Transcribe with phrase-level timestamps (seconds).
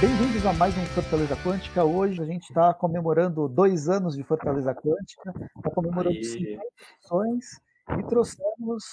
[0.00, 1.84] Bem-vindos a mais um Fortaleza Quântica.
[1.84, 6.22] Hoje a gente está comemorando dois anos de Fortaleza Quântica, está comemorando Aê.
[6.22, 6.62] 50
[7.00, 7.44] edições
[7.98, 8.84] e trouxemos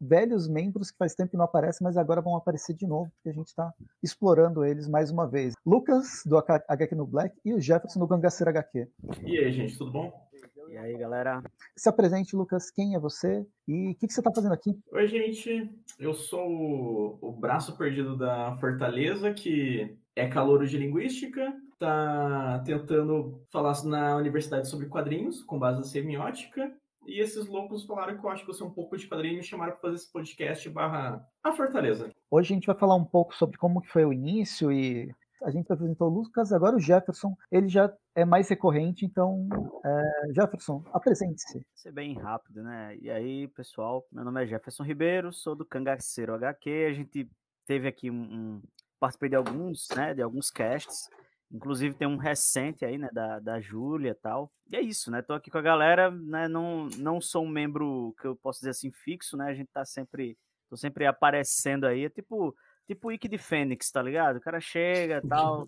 [0.00, 3.28] velhos membros que faz tempo que não aparecem, mas agora vão aparecer de novo, porque
[3.28, 3.70] a gente está
[4.02, 5.52] explorando eles mais uma vez.
[5.64, 8.88] Lucas, do HQ no Black, e o Jefferson, do Gangaceira HQ.
[9.24, 10.25] E aí, gente, tudo bom?
[10.68, 11.42] E aí, galera?
[11.76, 14.78] Se apresente, Lucas, quem é você e o que, que você está fazendo aqui?
[14.90, 15.70] Oi, gente.
[15.98, 23.42] Eu sou o, o braço perdido da Fortaleza, que é calouro de linguística, tá tentando
[23.50, 26.72] falar na universidade sobre quadrinhos, com base na semiótica.
[27.06, 29.36] E esses loucos falaram que eu acho que eu sei um pouco de quadrinho e
[29.36, 32.10] me chamaram para fazer esse podcast barra a Fortaleza.
[32.28, 35.50] Hoje a gente vai falar um pouco sobre como que foi o início e a
[35.50, 39.48] gente apresentou o Lucas, agora o Jefferson, ele já é mais recorrente, então,
[39.84, 41.66] é, Jefferson, apresente-se.
[41.74, 42.96] Ser bem rápido, né?
[43.00, 46.86] E aí, pessoal, meu nome é Jefferson Ribeiro, sou do Cangaceiro HQ.
[46.88, 47.30] A gente
[47.66, 48.22] teve aqui um.
[48.22, 48.62] um
[48.98, 50.14] participei de alguns, né?
[50.14, 51.08] De alguns casts.
[51.52, 53.08] Inclusive tem um recente aí, né?
[53.12, 54.50] Da, da Júlia e tal.
[54.68, 55.22] E é isso, né?
[55.22, 56.48] Tô aqui com a galera, né?
[56.48, 59.46] Não, não sou um membro que eu posso dizer assim fixo, né?
[59.50, 60.36] A gente tá sempre.
[60.68, 62.04] Tô sempre aparecendo aí.
[62.04, 62.54] É tipo.
[62.86, 64.36] Tipo o Wiki de Fênix, tá ligado?
[64.36, 65.66] O cara chega tal,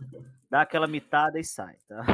[0.51, 2.05] dá aquela mitada e sai, tá?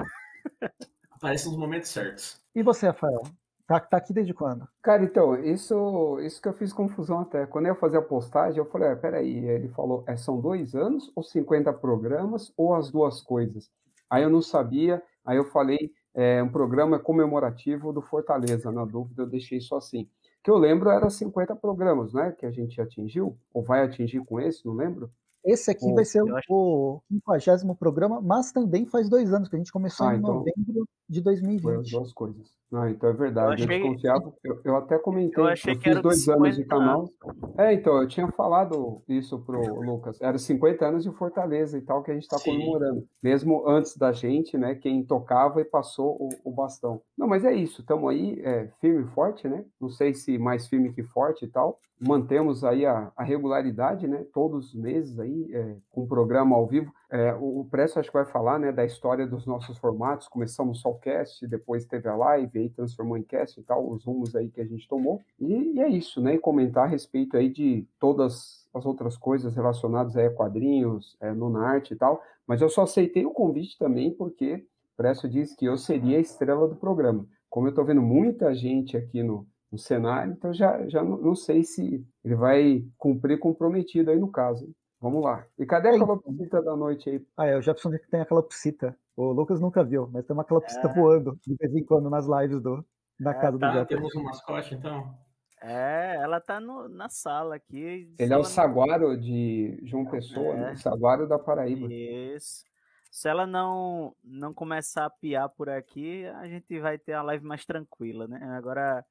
[1.10, 2.41] Aparece nos momentos certos.
[2.55, 3.22] E você, Rafael?
[3.66, 4.69] Tá, tá aqui desde quando?
[4.82, 7.47] Cara, então, isso, isso que eu fiz confusão até.
[7.47, 10.75] Quando eu ia fazer a postagem, eu falei, ah, peraí, ele falou, é, são dois
[10.75, 13.70] anos ou 50 programas ou as duas coisas?
[14.10, 19.22] Aí eu não sabia, aí eu falei, é um programa comemorativo do Fortaleza, na dúvida
[19.22, 20.08] eu deixei isso assim.
[20.45, 24.39] Que eu lembro era 50 programas, né, que a gente atingiu, ou vai atingir com
[24.39, 25.11] esse, não lembro?
[25.42, 29.48] Esse aqui Pô, vai ser eu acho- o 50 programa, mas também faz dois anos,
[29.48, 31.91] que a gente começou Ah, em então- novembro de Foi as 2020.
[31.91, 32.47] duas coisas.
[32.77, 34.33] Ah, então é verdade, eu, achei- desconfiava.
[34.42, 37.08] Eu, eu até comentei, Eu eu, achei que fiz era dois anos de 50 canal.
[37.56, 40.20] É, então, eu tinha falado isso pro Lucas.
[40.20, 43.05] Era 50 anos de Fortaleza e tal, que a gente está comemorando.
[43.22, 44.75] Mesmo antes da gente, né?
[44.75, 47.00] Quem tocava e passou o, o bastão.
[47.16, 49.65] Não, mas é isso, estamos aí é, firme e forte, né?
[49.81, 51.78] Não sei se mais firme que forte e tal.
[52.00, 54.25] Mantemos aí a, a regularidade, né?
[54.32, 56.93] Todos os meses aí, é, com o programa ao vivo.
[57.10, 60.28] É, o, Presto acho que vai falar, né, da história dos nossos formatos.
[60.28, 64.04] Começamos só o cast, depois teve a live, aí transformou em cast e tal, os
[64.04, 65.20] rumos aí que a gente tomou.
[65.38, 66.34] E, e é isso, né?
[66.34, 71.32] E comentar a respeito aí de todas as outras coisas relacionadas aí a quadrinhos, é,
[71.32, 72.22] no arte e tal.
[72.47, 76.20] Mas eu só aceitei o convite também porque o Presto disse que eu seria a
[76.20, 77.26] estrela do programa.
[77.48, 81.34] Como eu estou vendo muita gente aqui no, no cenário, então já, já não, não
[81.37, 84.64] sei se ele vai cumprir comprometido aí no caso.
[84.64, 84.75] hein?
[85.04, 85.44] Vamos lá.
[85.59, 86.32] E cadê É, aquela então.
[86.32, 87.26] visita da noite aí?
[87.37, 88.97] Ah, é, o Jefferson tem aquela psita.
[89.15, 90.94] O Lucas nunca viu, mas tem uma calopsita É.
[90.94, 92.82] voando de vez em quando nas lives do,
[93.20, 93.97] na É, casa do tá, Jefferson.
[94.09, 95.14] Temos um mascote, então?
[95.60, 97.76] É, ela tá no- na sala aqui.
[97.78, 100.70] Ele é o ela não- Saguaro de João Pessoa, né?
[100.70, 100.72] É.
[100.72, 101.87] O Saguaro da Paraíba.
[101.93, 102.64] Isso.
[103.10, 107.44] Se ela não não começar a piar por aqui, a gente vai ter a live
[107.44, 108.41] mais tranquila, né?
[108.56, 109.04] Agora,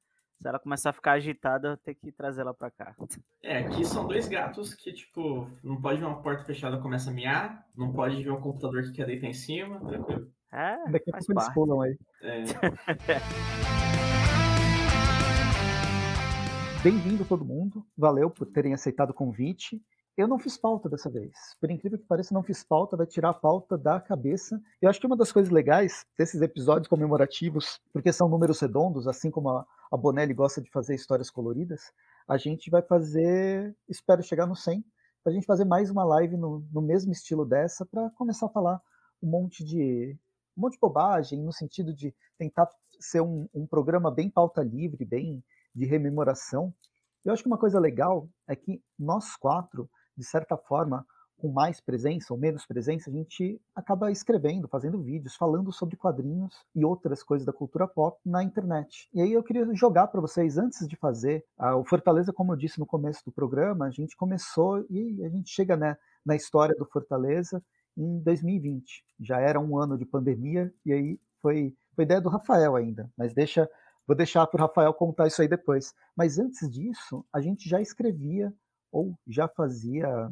[0.44, 2.94] se ela começar a ficar agitada, eu tenho que trazer ela pra cá.
[3.42, 7.14] É, aqui são dois gatos que, tipo, não pode ver uma porta fechada começa a
[7.14, 10.30] miar, não pode ver um computador que quer deitar em cima, tranquilo.
[10.52, 11.98] É, Daqui a pouco eles pulam aí.
[12.20, 12.44] É,
[16.84, 17.82] Bem-vindo todo mundo.
[17.96, 19.80] Valeu por terem aceitado o convite.
[20.16, 21.32] Eu não fiz pauta dessa vez.
[21.60, 24.60] Por incrível que pareça, não fiz pauta, vai tirar a pauta da cabeça.
[24.80, 29.28] Eu acho que uma das coisas legais desses episódios comemorativos, porque são números redondos, assim
[29.28, 31.92] como a, a Bonelli gosta de fazer histórias coloridas,
[32.26, 34.84] a gente vai fazer, espero chegar no 100,
[35.22, 38.80] pra gente fazer mais uma live no, no mesmo estilo dessa, para começar a falar
[39.22, 40.18] um monte de
[40.56, 42.68] um monte de bobagem, no sentido de tentar
[42.98, 46.74] ser um, um programa bem pauta livre, bem de rememoração.
[47.24, 51.06] Eu acho que uma coisa legal é que nós quatro, de certa forma,
[51.44, 56.64] com mais presença ou menos presença, a gente acaba escrevendo, fazendo vídeos, falando sobre quadrinhos
[56.74, 59.10] e outras coisas da cultura pop na internet.
[59.12, 61.44] E aí eu queria jogar para vocês, antes de fazer
[61.76, 65.50] o Fortaleza, como eu disse no começo do programa, a gente começou e a gente
[65.50, 67.62] chega né, na história do Fortaleza
[67.94, 69.04] em 2020.
[69.20, 73.34] Já era um ano de pandemia e aí foi, foi ideia do Rafael ainda, mas
[73.34, 73.68] deixa
[74.06, 75.94] Vou deixar para o Rafael contar isso aí depois.
[76.14, 78.52] Mas antes disso, a gente já escrevia
[78.92, 80.30] ou já fazia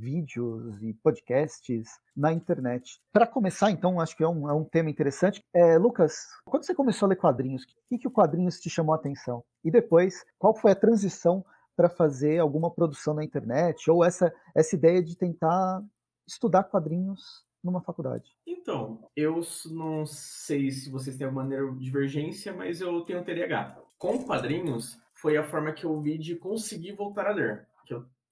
[0.00, 2.98] vídeos e podcasts na internet.
[3.12, 5.44] Para começar, então, acho que é um, é um tema interessante.
[5.54, 8.94] É, Lucas, quando você começou a ler quadrinhos, o que, que o quadrinhos te chamou
[8.94, 9.44] a atenção?
[9.62, 11.44] E depois, qual foi a transição
[11.76, 13.90] para fazer alguma produção na internet?
[13.90, 15.82] Ou essa, essa ideia de tentar
[16.26, 18.34] estudar quadrinhos numa faculdade?
[18.46, 23.78] Então, eu não sei se vocês têm alguma neurodivergência, mas eu tenho TDAH.
[23.98, 27.68] Com quadrinhos, foi a forma que eu vi de conseguir voltar a ler.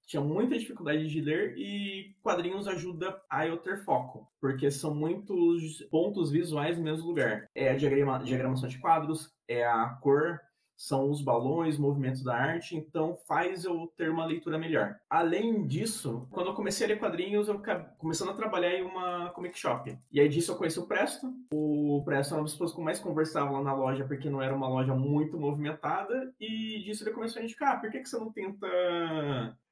[0.08, 4.94] Eu tinha muita dificuldade de ler e quadrinhos ajuda a eu ter foco, porque são
[4.94, 7.46] muitos pontos visuais no mesmo lugar.
[7.54, 10.40] É a diagrama, diagramação de quadros, é a cor,
[10.74, 14.96] são os balões, movimentos da arte, então faz eu ter uma leitura melhor.
[15.10, 17.60] Além disso, quando eu comecei a ler quadrinhos, eu
[17.98, 19.94] começando a trabalhar em uma comic shop.
[20.10, 21.30] E aí disso eu conheci o Presto.
[21.52, 24.54] O Presto era uma das pessoas que mais conversava lá na loja, porque não era
[24.56, 28.18] uma loja muito movimentada, e disso ele começou a indicar, ah, por que, que você
[28.18, 28.66] não tenta...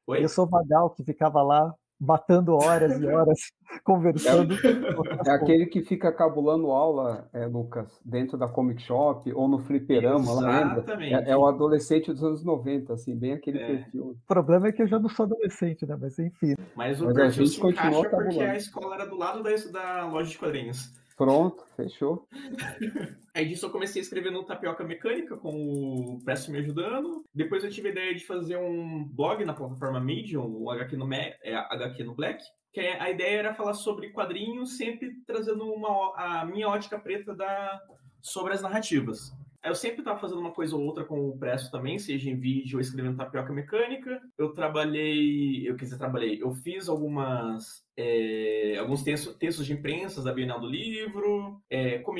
[0.06, 0.22] Oi?
[0.22, 3.38] Eu sou o Magal, que ficava lá matando horas e horas
[3.82, 4.54] conversando.
[4.54, 9.58] É, é aquele que fica cabulando aula, é, Lucas, dentro da comic shop ou no
[9.58, 13.66] fliperama, lá É, é, o adolescente dos anos 90, assim, bem aquele é.
[13.66, 14.10] perfil.
[14.10, 15.96] O problema é que eu já não sou adolescente, né?
[16.00, 16.54] Mas enfim.
[16.76, 19.50] Mas o Mas perfil a gente se encaixa porque a escola era do lado da,
[19.72, 20.92] da loja de quadrinhos.
[21.16, 22.28] Pronto, fechou.
[23.34, 27.24] Aí disso eu comecei a escrever no Tapioca Mecânica, com o Presto me ajudando.
[27.34, 31.12] Depois eu tive a ideia de fazer um blog na plataforma Medium, o HQ no,
[31.14, 32.44] é, HQ no Black.
[32.70, 37.34] Que é, a ideia era falar sobre quadrinhos, sempre trazendo uma, a minha ótica preta
[37.34, 37.80] da,
[38.20, 39.32] sobre as narrativas.
[39.66, 42.76] Eu sempre estava fazendo uma coisa ou outra com o Presto também, seja em vídeo
[42.76, 44.22] ou escrevendo tapioca mecânica.
[44.38, 50.22] Eu trabalhei, eu quer dizer, trabalhei, eu fiz algumas é, alguns textos, textos de imprensa
[50.22, 52.14] da Bienal do Livro, é, com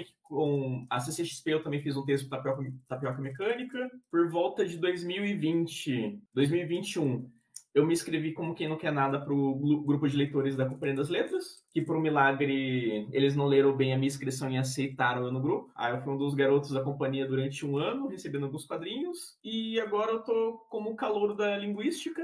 [0.91, 3.91] a CCXP eu também fiz um texto tapioca, tapioca mecânica.
[4.11, 7.31] Por volta de 2020, 2021,
[7.77, 10.97] eu me inscrevi como quem não quer nada para o grupo de leitores da Companhia
[10.97, 15.27] das Letras, que por um milagre eles não leram bem a minha inscrição e aceitaram
[15.27, 15.71] eu no grupo.
[15.77, 19.79] Aí eu fui um dos garotos da companhia durante um ano, recebendo alguns quadrinhos, e
[19.79, 22.23] agora eu tô como calouro da linguística,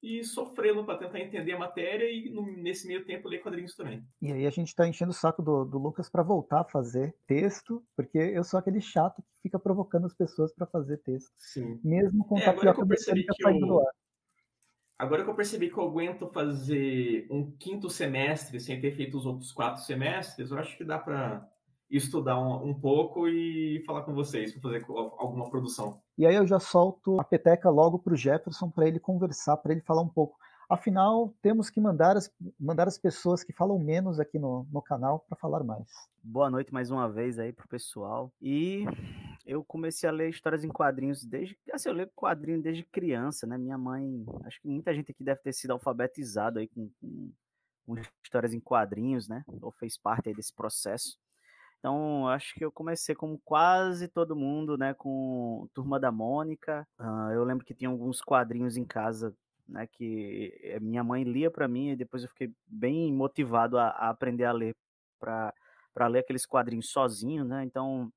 [0.00, 2.30] e sofrendo para tentar entender a matéria e
[2.62, 4.04] nesse meio tempo ler quadrinhos também.
[4.20, 7.16] E aí a gente está enchendo o saco do, do Lucas para voltar a fazer
[7.26, 11.32] texto, porque eu sou aquele chato que fica provocando as pessoas para fazer texto.
[11.38, 11.80] Sim.
[11.82, 13.58] Mesmo com é, tapioca eu percebi que eu...
[13.58, 14.03] do ar.
[14.98, 19.26] Agora que eu percebi que eu aguento fazer um quinto semestre sem ter feito os
[19.26, 21.48] outros quatro semestres, eu acho que dá para
[21.90, 26.00] estudar um, um, pouco e falar com vocês para fazer alguma produção.
[26.16, 29.72] E aí eu já solto a peteca logo para o Jefferson para ele conversar, para
[29.72, 30.38] ele falar um pouco.
[30.68, 35.24] Afinal, temos que mandar as, mandar as pessoas que falam menos aqui no, no canal
[35.28, 35.88] para falar mais.
[36.22, 38.32] Boa noite mais uma vez aí pro pessoal.
[38.40, 38.86] E
[39.44, 41.56] eu comecei a ler histórias em quadrinhos desde.
[41.72, 43.58] Assim, eu leio quadrinho desde criança, né?
[43.58, 44.24] Minha mãe.
[44.44, 47.32] Acho que muita gente aqui deve ter sido alfabetizado aí com, com,
[47.86, 47.94] com
[48.24, 49.44] histórias em quadrinhos, né?
[49.60, 51.18] Ou fez parte aí desse processo.
[51.78, 54.94] Então, acho que eu comecei como quase todo mundo, né?
[54.94, 56.86] Com Turma da Mônica.
[56.98, 59.36] Uh, eu lembro que tinha alguns quadrinhos em casa
[59.68, 63.88] né, que eh, minha mãe lia para mim e depois eu fiquei bem motivado a,
[63.88, 64.76] a aprender a ler
[65.18, 67.64] para ler aqueles quadrinhos sozinho, né?
[67.64, 68.12] Então,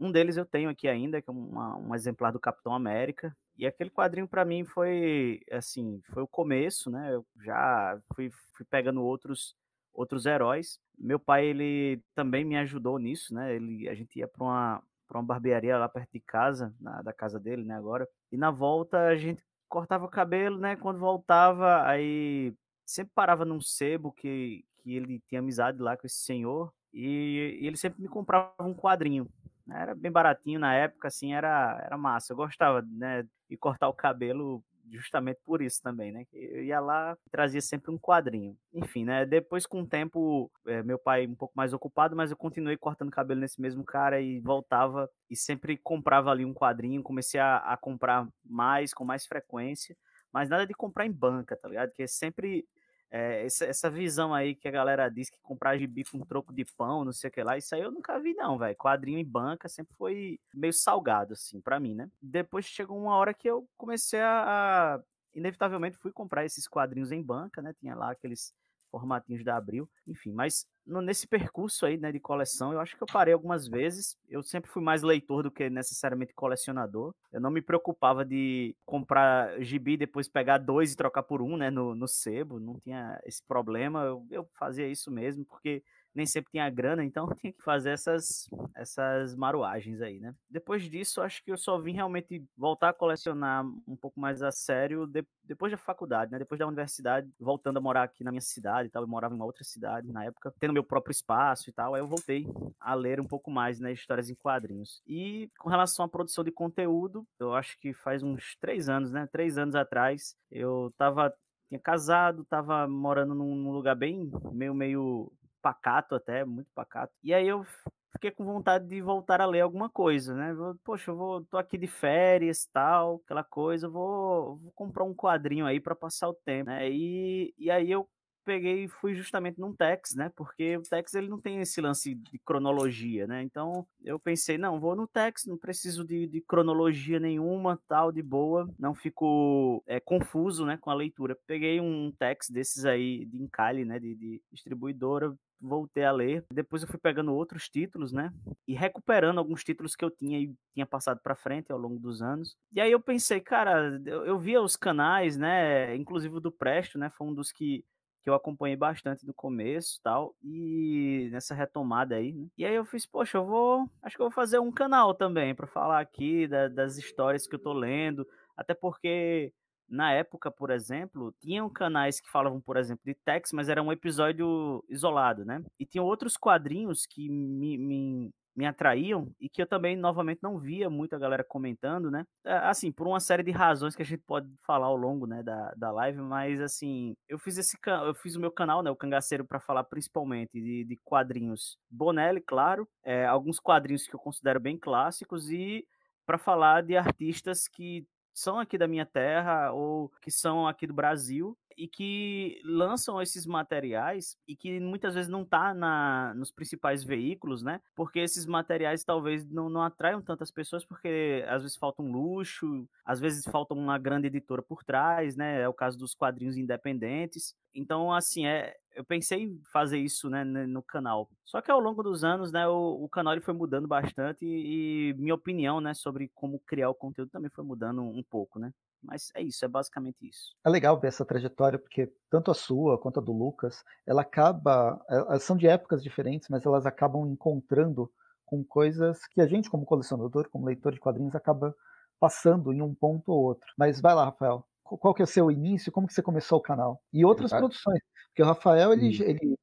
[0.00, 3.36] um deles eu tenho aqui ainda, que é uma, um exemplar do Capitão América.
[3.56, 7.14] E aquele quadrinho para mim foi, assim, foi o começo, né?
[7.14, 9.54] Eu já fui, fui pegando outros
[9.92, 10.78] outros heróis.
[10.98, 13.54] Meu pai, ele também me ajudou nisso, né?
[13.54, 17.12] Ele, a gente ia para uma, pra uma barbearia lá perto de casa, na, da
[17.12, 18.08] casa dele, né, agora.
[18.32, 20.76] E na volta a gente cortava o cabelo, né?
[20.76, 22.54] Quando voltava, aí
[22.86, 26.72] sempre parava num sebo que, que ele tinha amizade lá com esse senhor.
[26.92, 29.28] E, e ele sempre me comprava um quadrinho.
[29.72, 32.32] Era bem baratinho na época, assim, era, era massa.
[32.32, 33.26] Eu gostava, né?
[33.48, 36.26] De cortar o cabelo justamente por isso também, né?
[36.32, 38.56] Eu ia lá e trazia sempre um quadrinho.
[38.72, 39.24] Enfim, né?
[39.24, 43.10] Depois, com o tempo, é, meu pai um pouco mais ocupado, mas eu continuei cortando
[43.10, 47.02] cabelo nesse mesmo cara e voltava e sempre comprava ali um quadrinho.
[47.02, 49.96] Comecei a, a comprar mais, com mais frequência,
[50.32, 51.92] mas nada de comprar em banca, tá ligado?
[51.94, 52.66] Que é sempre
[53.10, 56.64] é, essa, essa, visão aí que a galera diz que comprar gibi com troco de
[56.76, 58.76] pão, não sei o que lá, isso aí eu nunca vi, não, velho.
[58.76, 62.08] Quadrinho em banca sempre foi meio salgado, assim, para mim, né?
[62.22, 65.02] Depois chegou uma hora que eu comecei a, a.
[65.34, 67.72] Inevitavelmente fui comprar esses quadrinhos em banca, né?
[67.80, 68.54] Tinha lá aqueles
[68.90, 73.02] formatinhos da Abril, enfim, mas no, nesse percurso aí, né, de coleção, eu acho que
[73.02, 74.16] eu parei algumas vezes.
[74.28, 77.14] Eu sempre fui mais leitor do que necessariamente colecionador.
[77.32, 81.70] Eu não me preocupava de comprar gibi depois pegar dois e trocar por um, né,
[81.70, 82.58] no, no sebo.
[82.58, 84.02] Não tinha esse problema.
[84.02, 85.82] Eu, eu fazia isso mesmo porque
[86.14, 90.34] nem sempre tinha grana, então tinha que fazer essas, essas maruagens aí, né?
[90.48, 94.50] Depois disso, acho que eu só vim realmente voltar a colecionar um pouco mais a
[94.50, 96.38] sério de, depois da faculdade, né?
[96.38, 99.36] Depois da universidade, voltando a morar aqui na minha cidade e tal, eu morava em
[99.36, 102.46] uma outra cidade na época, tendo meu próprio espaço e tal, aí eu voltei
[102.78, 105.02] a ler um pouco mais, né, histórias em quadrinhos.
[105.06, 109.28] E com relação à produção de conteúdo, eu acho que faz uns três anos, né?
[109.30, 111.32] Três anos atrás, eu tava
[111.68, 117.12] tinha casado, tava morando num lugar bem meio meio pacato até, muito pacato.
[117.22, 117.64] E aí eu
[118.12, 120.54] fiquei com vontade de voltar a ler alguma coisa, né?
[120.84, 125.66] Poxa, eu vou, tô aqui de férias, tal, aquela coisa, vou, vou comprar um quadrinho
[125.66, 126.90] aí para passar o tempo, né?
[126.90, 128.08] E, e aí eu
[128.44, 130.30] peguei e fui justamente num Tex, né?
[130.34, 133.42] Porque o Tex ele não tem esse lance de cronologia, né?
[133.42, 138.22] Então eu pensei, não, vou no Tex, não preciso de, de cronologia nenhuma, tal, de
[138.22, 141.38] boa, não fico é, confuso, né, com a leitura.
[141.46, 146.44] Peguei um Tex desses aí de encalhe, né, de, de distribuidora, voltei a ler.
[146.52, 148.32] Depois eu fui pegando outros títulos, né?
[148.66, 152.22] E recuperando alguns títulos que eu tinha e tinha passado para frente ao longo dos
[152.22, 152.56] anos.
[152.72, 155.94] E aí eu pensei, cara, eu, eu via os canais, né?
[155.96, 157.10] Inclusive o do Presto, né?
[157.10, 157.84] Foi um dos que
[158.22, 162.46] que eu acompanhei bastante do começo tal, e nessa retomada aí, né?
[162.56, 165.54] E aí eu fiz, poxa, eu vou, acho que eu vou fazer um canal também
[165.54, 168.26] para falar aqui da, das histórias que eu tô lendo,
[168.56, 169.52] até porque
[169.90, 173.92] na época, por exemplo, tinham canais que falavam, por exemplo, de Tex, mas era um
[173.92, 175.62] episódio isolado, né?
[175.78, 180.58] E tinham outros quadrinhos que me, me, me atraíam e que eu também, novamente, não
[180.58, 182.24] via muita galera comentando, né?
[182.44, 185.72] Assim, por uma série de razões que a gente pode falar ao longo, né, da,
[185.76, 189.44] da live, mas, assim, eu fiz esse eu fiz o meu canal, né, o Cangaceiro,
[189.44, 194.78] para falar principalmente de, de quadrinhos Bonelli, claro, é, alguns quadrinhos que eu considero bem
[194.78, 195.84] clássicos e
[196.24, 200.94] para falar de artistas que são aqui da minha terra ou que são aqui do
[200.94, 207.02] Brasil e que lançam esses materiais e que muitas vezes não tá na, nos principais
[207.02, 207.80] veículos, né?
[207.94, 212.86] Porque esses materiais talvez não, não atraiam tantas pessoas porque às vezes falta um luxo,
[213.04, 215.62] às vezes falta uma grande editora por trás, né?
[215.62, 217.54] É o caso dos quadrinhos independentes.
[217.74, 221.28] Então, assim, é, eu pensei em fazer isso né, no canal.
[221.44, 225.10] Só que ao longo dos anos, né, o, o canal ele foi mudando bastante e,
[225.10, 228.72] e, minha opinião, né, sobre como criar o conteúdo também foi mudando um, pouco, né?
[229.02, 230.54] Mas é isso, é basicamente isso.
[230.64, 235.00] É legal ver essa trajetória, porque tanto a sua quanto a do Lucas, ela acaba.
[235.08, 238.10] É, elas são de épocas diferentes, mas elas acabam encontrando
[238.44, 241.74] com coisas que a gente, como colecionador, como leitor de quadrinhos, acaba
[242.18, 243.72] passando em um ponto ou outro.
[243.78, 244.66] Mas vai lá, Rafael.
[244.82, 245.92] Qual que é o seu início?
[245.92, 247.00] Como que você começou o canal?
[247.12, 248.00] E outras produções.
[248.30, 249.56] Porque o Rafael, ele, ele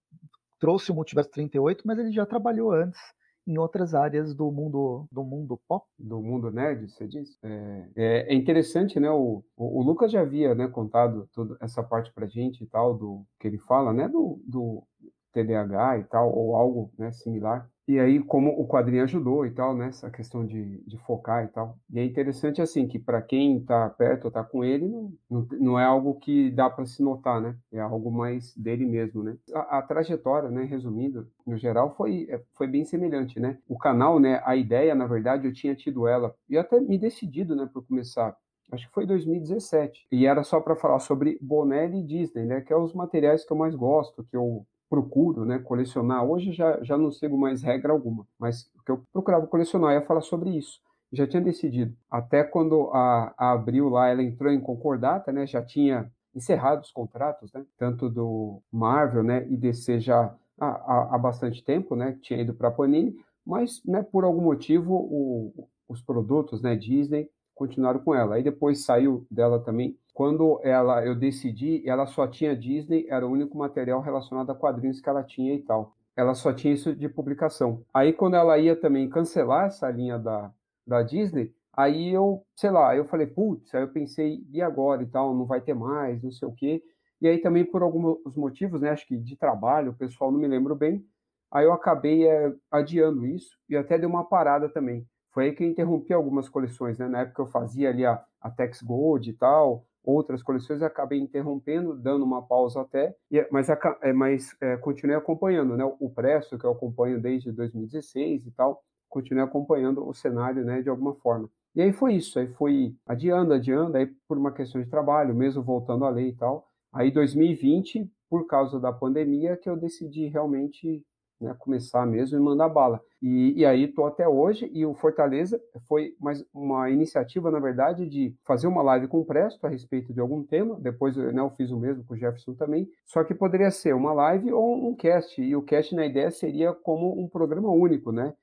[0.60, 3.00] trouxe o Multiverso 38, mas ele já trabalhou antes
[3.48, 5.86] em outras áreas do mundo do mundo pop.
[5.98, 7.38] Do mundo nerd, você diz?
[7.42, 9.10] É, é, é interessante, né?
[9.10, 12.94] O, o, o, Lucas já havia né, contado toda essa parte pra gente e tal,
[12.94, 14.10] do que ele fala, né?
[14.10, 14.84] Do, do
[15.32, 17.70] TDAH e tal, ou algo né, similar.
[17.88, 19.88] E aí, como o quadrinho ajudou e tal, né?
[19.88, 21.78] Essa questão de, de focar e tal.
[21.90, 25.48] E é interessante, assim, que para quem está perto ou está com ele, não, não,
[25.52, 27.56] não, é algo que dá para se notar, né?
[27.72, 29.38] É algo mais dele mesmo, né?
[29.54, 30.66] A, a, trajetória, né?
[30.66, 33.58] Resumindo, no geral, foi, é, foi bem semelhante, né?
[33.70, 34.42] O canal, né?
[34.44, 36.36] A ideia, na verdade, eu tinha tido ela.
[36.50, 37.70] E até me decidido, né?
[37.72, 38.36] Por começar
[38.70, 40.08] acho que foi 2017.
[40.12, 42.60] E era só para falar sobre Bonelli e Disney, né?
[42.60, 46.24] Que é os materiais que eu mais gosto, que eu procuro né, colecionar.
[46.24, 50.02] Hoje já, já não sigo mais regra alguma, mas o que eu procurava colecionar ia
[50.02, 50.80] falar sobre isso.
[51.12, 51.96] Já tinha decidido.
[52.10, 56.92] Até quando a, a Abril lá ela entrou em concordata, né, já tinha encerrado os
[56.92, 62.42] contratos, né, tanto do Marvel né, e DC já há, há, bastante tempo, né, tinha
[62.42, 63.16] ido para a Panini,
[63.46, 68.36] mas né, por algum motivo o, os produtos né, Disney continuaram com ela.
[68.36, 69.98] Aí depois saiu dela também.
[70.18, 75.00] Quando ela eu decidi, ela só tinha Disney, era o único material relacionado a quadrinhos
[75.00, 75.96] que ela tinha e tal.
[76.16, 77.84] Ela só tinha isso de publicação.
[77.94, 80.52] Aí quando ela ia também cancelar essa linha da,
[80.88, 85.06] da Disney, aí eu, sei lá, eu falei, putz, aí eu pensei, e agora e
[85.06, 86.82] tal, não vai ter mais, não sei o quê.
[87.22, 90.48] E aí também por alguns motivos, né, acho que de trabalho, o pessoal não me
[90.48, 91.06] lembro bem,
[91.52, 95.06] aí eu acabei é, adiando isso e até dei uma parada também.
[95.30, 97.08] Foi aí que eu interrompi algumas coleções, né?
[97.08, 101.94] Na época eu fazia ali a, a Tex Gold e tal, outras coleções acabei interrompendo,
[101.96, 105.84] dando uma pausa até, e, mas, é, mas é, continuei acompanhando, né?
[106.00, 110.90] O Presto, que eu acompanho desde 2016 e tal, continuei acompanhando o cenário, né, de
[110.90, 111.50] alguma forma.
[111.76, 115.62] E aí foi isso, aí fui adiando, adiando, aí por uma questão de trabalho, mesmo
[115.62, 116.68] voltando à lei e tal.
[116.92, 121.06] Aí 2020, por causa da pandemia, que eu decidi realmente
[121.40, 123.02] né, começar mesmo e mandar bala.
[123.22, 128.08] E, e aí estou até hoje, e o Fortaleza foi mais uma iniciativa, na verdade,
[128.08, 131.50] de fazer uma live com o Presto a respeito de algum tema, depois né, eu
[131.52, 134.96] fiz o mesmo com o Jefferson também, só que poderia ser uma live ou um
[134.96, 138.34] cast, e o cast na ideia seria como um programa único, né?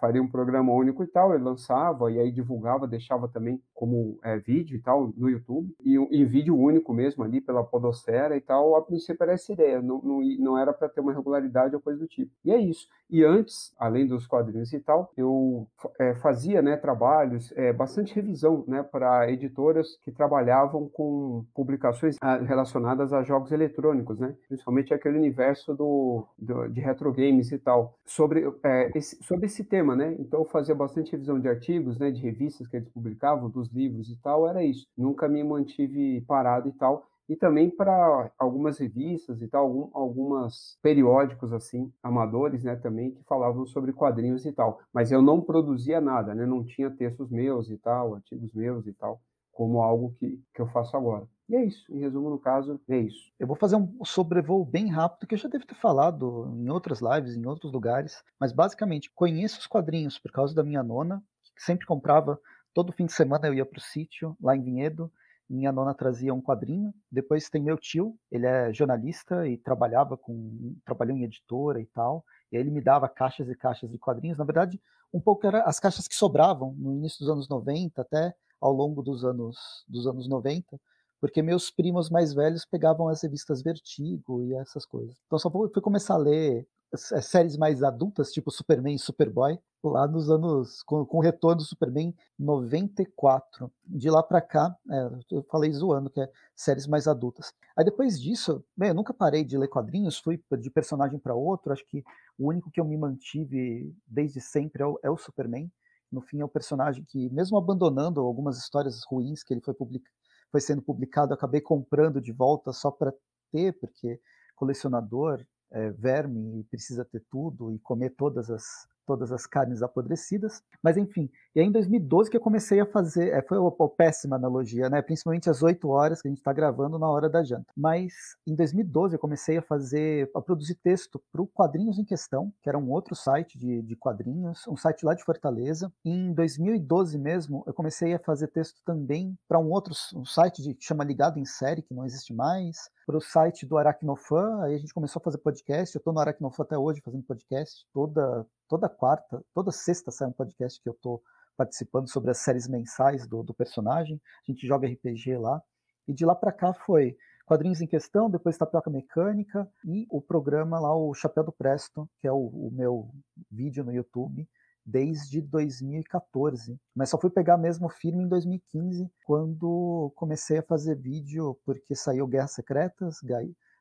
[0.00, 4.38] Faria um programa único e tal, ele lançava e aí divulgava, deixava também como é,
[4.38, 8.76] vídeo e tal no YouTube, e, e vídeo único mesmo ali pela podosfera e tal,
[8.76, 12.00] a princípio era essa ideia, não, não, não era para ter uma regularidade ou coisa
[12.00, 12.32] do tipo.
[12.44, 12.88] E é isso.
[13.08, 15.66] E antes, além dos quadrinhos e tal, eu
[15.98, 22.38] é, fazia né, trabalhos, é, bastante revisão né, para editoras que trabalhavam com publicações ah,
[22.38, 27.94] relacionadas a jogos eletrônicos, né, principalmente aquele universo do, do de retro games e tal,
[28.04, 30.16] sobre, é, esse, sobre esse tema, né?
[30.18, 34.08] Então eu fazia bastante revisão de artigos, né, de revistas que eles publicavam, dos livros
[34.10, 34.86] e tal, era isso.
[34.96, 37.04] Nunca me mantive parado e tal.
[37.28, 43.22] E também para algumas revistas e tal, algum, algumas periódicos assim, amadores, né, também que
[43.24, 44.80] falavam sobre quadrinhos e tal.
[44.92, 46.46] Mas eu não produzia nada, né?
[46.46, 49.20] Não tinha textos meus e tal, artigos meus e tal,
[49.52, 51.26] como algo que, que eu faço agora.
[51.48, 53.30] E é isso, em resumo, no caso, é isso.
[53.38, 57.00] Eu vou fazer um sobrevoo bem rápido, que eu já devo ter falado em outras
[57.00, 61.22] lives, em outros lugares, mas basicamente conheço os quadrinhos por causa da minha nona,
[61.54, 62.40] que sempre comprava,
[62.74, 65.10] todo fim de semana eu ia para o sítio, lá em Vinhedo,
[65.48, 66.92] minha nona trazia um quadrinho.
[67.10, 72.24] Depois tem meu tio, ele é jornalista e trabalhava com, trabalhou em editora e tal.
[72.50, 74.38] E aí ele me dava caixas e caixas de quadrinhos.
[74.38, 74.80] Na verdade,
[75.12, 79.02] um pouco era as caixas que sobravam no início dos anos 90 até ao longo
[79.02, 80.80] dos anos dos anos 90
[81.26, 85.16] porque meus primos mais velhos pegavam as revistas Vertigo e essas coisas.
[85.26, 86.64] Então só fui começar a ler
[86.94, 91.56] é, séries mais adultas, tipo Superman e Superboy, lá nos anos, com, com o retorno
[91.56, 93.68] do Superman 94.
[93.84, 97.52] De lá para cá, é, eu falei zoando, que é séries mais adultas.
[97.76, 101.72] Aí depois disso, bem, eu nunca parei de ler quadrinhos, fui de personagem para outro,
[101.72, 102.04] acho que
[102.38, 105.68] o único que eu me mantive desde sempre é o, é o Superman.
[106.12, 110.14] No fim, é o personagem que, mesmo abandonando algumas histórias ruins que ele foi publicando,
[110.50, 113.12] foi sendo publicado, acabei comprando de volta só para
[113.52, 114.20] ter, porque
[114.54, 118.64] colecionador é verme e precisa ter tudo e comer todas as
[119.06, 120.62] todas as carnes apodrecidas.
[120.82, 124.36] Mas enfim, e aí em 2012 que eu comecei a fazer, é, foi uma, péssima
[124.36, 125.00] analogia, né?
[125.00, 127.66] Principalmente às 8 horas que a gente está gravando na hora da janta.
[127.76, 128.12] Mas
[128.46, 132.68] em 2012 eu comecei a fazer, a produzir texto para o Quadrinhos em Questão, que
[132.68, 135.92] era um outro site de, de quadrinhos, um site lá de Fortaleza.
[136.04, 140.62] E em 2012 mesmo eu comecei a fazer texto também para um outro um site
[140.62, 144.64] de, que chama Ligado em Série, que não existe mais para o site do Aracnofan,
[144.64, 147.86] aí a gente começou a fazer podcast, eu estou no Aracnofan até hoje fazendo podcast,
[147.92, 151.22] toda, toda quarta, toda sexta sai um podcast que eu estou
[151.56, 155.62] participando sobre as séries mensais do, do personagem, a gente joga RPG lá,
[156.08, 160.80] e de lá para cá foi quadrinhos em questão, depois Tapioca Mecânica e o programa
[160.80, 163.08] lá, o Chapéu do Presto, que é o, o meu
[163.48, 164.48] vídeo no YouTube,
[164.86, 171.58] desde 2014, mas só fui pegar mesmo firme em 2015, quando comecei a fazer vídeo,
[171.64, 173.16] porque saiu Guerras Secretas,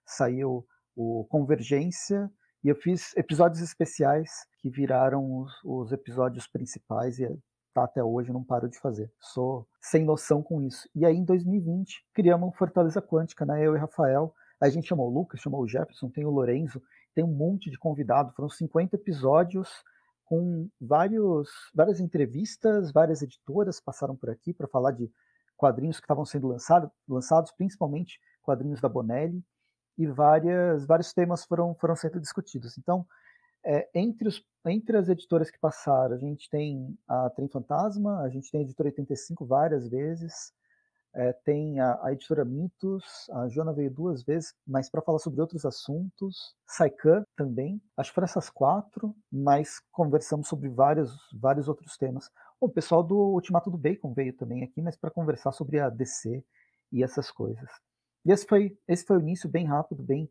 [0.03, 0.65] saiu
[0.95, 2.31] o Convergência,
[2.63, 7.27] e eu fiz episódios especiais que viraram os, os episódios principais e
[7.75, 9.11] tá até hoje, não paro de fazer.
[9.19, 10.89] Sou sem noção com isso.
[10.95, 13.63] E aí, em 2020, criamos Fortaleza Quântica, né?
[13.63, 14.33] Eu e Rafael.
[14.59, 16.81] a gente chamou o Lucas, chamou o Jefferson, tem o Lorenzo,
[17.13, 18.33] tem um monte de convidado.
[18.33, 19.69] Foram 50 episódios
[20.25, 25.09] com vários, várias entrevistas, várias editoras passaram por aqui para falar de
[25.55, 29.43] quadrinhos que estavam sendo lançado, lançados, principalmente quadrinhos da Bonelli,
[29.97, 32.77] e várias, vários temas foram, foram sendo discutidos.
[32.77, 33.05] Então,
[33.63, 38.29] é, entre, os, entre as editoras que passaram, a gente tem a Trem Fantasma, a
[38.29, 40.53] gente tem a Editora 85 várias vezes,
[41.15, 45.39] é, tem a, a, editora Mitos, a Joana veio duas vezes, mas para falar sobre
[45.39, 46.53] outros assuntos.
[46.67, 47.81] Saikan também.
[47.95, 52.29] Acho que foram essas quatro, mas conversamos sobre vários, vários outros temas.
[52.59, 56.43] O pessoal do Ultimato do Bacon veio também aqui, mas para conversar sobre a DC
[56.91, 57.69] e essas coisas.
[58.25, 60.29] E esse foi, esse foi o início bem rápido, bem,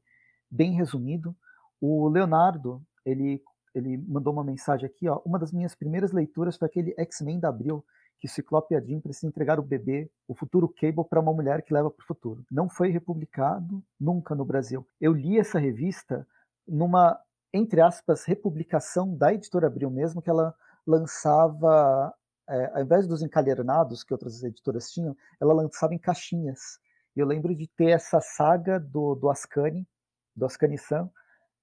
[0.51, 1.35] bem resumido.
[1.81, 3.43] O Leonardo, ele,
[3.75, 5.23] ele mandou uma mensagem aqui, ó.
[5.25, 7.83] Uma das minhas primeiras leituras foi aquele X-Men da Abril,
[8.21, 11.63] que Ciclope e a Jean precisam entregar o bebê, o futuro Cable, para uma mulher
[11.63, 12.45] que leva para o futuro.
[12.51, 14.87] Não foi republicado nunca no Brasil.
[15.01, 16.27] Eu li essa revista
[16.67, 17.21] numa,
[17.53, 20.55] entre aspas, republicação da editora Abril mesmo, que ela
[20.87, 22.15] lançava,
[22.49, 26.79] é, ao invés dos encalhernados que outras editoras tinham, ela lançava em caixinhas.
[27.15, 29.87] Eu lembro de ter essa saga do, do Ascani,
[30.35, 31.11] do Ascani-san,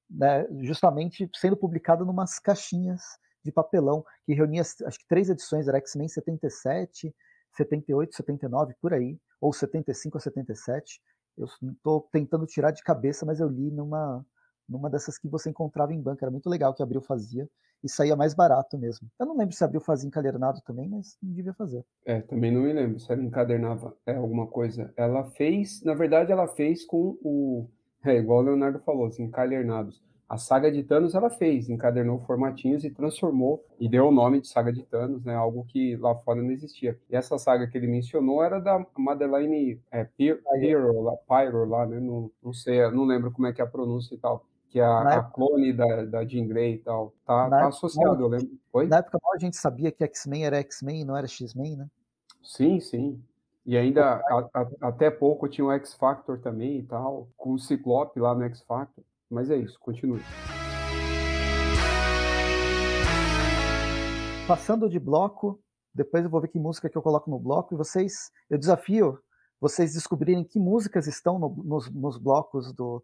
[0.09, 3.01] né, justamente sendo publicada numas caixinhas
[3.43, 7.13] de papelão, que reunia acho que três edições, era X-Men 77,
[7.53, 11.01] 78, 79, por aí, ou 75 ou 77.
[11.37, 14.25] Eu estou tentando tirar de cabeça, mas eu li numa,
[14.67, 16.25] numa dessas que você encontrava em banca.
[16.25, 17.49] Era muito legal que a Abril fazia
[17.83, 19.09] e saía mais barato mesmo.
[19.19, 21.83] Eu não lembro se a Abril fazia encadernado também, mas não devia fazer.
[22.05, 24.93] É, também não me lembro se ela encadernava é, alguma coisa.
[24.95, 27.67] Ela fez, na verdade, ela fez com o.
[28.03, 29.93] É, igual o Leonardo falou, assim, encadernado
[30.31, 34.47] A saga de Thanos ela fez, encadernou formatinhos e transformou e deu o nome de
[34.47, 35.35] saga de Thanos, né?
[35.35, 36.97] Algo que lá fora não existia.
[37.09, 41.99] E essa saga que ele mencionou era da Madeleine é, Pyro, lá, Pyro lá, né?
[41.99, 44.85] Não, não sei, não lembro como é que é a pronúncia e tal que é
[44.85, 47.13] a, a clone da, da Jean Grey e tal.
[47.25, 48.57] Tá, tá associado, eu lembro.
[48.71, 48.87] Oi?
[48.87, 51.87] Na época a gente sabia que X-Men era X-Men e não era X-Men, né?
[52.41, 53.21] Sim, sim.
[53.65, 57.59] E ainda a, a, até pouco tinha o X Factor também e tal, com o
[57.59, 59.03] Ciclope lá no X Factor.
[59.31, 60.21] Mas é isso, continue.
[64.45, 65.63] Passando de bloco,
[65.95, 69.17] depois eu vou ver que música que eu coloco no bloco e vocês, eu desafio
[69.61, 73.01] vocês descobrirem que músicas estão no, nos, nos, blocos do,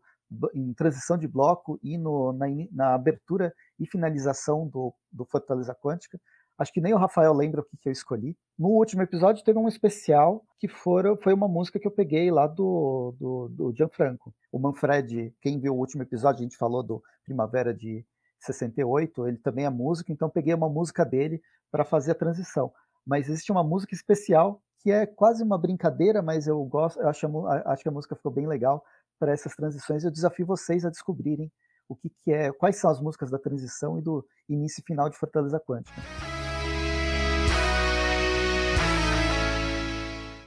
[0.54, 6.20] em transição de bloco e no, na, na, abertura e finalização do, do Fortaleza Quântica.
[6.58, 8.36] Acho que nem o Rafael lembra o que, que eu escolhi.
[8.58, 12.48] No último episódio teve um especial que for, foi uma música que eu peguei lá
[12.48, 14.34] do, do, do Gianfranco.
[14.52, 18.04] O Manfred, quem viu o último episódio, a gente falou do Primavera de
[18.40, 21.42] 68, ele também é músico, então peguei uma música dele
[21.72, 22.72] para fazer a transição.
[23.06, 27.48] Mas existe uma música especial que é quase uma brincadeira, mas eu gosto, eu acho,
[27.48, 28.84] acho que a música ficou bem legal
[29.20, 30.04] para essas transições.
[30.04, 31.52] Eu desafio vocês a descobrirem
[31.88, 35.10] o que, que, é, quais são as músicas da transição e do início e final
[35.10, 36.02] de Fortaleza Quântica.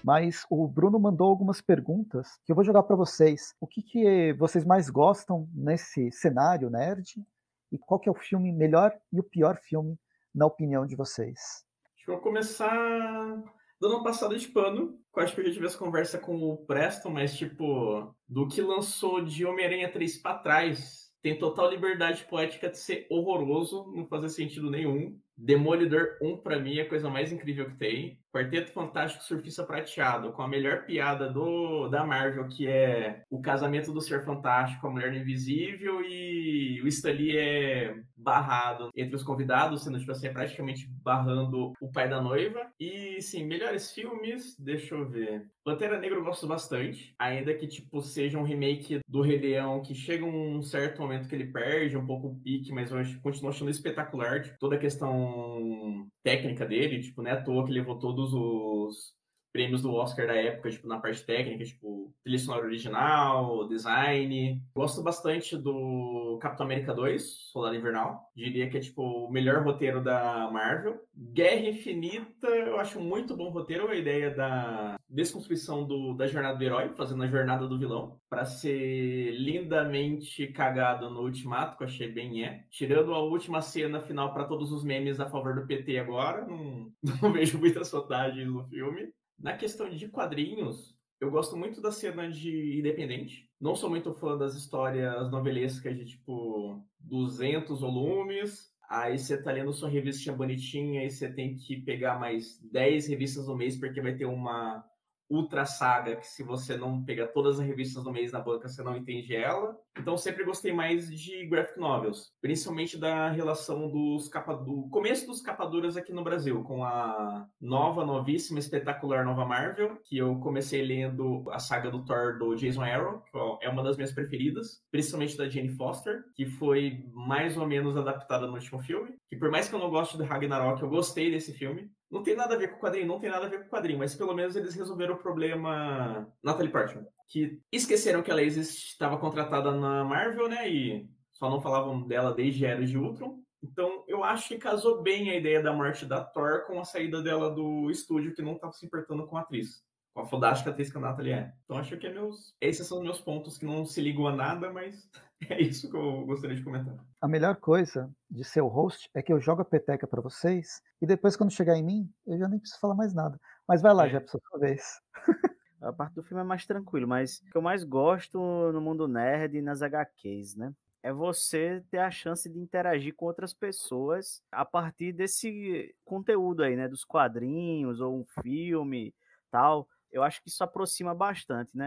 [0.02, 3.54] Mas o Bruno mandou algumas perguntas que eu vou jogar para vocês.
[3.60, 7.24] O que, que vocês mais gostam nesse cenário nerd?
[7.72, 9.98] E qual que é o filme melhor e o pior filme,
[10.34, 11.64] na opinião de vocês?
[11.94, 13.42] Acho que eu vou começar
[13.80, 14.98] dando uma passada de pano.
[15.14, 18.60] Eu acho que eu já tive essa conversa com o Preston, mas tipo, do que
[18.60, 24.28] lançou de Homem-Aranha 3 para trás, tem total liberdade poética de ser horroroso, não fazer
[24.28, 25.18] sentido nenhum.
[25.36, 28.18] Demolidor 1 para mim é a coisa mais incrível que tem.
[28.32, 33.92] Quarteto Fantástico Surfista Prateado, com a melhor piada do, da Marvel, que é o casamento
[33.92, 39.82] do Ser Fantástico com a Mulher Invisível e o Stanley é barrado entre os convidados,
[39.82, 42.70] sendo tipo assim, é praticamente barrando o pai da noiva.
[42.78, 45.48] E sim, melhores filmes, deixa eu ver.
[45.64, 49.94] Pantera Negra eu gosto bastante, ainda que tipo seja um remake do Rei Leão que
[49.94, 53.70] chega um certo momento que ele perde um pouco o pique, mas eu continuo achando
[53.70, 58.34] espetacular tipo, toda a questão técnica dele, tipo, não é à toa que levou todos
[58.34, 59.19] os
[59.52, 64.62] prêmios do Oscar da época, tipo, na parte técnica, tipo, trilha sonora original, design.
[64.74, 68.30] Gosto bastante do Capitão América 2, Soldado Invernal.
[68.34, 71.00] Diria que é, tipo, o melhor roteiro da Marvel.
[71.14, 76.64] Guerra Infinita, eu acho muito bom roteiro, a ideia da desconstrução do, da jornada do
[76.64, 82.10] herói, fazendo a jornada do vilão, para ser lindamente cagado no Ultimato, que eu achei
[82.10, 82.64] bem é.
[82.70, 86.92] Tirando a última cena final para todos os memes a favor do PT agora, não,
[87.20, 89.12] não vejo muitas vantagens no filme.
[89.40, 93.48] Na questão de quadrinhos, eu gosto muito da cena de Independente.
[93.58, 98.70] Não sou muito fã das histórias novelescas de tipo 200 volumes.
[98.88, 103.46] Aí você tá lendo sua revistinha bonitinha e você tem que pegar mais 10 revistas
[103.46, 104.84] no mês porque vai ter uma
[105.30, 108.82] ultra saga que se você não pegar todas as revistas do mês na banca, você
[108.82, 109.74] não entende ela.
[110.00, 115.42] Então sempre gostei mais de graphic novels, principalmente da relação dos capa do começo dos
[115.42, 121.44] capaduras aqui no Brasil, com a nova, novíssima, espetacular nova Marvel, que eu comecei lendo
[121.50, 125.48] a saga do Thor do Jason Aaron, que é uma das minhas preferidas, principalmente da
[125.48, 129.14] Jane Foster, que foi mais ou menos adaptada no último filme.
[129.28, 131.90] Que por mais que eu não goste de Ragnarok, eu gostei desse filme.
[132.10, 133.70] Não tem nada a ver com o quadrinho, não tem nada a ver com o
[133.70, 137.06] quadrinho, mas pelo menos eles resolveram o problema Natalie Portman.
[137.30, 140.68] Que esqueceram que ela estava contratada na Marvel, né?
[140.68, 143.40] E só não falavam dela desde Eras de Ultron.
[143.62, 147.22] Então eu acho que casou bem a ideia da morte da Thor com a saída
[147.22, 149.82] dela do estúdio, que não estava se importando com a atriz.
[150.12, 151.52] Com a fodástica atriz que a Natalie é.
[151.64, 152.54] Então acho que é meus...
[152.60, 155.08] esses são os meus pontos que não se ligam a nada, mas
[155.48, 156.96] é isso que eu gostaria de comentar.
[157.20, 160.82] A melhor coisa de ser o host é que eu jogo a peteca para vocês
[161.00, 163.38] e depois, quando chegar em mim, eu já nem preciso falar mais nada.
[163.68, 164.10] Mas vai lá, é.
[164.10, 164.82] já por sua vez.
[165.80, 168.38] A parte do filme é mais tranquilo, mas o que eu mais gosto
[168.72, 170.72] no mundo nerd e nas HQs, né?
[171.02, 176.76] É você ter a chance de interagir com outras pessoas a partir desse conteúdo aí,
[176.76, 176.86] né?
[176.88, 179.14] Dos quadrinhos ou um filme,
[179.50, 181.86] tal eu acho que isso aproxima bastante, né?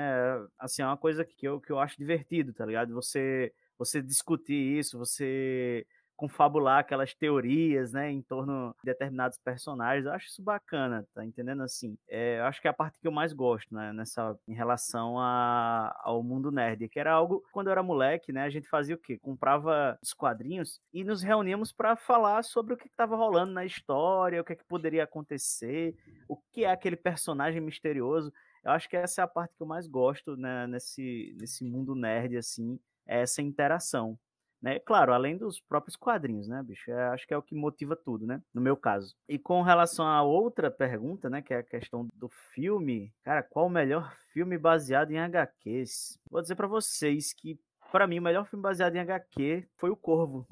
[0.57, 2.93] Assim, é uma coisa que eu, que eu acho divertido, tá ligado?
[2.93, 10.05] Você, você discutir isso, você confabular aquelas teorias, né, em torno de determinados personagens.
[10.05, 11.97] Eu acho isso bacana, tá entendendo assim?
[12.07, 15.19] É, eu acho que é a parte que eu mais gosto, né, nessa em relação
[15.19, 18.95] a, ao mundo nerd, que era algo quando eu era moleque, né, a gente fazia
[18.95, 19.17] o quê?
[19.19, 24.41] Comprava os quadrinhos e nos reuníamos para falar sobre o que estava rolando na história,
[24.41, 25.95] o que, é que poderia acontecer,
[26.27, 28.31] o que é aquele personagem misterioso.
[28.63, 31.95] Eu acho que essa é a parte que eu mais gosto, né, nesse nesse mundo
[31.95, 34.17] nerd assim, é essa interação
[34.63, 34.79] né?
[34.79, 36.89] Claro, além dos próprios quadrinhos, né, bicho?
[36.89, 38.41] É, acho que é o que motiva tudo, né?
[38.53, 39.13] No meu caso.
[39.27, 43.67] E com relação a outra pergunta, né, que é a questão do filme, cara, qual
[43.67, 46.17] o melhor filme baseado em HQs?
[46.31, 47.59] Vou dizer para vocês que
[47.91, 50.47] para mim, o melhor filme baseado em HQ foi O Corvo.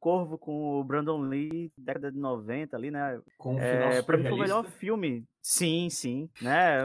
[0.00, 3.20] Corvo com o Brandon Lee, década de 90 ali, né?
[3.36, 5.26] Com é, pra mim foi o melhor filme.
[5.42, 6.30] Sim, sim.
[6.40, 6.78] Né?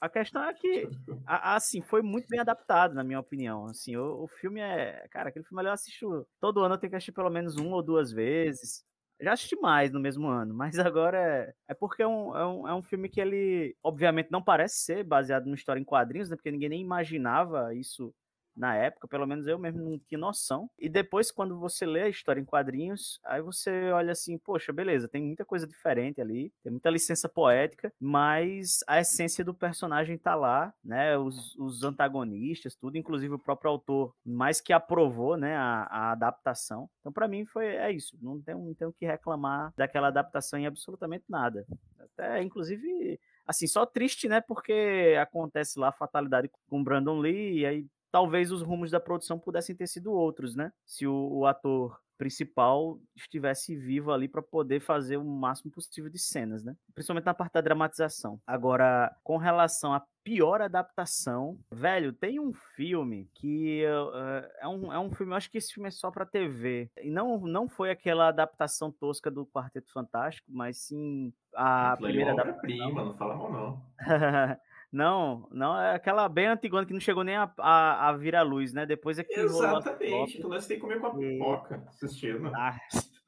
[0.00, 0.88] A questão é que,
[1.26, 3.64] assim, foi muito bem adaptado, na minha opinião.
[3.64, 5.06] Assim, o, o filme é.
[5.10, 6.26] Cara, aquele filme ali eu assisto.
[6.38, 8.84] Todo ano eu tenho que assistir pelo menos uma ou duas vezes.
[9.20, 12.68] Já assisti mais no mesmo ano, mas agora é, é porque é um, é, um,
[12.68, 16.36] é um filme que ele, obviamente, não parece ser baseado numa história em quadrinhos, né?
[16.36, 18.14] Porque ninguém nem imaginava isso
[18.56, 20.70] na época, pelo menos eu mesmo não tinha noção.
[20.78, 25.08] E depois, quando você lê a história em quadrinhos, aí você olha assim, poxa, beleza,
[25.08, 30.34] tem muita coisa diferente ali, tem muita licença poética, mas a essência do personagem tá
[30.34, 31.16] lá, né?
[31.18, 36.88] Os, os antagonistas, tudo, inclusive o próprio autor, mais que aprovou, né, a, a adaptação.
[37.00, 38.16] Então, para mim, foi é isso.
[38.20, 41.66] Não tem, não que reclamar daquela adaptação em absolutamente nada.
[41.98, 44.40] Até, inclusive, assim, só triste, né?
[44.40, 49.38] Porque acontece lá a fatalidade com Brandon Lee, e aí talvez os rumos da produção
[49.38, 50.72] pudessem ter sido outros, né?
[50.84, 56.18] Se o, o ator principal estivesse vivo ali para poder fazer o máximo possível de
[56.18, 56.74] cenas, né?
[56.94, 58.40] Principalmente na parte da dramatização.
[58.46, 64.98] Agora, com relação à pior adaptação, velho, tem um filme que uh, é, um, é
[64.98, 66.90] um filme, eu acho que esse filme é só pra TV.
[67.00, 72.32] E não, não foi aquela adaptação tosca do Quarteto Fantástico, mas sim a é primeira
[72.32, 72.58] adaptação.
[72.58, 73.82] obra-prima, não fala mal, não.
[74.96, 78.72] não, não, é aquela bem antigona que não chegou nem a, a, a virar luz,
[78.72, 78.86] né?
[78.86, 80.40] Depois é que Exatamente.
[80.40, 82.50] Tu você tem que comer com a E- pipoca assistindo.
[82.56, 82.78] Ah,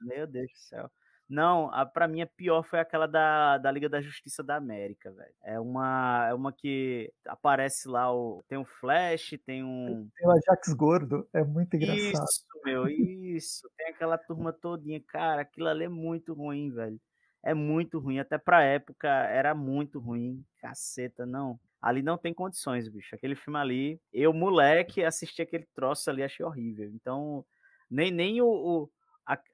[0.00, 0.90] meu Deus do céu.
[1.28, 5.12] Não, a, pra mim a pior foi aquela da, da Liga da Justiça da América,
[5.12, 5.34] velho.
[5.44, 10.08] É uma, é uma que aparece lá, o, tem um Flash, tem um...
[10.16, 12.24] Tem o Ajax gordo, é muito engraçado.
[12.24, 13.68] Isso, meu, isso.
[13.76, 15.02] Tem aquela turma todinha.
[15.06, 16.98] Cara, aquilo ali é muito ruim, velho.
[17.42, 18.18] É muito ruim.
[18.18, 20.44] Até pra época era muito ruim.
[20.58, 21.58] Caceta, não.
[21.80, 23.14] Ali não tem condições, bicho.
[23.14, 26.90] Aquele filme ali, eu, moleque, assisti aquele troço ali, achei horrível.
[26.94, 27.44] Então,
[27.90, 28.46] nem, nem o.
[28.48, 28.90] o-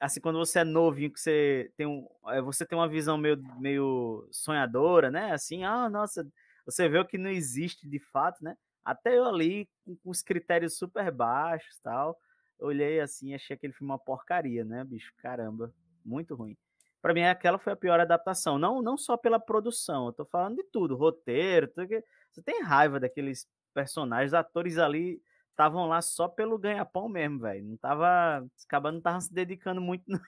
[0.01, 2.07] assim, quando você é novinho, que você tem um.
[2.29, 5.33] é, Você tem uma visão meio, meio sonhadora, né?
[5.33, 6.27] Assim, ah, nossa,
[6.65, 8.57] você vê o que não existe de fato, né?
[8.85, 12.19] Até eu ali, com, com os critérios super baixos tal,
[12.59, 15.13] olhei assim achei aquele filme uma porcaria, né, bicho?
[15.19, 15.73] Caramba,
[16.05, 16.57] muito ruim.
[17.05, 18.59] Pra mim, aquela foi a pior adaptação.
[18.59, 22.03] Não, não só pela produção, eu tô falando de tudo, roteiro, tudo que...
[22.33, 27.63] Você tem raiva daqueles personagens, atores ali estavam lá só pelo ganha-pão mesmo, velho.
[27.63, 28.43] Não tava.
[28.57, 30.19] Os cabas não estavam se dedicando muito, não.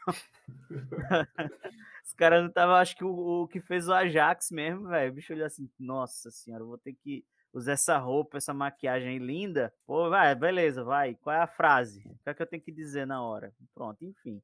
[2.05, 2.75] Os caras não estavam.
[2.75, 5.13] Acho que o, o que fez o Ajax mesmo, velho.
[5.13, 9.17] O bicho olhou assim: nossa senhora, eu vou ter que usar essa roupa, essa maquiagem
[9.17, 9.73] linda.
[9.87, 11.15] Pô, vai, beleza, vai.
[11.15, 12.01] Qual é a frase?
[12.07, 13.51] O que é que eu tenho que dizer na hora?
[13.75, 14.43] Pronto, enfim.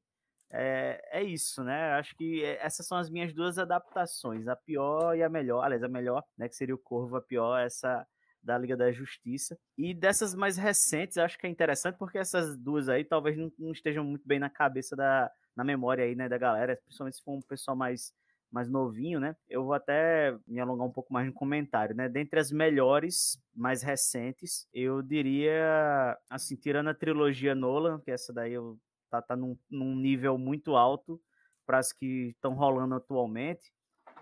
[0.55, 1.93] É, é isso, né?
[1.93, 5.63] Acho que é- essas são as minhas duas adaptações, a pior e a melhor.
[5.63, 6.47] Aliás, a melhor, né?
[6.47, 8.05] Que seria o Corvo, a pior, essa
[8.41, 9.57] da Liga da Justiça.
[9.77, 13.71] E dessas mais recentes, acho que é interessante porque essas duas aí talvez não, não
[13.71, 17.33] estejam muito bem na cabeça da na memória aí, né, da galera, principalmente se for
[17.33, 18.11] um pessoal mais
[18.51, 19.35] mais novinho, né?
[19.49, 22.07] Eu vou até me alongar um pouco mais no comentário, né?
[22.07, 28.53] Dentre as melhores, mais recentes, eu diria, assim, tirando a trilogia Nolan, que essa daí
[28.53, 28.77] eu,
[29.13, 31.21] tá, tá num, num nível muito alto
[31.65, 33.71] para as que estão rolando atualmente,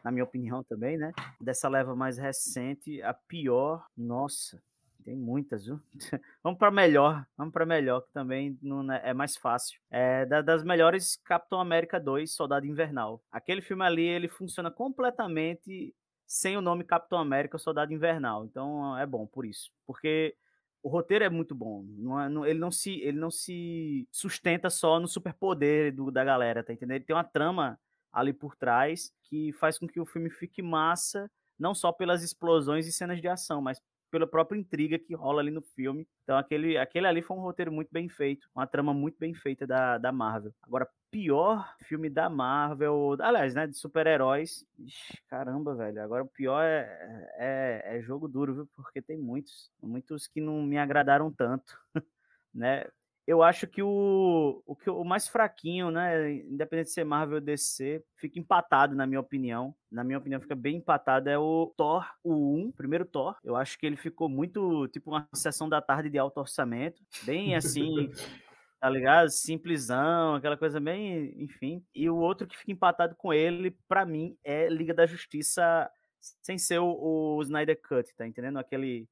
[0.04, 1.14] na minha opinião também, né?
[1.40, 4.62] Dessa leva mais recente, a pior, nossa,
[5.06, 5.80] tem muitas, viu?
[6.44, 9.80] vamos para melhor, vamos para melhor, que também não é, é mais fácil.
[9.90, 13.24] É da- das melhores Capitão América 2, Soldado Invernal.
[13.32, 15.96] Aquele filme ali, ele funciona completamente
[16.28, 18.46] sem o nome Capitão América Soldado Invernal.
[18.46, 20.36] Então é bom por isso, porque
[20.84, 21.84] o roteiro é muito bom.
[21.98, 26.64] Não é- não- ele, não se, ele não se sustenta só no superpoder da galera,
[26.64, 26.96] tá entendendo?
[26.98, 27.80] Ele tem uma trama
[28.12, 32.88] ali por trás que faz com que o filme fique massa, não só pelas explosões
[32.88, 33.80] e cenas de ação, mas
[34.12, 36.08] pela própria intriga que rola ali no filme.
[36.24, 39.66] Então aquele, aquele ali foi um roteiro muito bem feito, uma trama muito bem feita
[39.66, 40.54] da, da Marvel.
[40.62, 44.66] Agora, pior filme da Marvel, aliás, né, de super-heróis,
[45.28, 50.28] caramba, velho, agora o pior é, é, é jogo duro, viu, porque tem muitos, muitos
[50.28, 51.78] que não me agradaram tanto,
[52.54, 52.86] né,
[53.28, 57.42] eu acho que o, o, que, o mais fraquinho, né, independente de ser Marvel ou
[57.42, 59.76] DC, fica empatado, na minha opinião.
[59.92, 61.30] Na minha opinião, fica bem empatado.
[61.30, 63.38] É o Thor, o 1, primeiro Thor.
[63.44, 67.02] Eu acho que ele ficou muito, tipo, uma sessão da tarde de alto orçamento.
[67.24, 68.10] Bem assim,
[68.82, 69.30] tá ligado?
[69.30, 71.86] Simplesão, aquela coisa bem, enfim.
[71.94, 75.90] E o outro que fica empatado com ele, pra mim, é Liga da Justiça,
[76.42, 78.58] sem ser o, o Snyder Cut, tá entendendo?
[78.58, 79.08] Aquele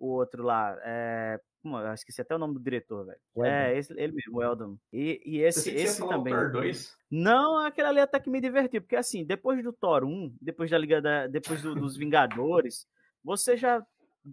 [0.00, 0.76] o outro lá.
[0.82, 3.20] É, como, eu esqueci até o nome do diretor, velho.
[3.46, 4.76] É, esse, ele mesmo, o Eldon.
[4.92, 6.32] E, e esse, esse também.
[6.32, 6.96] Thor 2?
[7.10, 10.78] Não, aquele ali até que me divertiu, porque assim, depois do Thor 1, depois da
[10.78, 12.88] Liga da, depois do, dos Vingadores,
[13.22, 13.84] você já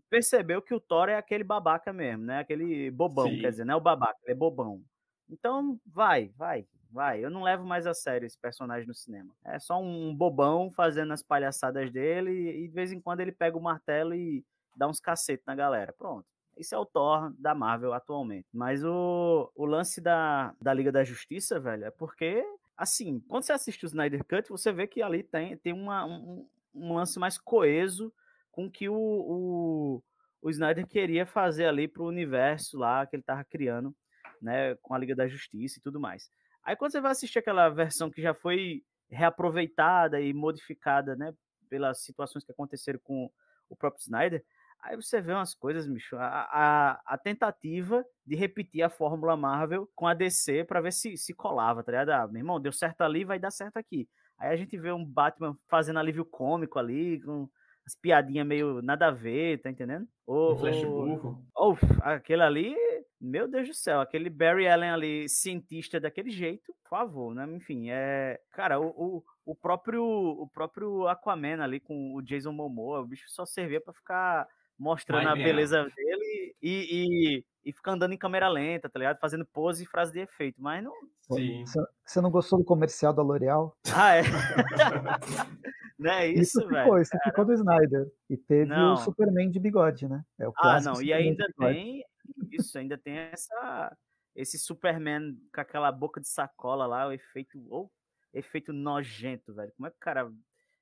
[0.09, 2.39] percebeu que o Thor é aquele babaca mesmo, né?
[2.39, 3.41] Aquele bobão, Sim.
[3.41, 4.81] quer dizer, não é o babaca, ele é bobão.
[5.29, 7.23] Então, vai, vai, vai.
[7.23, 9.33] Eu não levo mais a sério esse personagem no cinema.
[9.43, 13.57] É só um bobão fazendo as palhaçadas dele e de vez em quando ele pega
[13.57, 14.45] o martelo e
[14.77, 15.93] dá uns cacetes na galera.
[15.97, 16.25] Pronto.
[16.55, 18.47] Esse é o Thor da Marvel atualmente.
[18.53, 22.43] Mas o, o lance da, da Liga da Justiça, velho, é porque,
[22.75, 26.47] assim, quando você assiste o Snyder Cut, você vê que ali tem, tem uma, um,
[26.73, 28.11] um lance mais coeso
[28.51, 30.03] com que o, o,
[30.41, 33.95] o Snyder queria fazer ali pro universo lá que ele tava criando,
[34.41, 36.31] né, com a Liga da Justiça e tudo mais.
[36.63, 41.33] Aí quando você vai assistir aquela versão que já foi reaproveitada e modificada, né,
[41.69, 43.29] pelas situações que aconteceram com
[43.69, 44.43] o próprio Snyder,
[44.81, 46.15] Aí você vê umas coisas, bicho.
[46.17, 51.17] A, a, a, tentativa de repetir a fórmula Marvel com a DC para ver se,
[51.17, 52.09] se colava, tá ligado?
[52.11, 54.07] Ah, meu irmão, deu certo ali, vai dar certo aqui.
[54.37, 57.49] Aí a gente vê um Batman fazendo alívio cômico ali, com
[57.85, 60.07] as piadinhas meio nada a ver, tá entendendo?
[60.25, 61.43] O, um flash burro.
[61.55, 62.75] Ou, aquele ali,
[63.19, 67.47] meu Deus do céu, aquele Barry Allen ali, cientista daquele jeito, por favor, né?
[67.55, 68.39] Enfim, é.
[68.51, 73.29] Cara, o, o, o próprio o próprio Aquaman ali com o Jason Momoa, o bicho
[73.29, 78.47] só servia para ficar mostrando a beleza dele e, e, e ficar andando em câmera
[78.47, 79.19] lenta, tá ligado?
[79.19, 80.93] Fazendo pose e frase de efeito, mas não.
[81.33, 81.63] Sim.
[82.05, 83.75] Você não gostou do comercial da L'Oreal?
[83.93, 84.21] Ah, é.
[85.99, 86.83] não é isso, isso velho.
[86.83, 88.07] Ficou, isso ficou do Snyder.
[88.29, 88.93] E teve não.
[88.93, 90.23] o Superman de bigode, né?
[90.39, 92.03] É o ah, não, e ainda tem.
[92.51, 93.97] Isso, ainda tem essa.
[94.35, 97.57] Esse Superman com aquela boca de sacola lá, o efeito.
[97.69, 97.89] Oh,
[98.33, 99.71] efeito nojento, velho.
[99.75, 100.31] Como é que o cara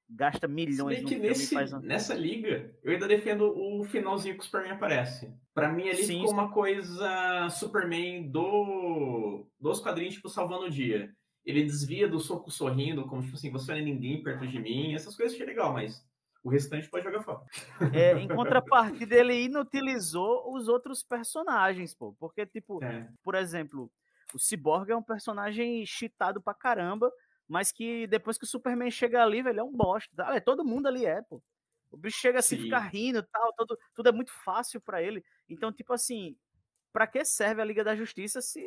[0.09, 1.71] gasta milhões no que nesse, faz...
[1.81, 5.33] Nessa liga, eu ainda defendo o finalzinho que o Superman aparece.
[5.53, 6.19] Para mim, ali Sim.
[6.19, 11.11] ficou uma coisa Superman do dos quadrinhos, tipo, salvando o dia.
[11.45, 14.93] Ele desvia do soco sorrindo, como tipo assim, você não é ninguém perto de mim.
[14.93, 16.03] Essas coisas achei legal, mas
[16.43, 17.41] o restante pode jogar fora.
[17.93, 22.15] É, em contrapartida, ele inutilizou os outros personagens, pô.
[22.19, 23.07] Porque, tipo, é.
[23.23, 23.91] por exemplo,
[24.33, 27.11] o Cyborg é um personagem cheatado pra caramba
[27.47, 30.09] mas que depois que o Superman chega ali, velho, é um bosta.
[30.33, 31.41] É, todo mundo ali é, pô.
[31.91, 32.63] O bicho chega assim, Sim.
[32.63, 35.23] fica rindo tal, todo, tudo é muito fácil para ele.
[35.47, 36.35] Então, tipo assim,
[36.91, 38.61] para que serve a Liga da Justiça se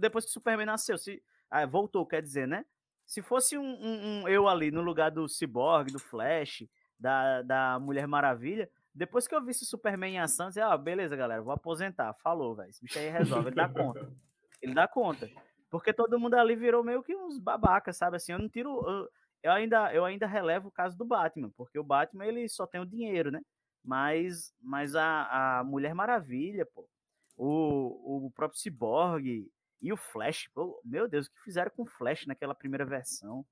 [0.00, 2.64] depois que o Superman nasceu, se ah, voltou, quer dizer, né?
[3.04, 6.66] Se fosse um, um, um, eu ali no lugar do Cyborg, do Flash,
[6.98, 10.76] da, da Mulher Maravilha, depois que eu visse o Superman em ação, eu disse, ah,
[10.76, 12.14] beleza, galera, vou aposentar.
[12.14, 12.70] Falou, velho.
[12.70, 14.10] Esse bicho aí resolve, ele dá conta.
[14.62, 15.30] Ele dá conta.
[15.70, 18.16] Porque todo mundo ali virou meio que uns babacas, sabe?
[18.16, 18.82] Assim, eu não tiro.
[18.88, 19.08] Eu,
[19.42, 22.80] eu, ainda, eu ainda relevo o caso do Batman, porque o Batman ele só tem
[22.80, 23.40] o dinheiro, né?
[23.84, 26.88] Mas, mas a, a Mulher Maravilha, pô,
[27.36, 29.48] o, o próprio Cyborg
[29.80, 33.44] e o Flash, pô, meu Deus, o que fizeram com o Flash naquela primeira versão?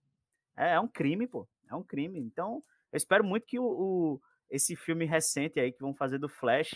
[0.57, 2.19] É, é um crime, pô, é um crime.
[2.19, 6.29] Então, eu espero muito que o, o, esse filme recente aí que vão fazer do
[6.29, 6.75] Flash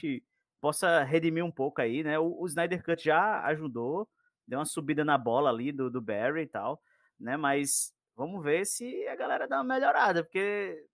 [0.60, 2.18] possa redimir um pouco aí, né?
[2.18, 4.08] O, o Snyder Cut já ajudou,
[4.48, 6.82] deu uma subida na bola ali do, do Barry e tal,
[7.20, 7.36] né?
[7.36, 10.84] Mas vamos ver se a galera dá uma melhorada, porque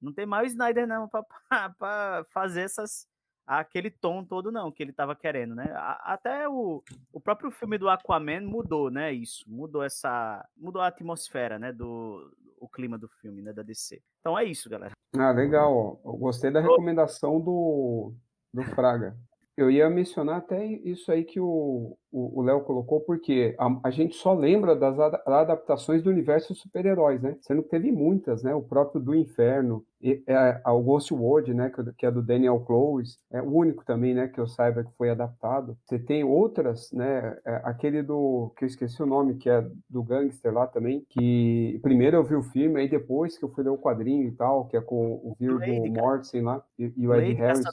[0.00, 1.24] não tem mais o Snyder não para
[2.32, 3.06] fazer essas
[3.46, 5.72] aquele tom todo não que ele estava querendo, né?
[6.02, 6.82] Até o,
[7.12, 9.12] o próprio filme do Aquaman mudou, né?
[9.12, 11.72] Isso mudou essa mudou a atmosfera, né?
[11.72, 13.52] Do o clima do filme, né?
[13.52, 14.02] Da DC.
[14.20, 14.92] Então é isso, galera.
[15.16, 16.00] Ah, legal.
[16.04, 18.12] Eu gostei da recomendação do
[18.52, 19.16] do Fraga.
[19.56, 21.96] Eu ia mencionar até isso aí que o
[22.42, 27.38] Léo colocou, porque a, a, gente só lembra das adaptações do universo super-heróis, né?
[27.40, 28.54] Sendo que teve muitas, né?
[28.54, 29.82] O próprio do Inferno,
[30.26, 31.70] é, o Ghost World, né?
[31.70, 34.28] Que, que, é do Daniel Close, é o único também, né?
[34.28, 35.76] Que eu saiba que foi adaptado.
[35.84, 37.36] Você tem outras, né?
[37.44, 41.78] É, aquele do que eu esqueci o nome, que é do Gangster lá também, que
[41.82, 44.66] primeiro eu vi o filme, aí depois que eu fui ler o quadrinho e tal,
[44.66, 47.64] que é com o Virgo Mortensen lá e, e o Ed Harris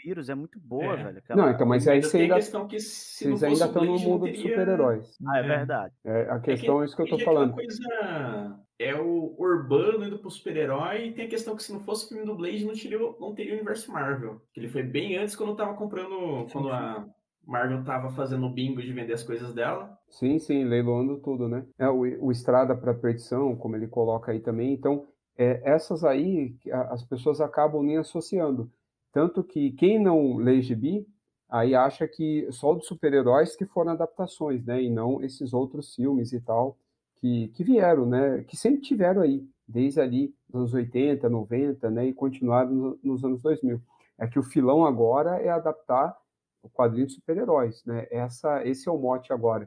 [0.00, 1.04] vampiros, é muito boa, é.
[1.04, 1.18] velho.
[1.18, 1.42] Aquela...
[1.42, 4.42] Não, então, mas aí você ainda, vocês ainda estão no mundo teria...
[4.42, 5.18] dos super-heróis.
[5.26, 5.94] Ah, é, verdade.
[6.04, 7.54] É, a questão é, que, é isso que eu tô falando.
[7.54, 12.06] Coisa é o urbano indo pro super-herói e tem a questão que se não fosse
[12.06, 14.40] o filme do Blade não teria, não teria o universo Marvel.
[14.54, 17.06] Que ele foi bem antes quando eu tava comprando, quando a
[17.46, 19.98] Marvel tava fazendo o bingo de vender as coisas dela.
[20.08, 21.66] Sim, sim, leiloando tudo, né?
[21.78, 24.72] É, o, o Estrada para Perdição, como ele coloca aí também.
[24.72, 26.56] Então, é, essas aí
[26.90, 28.72] as pessoas acabam nem associando.
[29.12, 31.06] Tanto que quem não lê gibi,
[31.50, 34.82] aí acha que só dos super-heróis que foram adaptações, né?
[34.82, 36.78] E não esses outros filmes e tal
[37.20, 38.44] que, que vieram, né?
[38.44, 42.06] Que sempre tiveram aí, desde ali nos anos 80, 90, né?
[42.06, 43.80] E continuaram no, nos anos 2000.
[44.18, 46.16] É que o filão agora é adaptar
[46.62, 48.06] o quadrinho de super-heróis, né?
[48.10, 49.66] Essa, esse é o mote agora.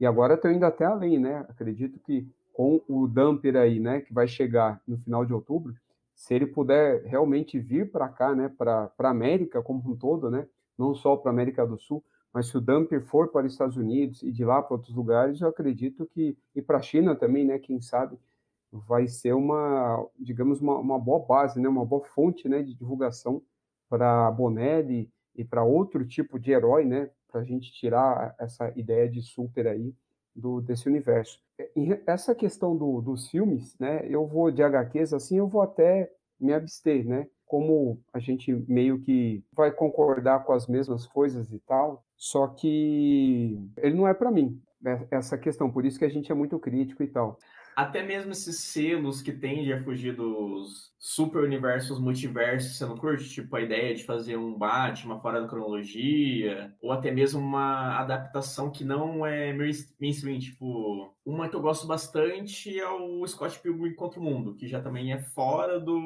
[0.00, 1.44] E agora estou indo até além, né?
[1.48, 5.74] Acredito que com o Dumper aí, né, que vai chegar no final de outubro,
[6.14, 10.46] se ele puder realmente vir para cá, né, para a América como um todo, né,
[10.78, 13.76] não só para a América do Sul, mas se o Dumper for para os Estados
[13.76, 17.44] Unidos e de lá para outros lugares, eu acredito que, e para a China também,
[17.44, 18.18] né, quem sabe,
[18.72, 23.42] vai ser uma, digamos, uma, uma boa base, né, uma boa fonte né, de divulgação
[23.88, 29.08] para Bonelli e para outro tipo de herói, né, para a gente tirar essa ideia
[29.08, 29.94] de super aí
[30.34, 31.38] do, desse universo.
[32.06, 36.10] Essa questão do, dos filmes, né, eu vou de HQs assim, eu vou até
[36.40, 41.58] me abster, né, como a gente meio que vai concordar com as mesmas coisas e
[41.58, 46.08] tal, só que ele não é para mim, né, essa questão, por isso que a
[46.08, 47.38] gente é muito crítico e tal
[47.76, 53.28] até mesmo esses selos que tendem a fugir dos super universos, multiversos, você não curte?
[53.28, 58.70] Tipo, a ideia de fazer um Batman fora da cronologia, ou até mesmo uma adaptação
[58.70, 64.20] que não é mainstream, tipo, uma que eu gosto bastante é o Scott Pilgrim contra
[64.20, 65.96] o Mundo, que já também é fora do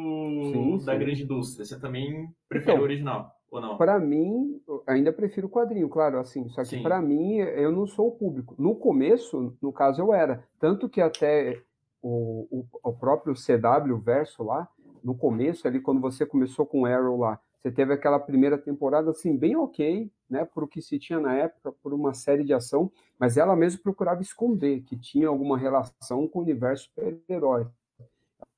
[0.53, 0.99] sim, da sim.
[0.99, 1.65] grande indústria.
[1.65, 3.36] Você também prefere então, o original?
[3.51, 3.77] Ou não?
[3.77, 6.49] Para mim, ainda prefiro o quadrinho, claro, assim.
[6.49, 8.55] Só que para mim, eu não sou o público.
[8.59, 10.45] No começo, no caso, eu era.
[10.59, 11.63] Tanto que até
[12.03, 14.69] o, o, o próprio CW verso lá,
[15.03, 19.37] no começo, ali, quando você começou com Arrow lá, você teve aquela primeira temporada, assim,
[19.37, 22.91] bem ok, né, por o que se tinha na época, por uma série de ação,
[23.19, 27.67] mas ela mesmo procurava esconder que tinha alguma relação com o universo super-herói.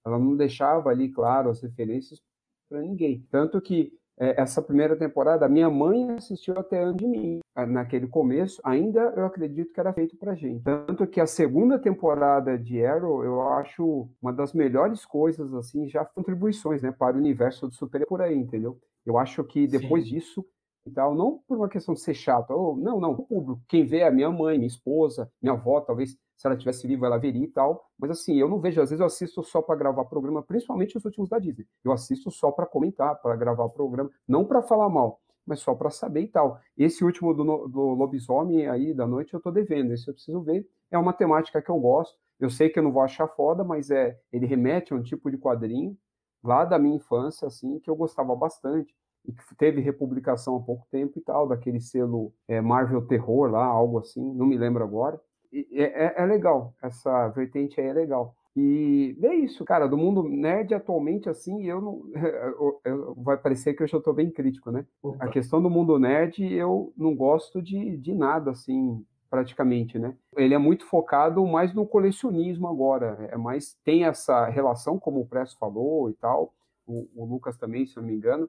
[0.05, 2.23] Ela não deixava ali, claro, as referências
[2.69, 3.27] para ninguém.
[3.31, 7.41] Tanto que essa primeira temporada, minha mãe assistiu até antes de mim.
[7.55, 10.65] Ah, naquele começo, ainda eu acredito que era feito pra gente.
[10.65, 16.05] Tanto que a segunda temporada de Arrow, eu acho uma das melhores coisas, assim, já
[16.05, 18.79] contribuições, né, para o universo do super por aí, entendeu?
[19.05, 20.15] Eu acho que depois Sim.
[20.15, 20.45] disso,
[20.87, 23.85] e tal, não por uma questão de ser chato, ou, não, não, o público, quem
[23.85, 27.19] vê é a minha mãe, minha esposa, minha avó, talvez se ela tivesse viva ela
[27.19, 30.05] veria e tal, mas assim, eu não vejo, às vezes eu assisto só para gravar
[30.05, 34.09] programa, principalmente os últimos da Disney, eu assisto só para comentar, para gravar o programa,
[34.27, 36.61] não para falar mal, mas só para saber e tal.
[36.77, 40.67] Esse último do, do lobisomem aí da noite eu tô devendo, esse eu preciso ver,
[40.91, 43.91] é uma temática que eu gosto, eu sei que eu não vou achar foda, mas
[43.91, 45.99] é, ele remete a um tipo de quadrinho
[46.43, 50.87] lá da minha infância, assim, que eu gostava bastante, e que teve republicação há pouco
[50.91, 55.21] tempo e tal, daquele selo é, Marvel Terror lá, algo assim, não me lembro agora.
[55.53, 58.35] É, é, é, legal, essa vertente aí é legal.
[58.57, 62.03] E é isso, cara, do mundo nerd atualmente, assim, eu não.
[62.59, 64.85] Eu, eu, vai parecer que eu já estou bem crítico, né?
[65.03, 65.25] Opa.
[65.25, 70.17] A questão do mundo nerd, eu não gosto de, de nada, assim, praticamente, né?
[70.37, 75.27] Ele é muito focado mais no colecionismo agora, é mais tem essa relação, como o
[75.27, 76.55] Presto falou e tal,
[76.87, 78.49] o, o Lucas também, se eu não me engano,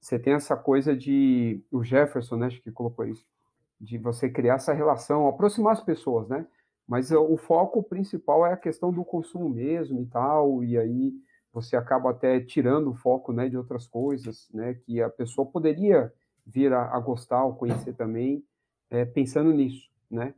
[0.00, 3.26] você tem essa coisa de o Jefferson, né, acho que colocou isso,
[3.80, 6.46] de você criar essa relação, aproximar as pessoas, né?
[6.86, 11.14] Mas o foco principal é a questão do consumo mesmo e tal, e aí
[11.52, 16.12] você acaba até tirando o foco, né, de outras coisas, né, que a pessoa poderia
[16.44, 18.44] vir a, a gostar ou conhecer também,
[18.90, 20.34] é, pensando nisso, né?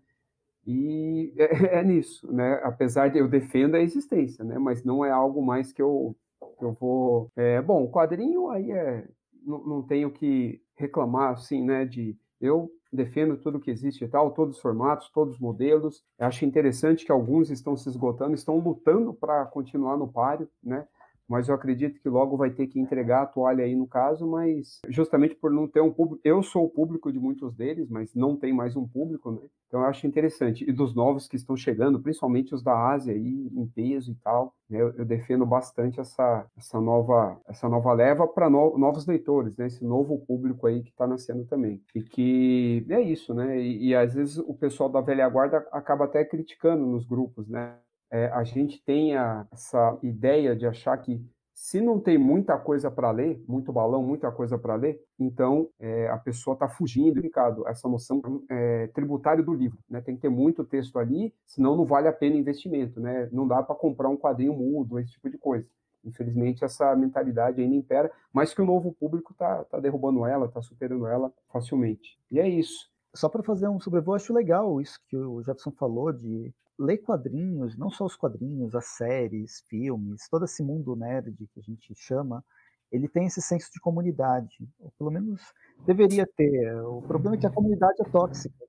[0.66, 2.60] E é, é, nisso, né?
[2.62, 4.58] Apesar de eu defendo a existência, né?
[4.58, 6.14] Mas não é algo mais que eu,
[6.58, 7.30] que eu vou.
[7.36, 9.06] É, bom, o quadrinho aí é
[9.44, 14.30] não, não tenho que reclamar, assim, né, de eu defendo tudo que existe e tal,
[14.30, 16.04] todos os formatos, todos os modelos.
[16.18, 20.86] Eu acho interessante que alguns estão se esgotando, estão lutando para continuar no páreo, né?
[21.28, 24.80] Mas eu acredito que logo vai ter que entregar a toalha aí no caso, mas
[24.88, 28.36] justamente por não ter um público, eu sou o público de muitos deles, mas não
[28.36, 29.40] tem mais um público, né?
[29.66, 30.68] Então eu acho interessante.
[30.68, 34.54] E dos novos que estão chegando, principalmente os da Ásia aí, em peso e tal,
[34.70, 34.80] né?
[34.80, 39.66] eu, eu, defendo bastante essa, essa, nova, essa nova leva para no, novos leitores, né?
[39.66, 41.82] Esse novo público aí que está nascendo também.
[41.94, 43.60] E que é isso, né?
[43.60, 47.76] E, e às vezes o pessoal da velha guarda acaba até criticando nos grupos, né?
[48.10, 51.20] É, a gente tenha essa ideia de achar que
[51.56, 56.06] se não tem muita coisa para ler, muito balão, muita coisa para ler, então é,
[56.10, 59.78] a pessoa está fugindo, Ricardo, essa noção é, tributária do livro.
[59.88, 60.02] Né?
[60.02, 63.00] Tem que ter muito texto ali, senão não vale a pena investimento.
[63.00, 63.30] Né?
[63.32, 65.66] Não dá para comprar um quadrinho mudo, esse tipo de coisa.
[66.04, 70.60] Infelizmente, essa mentalidade ainda impera, mas que o novo público está tá derrubando ela, está
[70.60, 72.18] superando ela facilmente.
[72.30, 72.88] E é isso.
[73.14, 77.76] Só para fazer um sobrevoo, acho legal isso que o Jefferson falou de ler quadrinhos,
[77.76, 82.44] não só os quadrinhos, as séries, filmes, todo esse mundo nerd que a gente chama,
[82.90, 85.42] ele tem esse senso de comunidade, ou pelo menos
[85.84, 86.74] deveria ter.
[86.82, 88.64] O problema é que a comunidade é tóxica.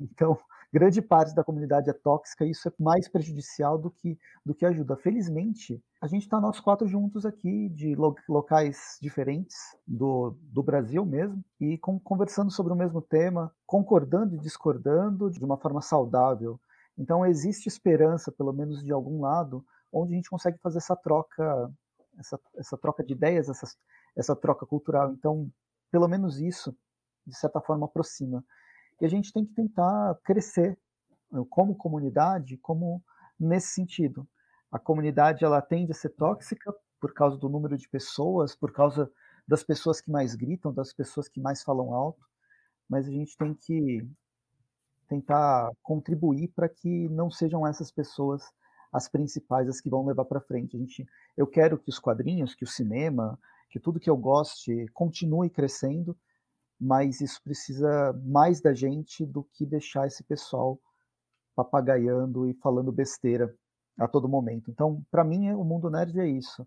[0.00, 0.38] Então,
[0.72, 4.66] grande parte da comunidade é tóxica e isso é mais prejudicial do que, do que
[4.66, 4.96] ajuda.
[4.96, 7.94] Felizmente, a gente está nós quatro juntos aqui, de
[8.28, 14.38] locais diferentes do, do Brasil mesmo, e com, conversando sobre o mesmo tema, concordando e
[14.38, 16.58] discordando de uma forma saudável.
[16.96, 21.70] Então, existe esperança, pelo menos de algum lado, onde a gente consegue fazer essa troca,
[22.18, 23.66] essa, essa troca de ideias, essa,
[24.16, 25.12] essa troca cultural.
[25.12, 25.50] Então,
[25.90, 26.76] pelo menos isso,
[27.26, 28.44] de certa forma, aproxima.
[29.00, 30.78] E a gente tem que tentar crescer
[31.30, 33.02] né, como comunidade, como
[33.38, 34.26] nesse sentido.
[34.70, 39.10] A comunidade ela tende a ser tóxica por causa do número de pessoas, por causa
[39.46, 42.24] das pessoas que mais gritam, das pessoas que mais falam alto,
[42.88, 44.06] mas a gente tem que
[45.12, 48.42] tentar contribuir para que não sejam essas pessoas
[48.90, 50.76] as principais, as que vão levar para frente.
[50.76, 51.06] A gente,
[51.36, 53.38] eu quero que os quadrinhos, que o cinema,
[53.70, 56.16] que tudo que eu goste continue crescendo,
[56.80, 60.78] mas isso precisa mais da gente do que deixar esse pessoal
[61.54, 63.54] papagaiando e falando besteira
[63.98, 64.70] a todo momento.
[64.70, 66.66] Então, para mim, o mundo nerd é isso.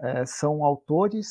[0.00, 1.28] É, são autores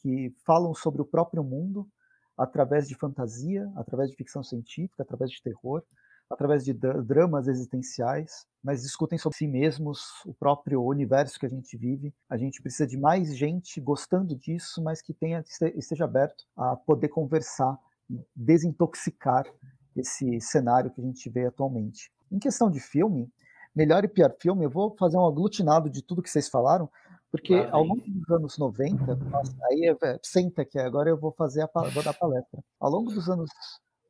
[0.00, 1.88] que falam sobre o próprio mundo
[2.36, 5.82] através de fantasia, através de ficção científica, através de terror,
[6.28, 11.76] através de dramas existenciais, mas discutem sobre si mesmos, o próprio universo que a gente
[11.76, 12.12] vive.
[12.28, 15.44] A gente precisa de mais gente gostando disso, mas que tenha
[15.76, 17.78] esteja aberto a poder conversar
[18.10, 19.44] e desintoxicar
[19.94, 22.12] esse cenário que a gente vê atualmente.
[22.30, 23.30] Em questão de filme,
[23.74, 26.90] melhor e pior filme, eu vou fazer um aglutinado de tudo que vocês falaram,
[27.30, 31.62] porque ao longo dos anos 90, nossa, aí é, senta que agora eu vou fazer
[31.62, 32.62] a vou dar palestra.
[32.80, 33.50] Ao longo dos anos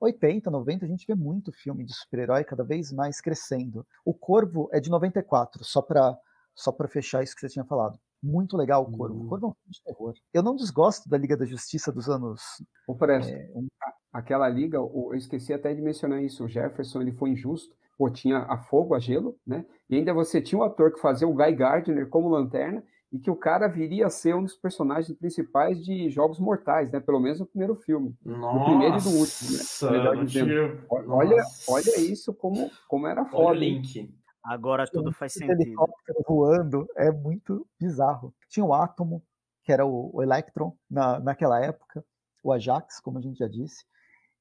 [0.01, 3.87] 80, 90, a gente vê muito filme de super-herói cada vez mais crescendo.
[4.05, 6.17] O Corvo é de 94, só para
[6.55, 7.99] só para fechar isso que você tinha falado.
[8.23, 9.15] Muito legal o Corvo.
[9.15, 9.27] Uhum.
[9.27, 10.15] O Corvo é um filme de terror.
[10.33, 12.41] Eu não desgosto da Liga da Justiça dos anos.
[12.87, 13.67] O Presto, é, um...
[14.11, 16.45] aquela liga, eu esqueci até de mencionar isso.
[16.45, 17.75] O Jefferson ele foi injusto.
[17.99, 19.67] Pô, tinha a fogo, a gelo, né?
[19.89, 22.83] E ainda você tinha o um ator que fazia o Guy Gardner como lanterna
[23.17, 27.01] e que o cara viria a ser um dos personagens principais de Jogos Mortais, né?
[27.01, 28.15] Pelo menos no primeiro filme.
[28.23, 29.59] Nossa, no primeiro e do último, né?
[30.91, 33.45] Olha, olha isso como, como era foda.
[33.45, 34.15] Olha o link.
[34.45, 35.63] Agora tudo faz sentido.
[35.63, 38.35] helicóptero voando é muito bizarro.
[38.51, 39.23] Tinha o Átomo,
[39.65, 42.05] que era o, o Electron na, naquela época,
[42.45, 43.85] o Ajax, como a gente já disse,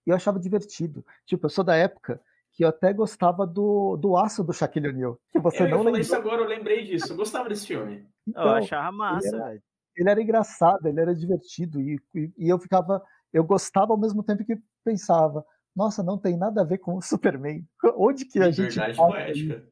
[0.05, 1.03] e eu achava divertido.
[1.25, 2.21] Tipo, eu sou da época
[2.51, 5.19] que eu até gostava do, do Aço do Shaquille O'Neal.
[5.31, 6.01] Que você eu não lembra.
[6.01, 7.13] isso agora, eu lembrei disso.
[7.13, 8.05] Eu gostava desse filme.
[8.27, 9.61] Então, eu achava massa, ele era,
[9.97, 14.23] ele era, engraçado, ele era divertido e, e, e, eu ficava, eu gostava ao mesmo
[14.23, 15.45] tempo que pensava,
[15.75, 17.67] nossa, não tem nada a ver com o Superman.
[17.97, 19.63] Onde que a gente poética.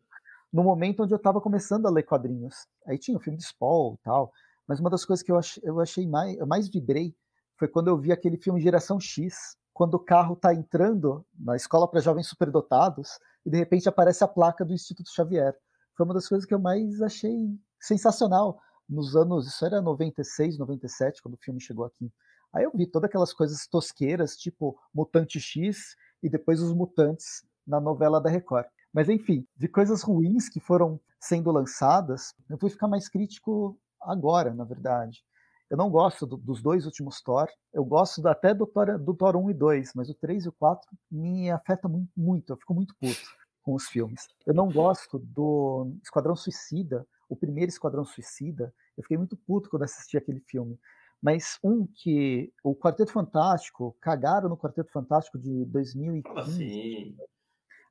[0.51, 2.53] No momento onde eu estava começando a ler quadrinhos.
[2.85, 4.31] Aí tinha o filme de Spawn e tal,
[4.67, 7.15] mas uma das coisas que eu achei, eu achei mais, eu mais vibrei
[7.57, 11.87] foi quando eu vi aquele filme Geração X, quando o carro está entrando na escola
[11.87, 15.55] para jovens superdotados e de repente aparece a placa do Instituto Xavier.
[15.95, 21.21] Foi uma das coisas que eu mais achei sensacional nos anos, isso era 96, 97,
[21.21, 22.11] quando o filme chegou aqui.
[22.53, 27.81] Aí eu vi todas aquelas coisas tosqueiras, tipo Mutante X e depois os Mutantes na
[27.81, 28.67] novela da Record.
[28.93, 34.53] Mas enfim, de coisas ruins que foram sendo lançadas, eu fui ficar mais crítico agora,
[34.53, 35.23] na verdade.
[35.69, 37.47] Eu não gosto do, dos dois últimos Thor.
[37.73, 40.53] Eu gosto até do Thor, do Thor 1 e 2, mas o 3 e o
[40.53, 42.53] 4 me afeta muito, muito.
[42.53, 43.21] Eu fico muito puto
[43.63, 44.27] com os filmes.
[44.45, 48.74] Eu não gosto do Esquadrão Suicida, o primeiro Esquadrão Suicida.
[48.97, 50.80] Eu fiquei muito puto quando assisti aquele filme.
[51.21, 56.39] Mas um que o Quarteto Fantástico, cagaram no Quarteto Fantástico de 2015.
[56.39, 57.17] Assim?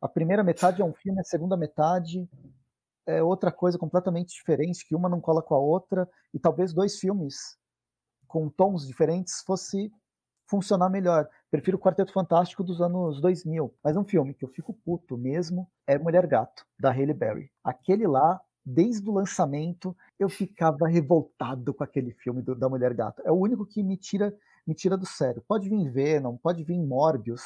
[0.00, 2.28] A primeira metade é um filme, a segunda metade
[3.06, 6.98] é outra coisa completamente diferente, que uma não cola com a outra, e talvez dois
[6.98, 7.56] filmes
[8.26, 9.92] com tons diferentes fosse
[10.46, 11.28] funcionar melhor.
[11.50, 13.74] Prefiro o Quarteto Fantástico dos anos 2000.
[13.82, 17.50] Mas um filme que eu fico puto mesmo é Mulher Gato, da Halle Berry.
[17.64, 23.22] Aquele lá, desde o lançamento, eu ficava revoltado com aquele filme do, da Mulher Gato.
[23.24, 24.34] É o único que me tira,
[24.66, 25.42] me tira do sério.
[25.46, 27.42] Pode vir Venom, pode vir Morbius,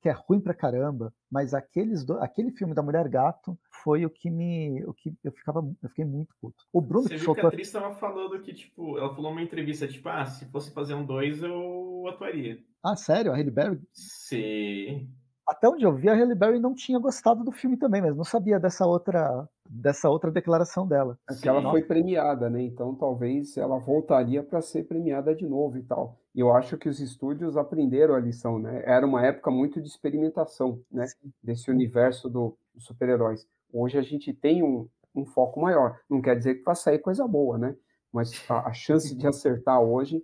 [0.00, 4.10] que é ruim pra caramba, mas aqueles do, aquele filme da Mulher Gato foi o
[4.10, 4.82] que me.
[4.84, 5.60] O que eu ficava.
[5.82, 6.64] Eu fiquei muito puto.
[6.72, 7.42] O Bruno Você que viu soltou...
[7.42, 10.72] que a atriz estava falando que, tipo, ela falou numa entrevista, tipo, ah, se fosse
[10.72, 12.58] fazer um dois, eu atuaria.
[12.82, 13.32] Ah, sério?
[13.32, 13.80] A Halle Berry?
[13.92, 15.10] Sim.
[15.50, 18.22] Até onde eu vi, a Halle Berry não tinha gostado do filme também, mas não
[18.22, 21.18] sabia dessa outra dessa outra declaração dela.
[21.28, 22.62] É que ela foi premiada, né?
[22.62, 26.20] Então talvez ela voltaria para ser premiada de novo e tal.
[26.32, 28.80] E eu acho que os estúdios aprenderam a lição, né?
[28.86, 31.08] Era uma época muito de experimentação, né?
[31.08, 31.32] Sim.
[31.42, 33.44] Desse universo do, dos super-heróis.
[33.72, 35.98] Hoje a gente tem um, um, foco maior.
[36.08, 37.74] Não quer dizer que vai sair coisa boa, né?
[38.12, 40.22] Mas a, a chance de acertar hoje,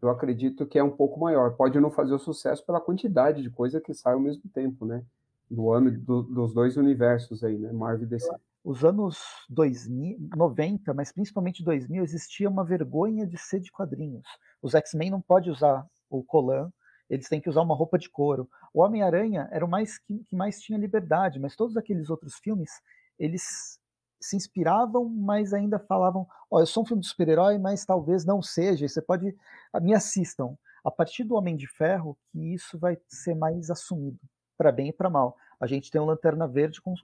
[0.00, 1.56] eu acredito que é um pouco maior.
[1.56, 5.02] Pode não fazer o sucesso pela quantidade de coisa que sai ao mesmo tempo, né?
[5.50, 7.72] do ano do, dos dois universos aí, né?
[7.72, 8.28] Marvel e DC.
[8.64, 9.18] Os anos
[9.48, 14.26] 2000, 90, mas principalmente 2000, existia uma vergonha de ser de quadrinhos.
[14.60, 16.70] Os X-Men não podem usar o colan,
[17.08, 18.48] eles têm que usar uma roupa de couro.
[18.74, 22.70] O Homem-Aranha era o mais que, que mais tinha liberdade, mas todos aqueles outros filmes,
[23.16, 23.78] eles
[24.20, 28.24] se inspiravam, mas ainda falavam: Ó, oh, eu sou um filme de super-herói, mas talvez
[28.24, 28.86] não seja.
[28.88, 29.36] Você pode.
[29.80, 30.56] Me assistam.
[30.84, 34.20] A partir do Homem de Ferro, que isso vai ser mais assumido,
[34.56, 35.36] para bem e para mal.
[35.60, 36.94] A gente tem um Lanterna Verde com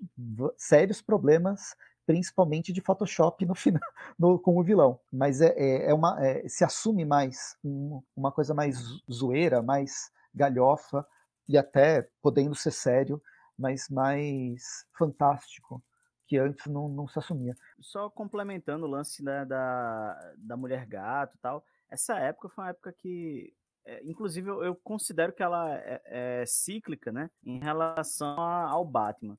[0.56, 1.74] sérios problemas,
[2.06, 3.82] principalmente de Photoshop no final,
[4.18, 5.00] no, com o vilão.
[5.12, 8.78] Mas é, é, é uma, é, se assume mais um, uma coisa mais
[9.10, 11.04] zoeira, mais galhofa
[11.48, 13.20] e até podendo ser sério,
[13.58, 15.82] mas mais fantástico
[16.32, 17.54] que antes não, não se assumia.
[17.78, 22.70] Só complementando o lance da, da, da mulher gato e tal, essa época foi uma
[22.70, 23.52] época que
[23.84, 28.82] é, inclusive eu, eu, considero que ela é, é, cíclica, né, em relação a, ao
[28.82, 29.36] Batman.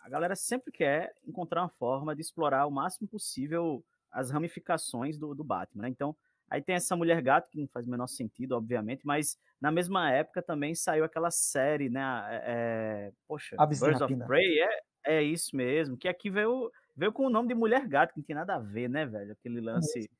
[0.00, 5.36] A galera sempre quer encontrar uma forma de explorar o máximo possível as ramificações do,
[5.36, 5.88] do Batman, né?
[5.90, 6.16] Então,
[6.50, 10.10] aí tem essa Mulher Gato, que não faz o menor sentido, obviamente, mas na mesma
[10.10, 15.56] época também saiu aquela série, né, é, é poxa, Birds of Prey, é, é isso
[15.56, 18.54] mesmo, que aqui veio, veio com o nome de Mulher Gato, que não tem nada
[18.54, 19.32] a ver, né, velho?
[19.32, 20.10] Aquele lance.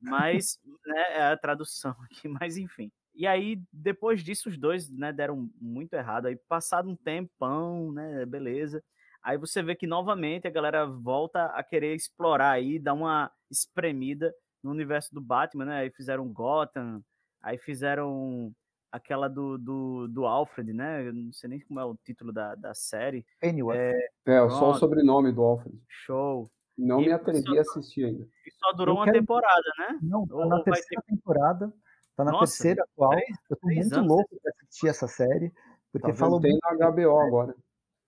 [0.00, 2.90] Mas, né, é a tradução aqui, mas enfim.
[3.14, 6.26] E aí, depois disso, os dois, né, deram muito errado.
[6.26, 8.82] Aí, passado um tempão, né, beleza.
[9.22, 14.34] Aí você vê que novamente a galera volta a querer explorar aí, dar uma espremida
[14.62, 15.80] no universo do Batman, né?
[15.80, 17.04] Aí fizeram Gotham,
[17.42, 18.54] aí fizeram
[18.90, 21.06] aquela do, do, do Alfred, né?
[21.06, 23.24] Eu não sei nem como é o título da, da série.
[23.40, 23.76] Pennyworth.
[23.76, 25.78] É, é só o sobrenome do Alfred.
[25.88, 26.50] Show.
[26.76, 28.24] Não e me atrevi a assistir ainda.
[28.46, 29.18] E só durou uma quero...
[29.18, 29.98] temporada, né?
[30.02, 31.14] Não, tá na terceira ter...
[31.14, 31.72] temporada.
[32.16, 33.10] Tá na Nossa, terceira atual.
[33.10, 34.08] Três, eu tô muito anos.
[34.08, 35.52] louco pra assistir essa série.
[35.92, 37.54] Porque tá falou Tem na HBO agora.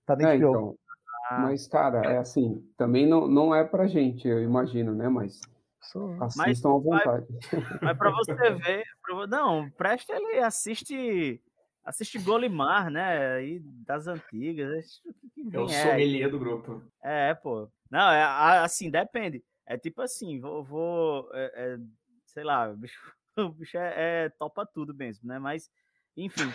[0.07, 0.49] Tá na é, HBO.
[0.49, 0.77] Então,
[1.31, 1.39] ah.
[1.41, 5.09] Mas, cara, é assim, também não, não é pra gente, eu imagino, né?
[5.09, 5.41] Mas
[6.21, 7.27] Assistam à vontade.
[7.83, 11.41] Mas para você ver, pra, não, Presta ele assiste
[11.85, 13.35] assiste Golimar, né?
[13.35, 15.03] Aí das antigas.
[15.53, 16.83] É o sommelier do grupo.
[17.03, 17.69] É, pô.
[17.91, 18.23] Não, é
[18.59, 19.45] assim, depende.
[19.67, 21.79] É tipo assim, vou, vou é, é,
[22.27, 22.99] sei lá, o bicho,
[23.37, 25.39] o bicho é, é, topa tudo mesmo, né?
[25.39, 25.71] Mas,
[26.17, 26.51] enfim,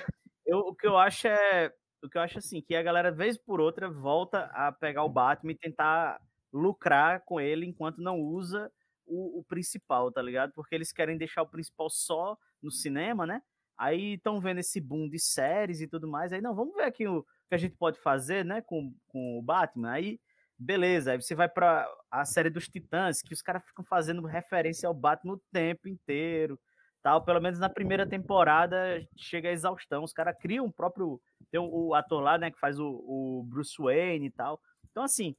[0.45, 1.73] eu, o que eu acho é,
[2.03, 5.09] o que eu acho assim, que a galera vez por outra volta a pegar o
[5.09, 6.21] Batman e tentar
[6.51, 8.71] lucrar com ele enquanto não usa
[9.07, 10.51] o, o, principal, tá ligado?
[10.53, 13.41] Porque eles querem deixar o principal só no cinema, né?
[13.77, 16.33] Aí estão vendo esse boom de séries e tudo mais.
[16.33, 19.41] Aí, não, vamos ver aqui o que a gente pode fazer, né, com, com o
[19.41, 19.91] Batman.
[19.91, 20.19] Aí,
[20.57, 21.11] beleza.
[21.11, 24.93] Aí você vai para a série dos Titãs, que os caras ficam fazendo referência ao
[24.93, 26.59] Batman o tempo inteiro.
[27.03, 28.77] Tal, pelo menos na primeira temporada
[29.15, 30.03] chega a exaustão.
[30.03, 31.21] Os caras criam o próprio.
[31.51, 34.59] Tem o, o, ator lá, né, que faz o, o Bruce Wayne e tal.
[34.89, 35.35] Então, assim,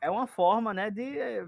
[0.00, 1.46] é uma forma, né, de eh,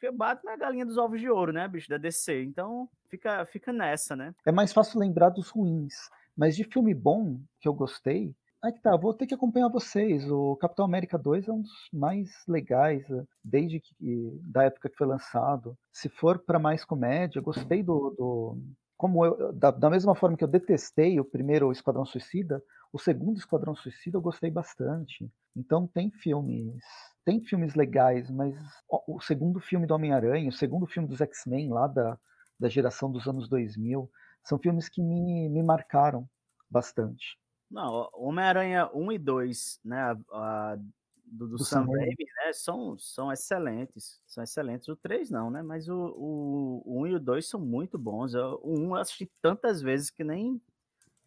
[0.00, 2.42] porque Batman é a galinha dos ovos de ouro, né, bicho, da DC.
[2.42, 4.34] Então fica, fica nessa, né?
[4.46, 5.94] É mais fácil lembrar dos ruins.
[6.34, 10.30] Mas de filme bom que eu gostei, Aí que tá, vou ter que acompanhar vocês.
[10.30, 13.94] O Capitão América 2 é um dos mais legais eh, desde que
[14.42, 15.74] da época que foi lançado.
[15.90, 18.58] Se for para mais comédia, gostei do, do
[18.98, 22.62] como eu, da, da, mesma forma que eu detestei o primeiro Esquadrão Suicida,
[22.92, 25.30] o segundo Esquadrão Suicida eu gostei bastante.
[25.56, 26.84] Então tem filmes
[27.24, 28.54] tem filmes legais, mas
[28.88, 32.18] o segundo filme do Homem-Aranha, o segundo filme dos X-Men lá da,
[32.58, 34.10] da geração dos anos 2000,
[34.42, 36.28] são filmes que me, me marcaram
[36.68, 37.38] bastante.
[37.70, 40.76] Não, Homem-Aranha 1 e 2, né, a, a,
[41.24, 44.88] do, do, do Sam Raimi, né, são, são excelentes, são excelentes.
[44.88, 48.34] O 3 não, né, mas o, o, o 1 e o 2 são muito bons.
[48.34, 50.60] Eu, o 1 eu assisti tantas vezes que nem,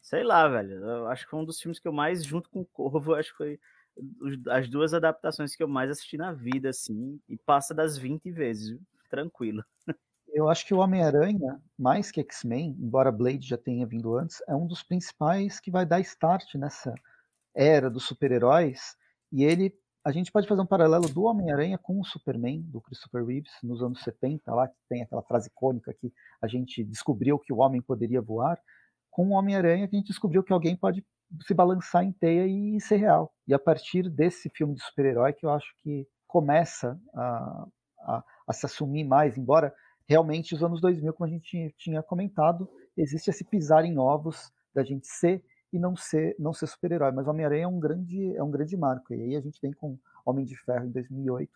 [0.01, 2.61] sei lá, velho, eu acho que foi um dos filmes que eu mais, junto com
[2.61, 3.59] o Corvo, acho que foi
[4.49, 8.79] as duas adaptações que eu mais assisti na vida, assim, e passa das 20 vezes,
[9.09, 9.63] tranquilo.
[10.33, 14.55] Eu acho que o Homem-Aranha, mais que X-Men, embora Blade já tenha vindo antes, é
[14.55, 16.95] um dos principais que vai dar start nessa
[17.55, 18.95] era dos super-heróis.
[19.31, 19.71] E ele,
[20.03, 23.83] a gente pode fazer um paralelo do Homem-Aranha com o Superman, do Christopher Reeves, nos
[23.83, 27.81] anos 70, lá que tem aquela frase icônica que a gente descobriu que o homem
[27.81, 28.59] poderia voar.
[29.11, 31.05] Com o Homem-Aranha, a gente descobriu que alguém pode
[31.41, 33.33] se balançar em teia e ser real.
[33.47, 37.67] E a partir desse filme de super-herói que eu acho que começa a,
[37.99, 39.73] a, a, se assumir mais, embora
[40.07, 44.83] realmente os anos 2000, como a gente tinha comentado, existe esse pisar em ovos da
[44.83, 47.11] gente ser e não ser não ser super-herói.
[47.11, 49.13] Mas Homem-Aranha é um grande é um grande marco.
[49.13, 51.51] E aí a gente vem com Homem de Ferro em 2008,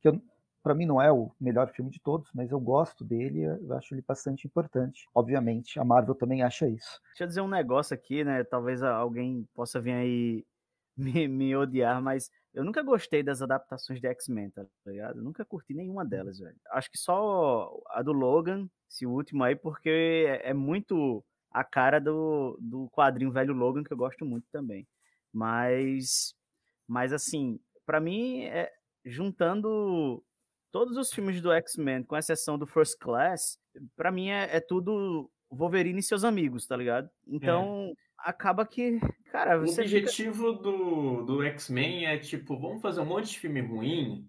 [0.00, 0.20] que eu,
[0.62, 3.94] para mim não é o melhor filme de todos, mas eu gosto dele, eu acho
[3.94, 5.08] ele bastante importante.
[5.14, 7.00] Obviamente, a Marvel também acha isso.
[7.08, 8.44] Deixa eu dizer um negócio aqui, né?
[8.44, 10.46] Talvez alguém possa vir aí
[10.96, 15.18] me, me odiar, mas eu nunca gostei das adaptações de X-Men, tá ligado?
[15.18, 16.56] Eu nunca curti nenhuma delas, velho.
[16.70, 22.00] Acho que só a do Logan, esse último aí, porque é, é muito a cara
[22.00, 24.86] do, do quadrinho velho Logan, que eu gosto muito também.
[25.32, 26.34] Mas,
[26.86, 28.72] mas assim, para mim, é,
[29.04, 30.22] juntando
[30.72, 33.58] todos os filmes do X-Men, com exceção do First Class,
[33.94, 37.08] para mim é, é, tudo Wolverine e seus amigos, tá ligado?
[37.28, 38.30] Então, é.
[38.30, 38.98] acaba que,
[39.30, 40.62] cara, O objetivo fica...
[40.62, 44.26] do, do X-Men é tipo, vamos fazer um monte de filme ruim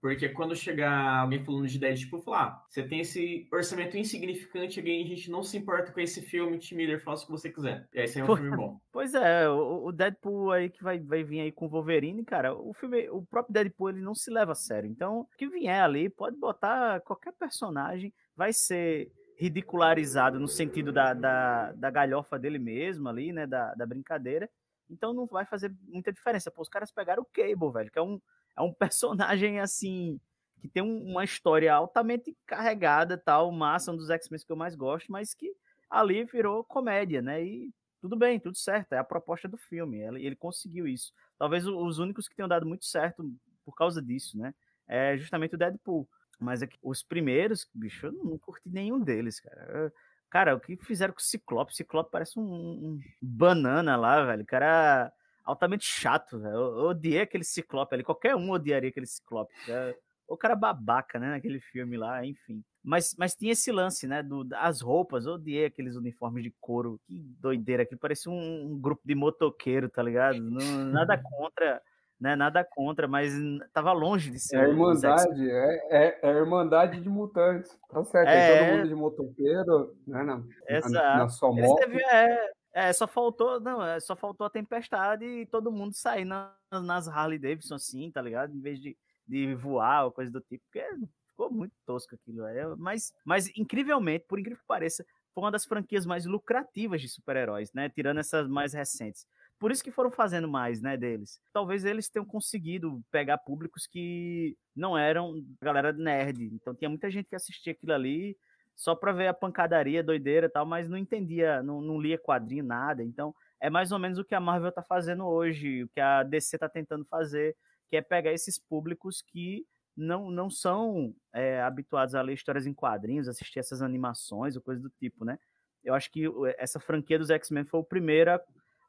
[0.00, 5.04] porque quando chegar alguém falando de Deadpool, falar, ah, você tem esse orçamento insignificante, alguém
[5.04, 7.88] a gente não se importa com esse filme, Tim Miller, faça o que você quiser.
[7.92, 8.80] E aí é um filme bom.
[8.92, 12.72] Pois é, o Deadpool aí que vai, vai vir aí com o Wolverine, cara, o
[12.72, 14.88] filme, o próprio Deadpool ele não se leva a sério.
[14.88, 21.12] Então, o que vier ali, pode botar qualquer personagem, vai ser ridicularizado no sentido da,
[21.12, 24.48] da, da galhofa dele mesmo ali, né, da, da brincadeira.
[24.88, 26.50] Então não vai fazer muita diferença.
[26.50, 28.20] Pô, os caras pegaram o Cable, velho, que é um
[28.56, 30.20] é um personagem assim
[30.60, 35.12] que tem uma história altamente carregada, tal, massa, um dos X-Men que eu mais gosto,
[35.12, 35.54] mas que
[35.90, 37.44] ali virou comédia, né?
[37.44, 41.12] E tudo bem, tudo certo, é a proposta do filme, ele, ele conseguiu isso.
[41.38, 43.30] Talvez os únicos que tenham dado muito certo
[43.64, 44.54] por causa disso, né?
[44.86, 46.08] É justamente o Deadpool.
[46.40, 49.92] Mas é os primeiros, bicho, eu não curti nenhum deles, cara.
[50.30, 51.72] Cara, o que fizeram com o Ciclope?
[51.72, 54.42] O Ciclope parece um, um banana lá, velho.
[54.42, 55.12] O cara
[55.44, 56.54] altamente chato, velho.
[56.54, 58.04] Eu, odiei aquele Ciclope ali.
[58.04, 59.52] Qualquer um odiaria aquele Ciclope.
[59.68, 61.30] É, o cara babaca, né?
[61.30, 62.64] Naquele filme lá, enfim.
[62.82, 64.22] Mas, mas tinha esse lance, né?
[64.22, 67.00] Do, as roupas, eu odiei aqueles uniformes de couro.
[67.06, 70.40] Que doideira, que parecia um, um grupo de motoqueiro, tá ligado?
[70.40, 71.82] Não, nada contra
[72.20, 72.36] né?
[72.36, 73.32] Nada contra, mas
[73.72, 74.56] tava longe de ser.
[74.56, 77.78] É a Irmandade, é, é, é, a Irmandade de Mutantes.
[77.90, 80.22] Tá certo, é, todo mundo de motoqueiro, né?
[80.22, 80.42] Na.
[80.88, 81.80] Na, na sua moto.
[81.80, 86.24] Teve, é, é, só faltou, não, é, só faltou a tempestade e todo mundo sair
[86.24, 88.52] na, nas Harley Davidson assim, tá ligado?
[88.52, 88.96] Em vez de,
[89.26, 90.84] de voar ou coisa do tipo, porque
[91.30, 92.44] ficou muito tosco aquilo.
[92.46, 97.08] É, mas, mas, incrivelmente, por incrível que pareça, foi uma das franquias mais lucrativas de
[97.08, 97.88] super-heróis, né?
[97.88, 99.24] Tirando essas mais recentes.
[99.58, 101.40] Por isso que foram fazendo mais, né, deles.
[101.52, 106.50] Talvez eles tenham conseguido pegar públicos que não eram galera nerd.
[106.52, 108.36] Então tinha muita gente que assistia aquilo ali
[108.74, 112.64] só para ver a pancadaria, doideira e tal, mas não entendia, não, não lia quadrinho,
[112.64, 113.02] nada.
[113.02, 116.22] Então, é mais ou menos o que a Marvel tá fazendo hoje, o que a
[116.22, 117.56] DC tá tentando fazer,
[117.88, 119.64] que é pegar esses públicos que
[119.96, 124.82] não, não são é, habituados a ler histórias em quadrinhos, assistir essas animações ou coisa
[124.82, 125.38] do tipo, né?
[125.82, 126.24] Eu acho que
[126.58, 128.40] essa franquia dos X-Men foi o primeiro a,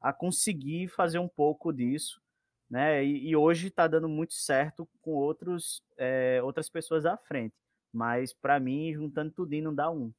[0.01, 2.21] a, conseguir fazer um pouco disso,
[2.69, 3.03] né?
[3.03, 7.55] E, e hoje está dando muito certo com outros, é, outras pessoas à frente.
[7.95, 10.11] Mas para mim, juntando tudo não dá um.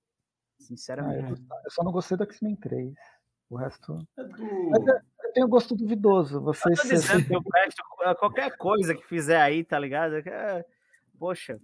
[0.59, 1.45] Sinceramente.
[1.51, 2.95] Ah, eu só não gostei do X-Men 3.
[3.51, 3.99] O resto.
[4.17, 4.71] É do...
[4.71, 6.41] Mas eu, eu tenho gosto duvidoso.
[6.41, 7.83] Você eu dizendo que o resto,
[8.19, 10.15] qualquer coisa que fizer aí, tá ligado?
[10.15, 10.65] É...
[11.19, 11.61] Poxa.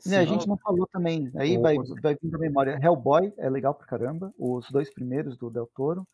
[0.00, 1.30] Sim, a gente não falou também.
[1.36, 2.80] Aí vai, vai vir da memória.
[2.82, 4.34] Hellboy é legal pra caramba.
[4.36, 6.04] Os dois primeiros do Del Toro.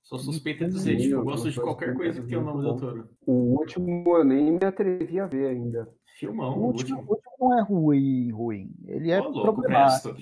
[0.00, 2.76] Sou suspeita de dizer, tipo, eu gosto de qualquer coisa que tem o nome do
[2.76, 3.10] Toro.
[3.26, 5.88] O último eu nem me atrevi a ver ainda.
[6.26, 6.56] Filmão.
[6.56, 7.20] O último, último.
[7.40, 8.70] não é ruim, ruim.
[8.86, 10.16] Ele é oh, problemático.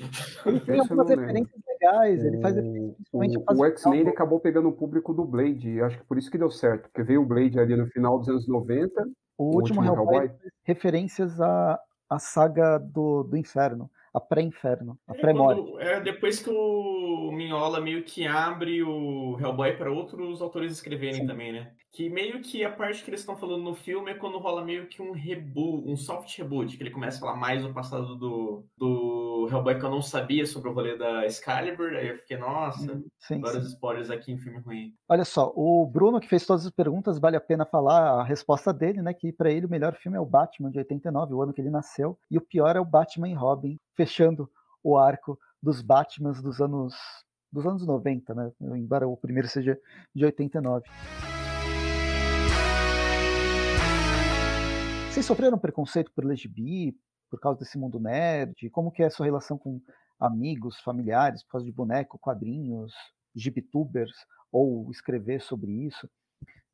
[0.47, 5.13] Ele tem algumas referências legais, ele faz o, o, o X-Men acabou pegando o público
[5.13, 7.87] do Blade, acho que por isso que deu certo, porque veio o Blade ali no
[7.87, 9.03] final dos anos 90.
[9.37, 10.39] O, o último, último Hellboy, Hellboy.
[10.65, 11.79] referências à,
[12.09, 15.63] à saga do, do inferno a pré-inferno, a é, pré-morte.
[15.79, 21.27] É, depois que o Minhola meio que abre o Hellboy para outros autores escreverem Sim.
[21.27, 21.73] também, né?
[21.93, 24.87] Que meio que a parte que eles estão falando no filme é quando rola meio
[24.87, 28.65] que um reboot, um soft reboot, que ele começa a falar mais do passado do,
[28.77, 32.93] do Hellboy que eu não sabia sobre o rolê da Excalibur, aí eu fiquei, nossa,
[32.93, 33.71] hum, sim, vários sim.
[33.71, 34.95] spoilers aqui em filme ruim.
[35.09, 38.73] Olha só, o Bruno que fez todas as perguntas, vale a pena falar a resposta
[38.73, 39.13] dele, né?
[39.13, 41.71] Que para ele o melhor filme é o Batman de 89, o ano que ele
[41.71, 44.51] nasceu, e o pior é o Batman e Robin, fechando
[44.83, 46.95] o arco dos Batmans dos anos
[47.53, 48.51] dos anos 90, né?
[48.79, 49.79] Embora o primeiro seja
[50.15, 50.89] de 89.
[55.11, 56.97] Vocês sofreram preconceito por LGBT,
[57.29, 58.71] por causa desse mundo nerd?
[58.71, 59.83] Como que é a sua relação com
[60.19, 62.95] amigos, familiares, por causa de boneco, quadrinhos,
[63.35, 64.15] gibtubers,
[64.51, 66.09] ou escrever sobre isso?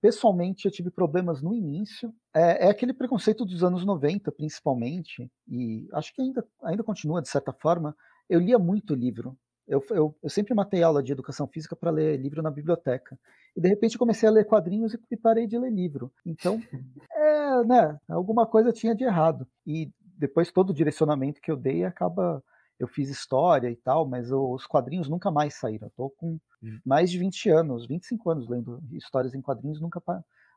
[0.00, 2.14] Pessoalmente, eu tive problemas no início.
[2.34, 7.28] É, é, aquele preconceito dos anos 90, principalmente, e acho que ainda, ainda continua, de
[7.28, 7.96] certa forma.
[8.28, 9.36] Eu lia muito livro.
[9.66, 13.18] Eu, eu, eu sempre matei aula de educação física para ler livro na biblioteca.
[13.56, 16.12] E de repente comecei a ler quadrinhos e parei de ler livro.
[16.24, 16.60] Então,
[17.10, 19.46] é, né, alguma coisa tinha de errado.
[19.66, 22.42] E depois todo o direcionamento que eu dei acaba
[22.78, 25.86] eu fiz história e tal, mas os quadrinhos nunca mais saíram.
[25.86, 26.38] Eu tô com
[26.84, 30.00] mais de 20 anos, 25 anos lendo histórias em quadrinhos, nunca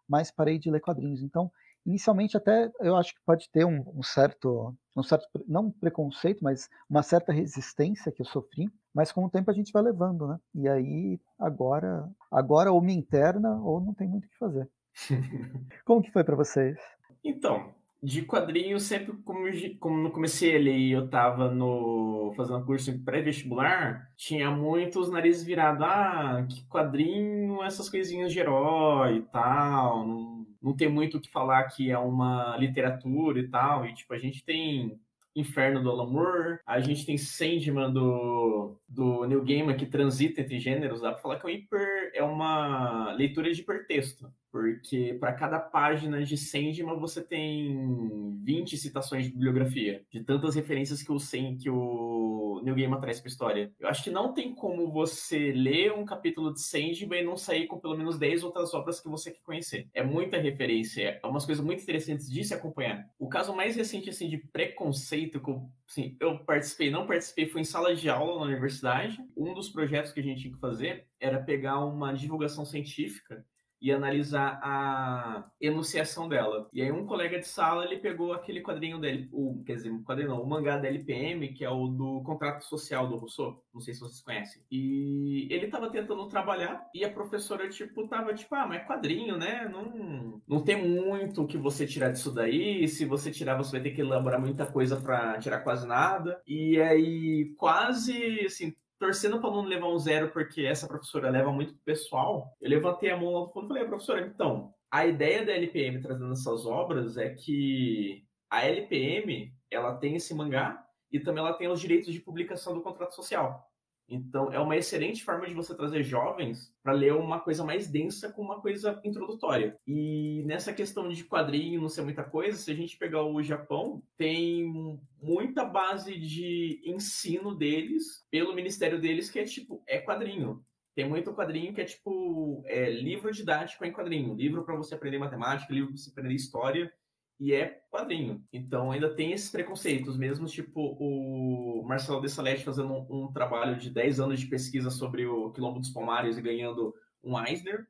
[0.07, 1.21] mas parei de ler quadrinhos.
[1.21, 1.51] Então,
[1.85, 6.67] inicialmente até eu acho que pode ter um, um, certo, um certo, não preconceito, mas
[6.89, 10.39] uma certa resistência que eu sofri, mas com o tempo a gente vai levando, né?
[10.55, 14.69] E aí agora, agora ou me interna ou não tem muito o que fazer.
[15.85, 16.77] Como que foi para vocês?
[17.23, 17.71] Então,
[18.01, 19.45] de quadrinhos, sempre como,
[19.77, 26.45] como no comecei ali, eu tava no fazendo curso pré-vestibular, tinha muitos narizes virados, ah,
[26.49, 31.65] que quadrinho, essas coisinhas de herói e tal, não, não tem muito o que falar
[31.65, 34.99] que é uma literatura e tal, e tipo, a gente tem
[35.35, 40.59] Inferno do Alan Moore, a gente tem Sandman do, do Neil Gaiman, que transita entre
[40.59, 45.33] gêneros, dá pra falar que é, um hiper, é uma leitura de hipertexto, porque para
[45.33, 51.17] cada página de Sandman você tem 20 citações de bibliografia, de tantas referências que o,
[51.57, 53.71] que o Neil Gaiman traz pra história.
[53.79, 57.67] Eu acho que não tem como você ler um capítulo de Sandman e não sair
[57.67, 59.87] com pelo menos 10 outras obras que você quer conhecer.
[59.93, 63.07] É muita referência, é umas coisas muito interessantes de se acompanhar.
[63.19, 67.61] O caso mais recente, assim, de preconceito que eu, assim, eu participei, não participei, foi
[67.61, 69.17] em sala de aula na universidade.
[69.35, 73.43] Um dos projetos que a gente tinha que fazer era pegar uma divulgação científica
[73.81, 76.67] e analisar a enunciação dela.
[76.73, 80.03] E aí um colega de sala, ele pegou aquele quadrinho dele, o, quer dizer, o
[80.03, 83.81] quadrinho não, o mangá da LPM, que é o do contrato social do Rousseau, não
[83.81, 84.61] sei se vocês conhecem.
[84.69, 89.37] E ele tava tentando trabalhar e a professora, tipo, tava tipo, ah, mas é quadrinho,
[89.37, 89.69] né?
[89.71, 93.81] Não, não tem muito o que você tirar disso daí, se você tirar, você vai
[93.81, 96.41] ter que elaborar muita coisa para tirar quase nada.
[96.47, 101.73] E aí, quase, assim, torcendo para não levar um zero, porque essa professora leva muito
[101.85, 105.53] pessoal, eu levantei a mão lá do fundo e falei, professora, então, a ideia da
[105.53, 111.53] LPM trazendo essas obras é que a LPM, ela tem esse mangá e também ela
[111.53, 113.68] tem os direitos de publicação do contrato social.
[114.09, 118.31] Então, é uma excelente forma de você trazer jovens para ler uma coisa mais densa
[118.31, 119.77] com uma coisa introdutória.
[119.85, 124.01] E nessa questão de quadrinho, não ser muita coisa, se a gente pegar o Japão,
[124.17, 130.63] tem muita base de ensino deles, pelo ministério deles, que é tipo, é quadrinho.
[130.95, 135.17] Tem muito quadrinho que é tipo é, livro didático em quadrinho, livro para você aprender
[135.17, 136.91] matemática, livro para você aprender história
[137.39, 138.43] e é quadrinho.
[138.51, 143.89] Então ainda tem esses preconceitos, mesmo tipo o Marcelo Dessalete fazendo um, um, trabalho de
[143.89, 147.87] 10 anos de pesquisa sobre o Quilombo dos Palmares e ganhando um Eisner,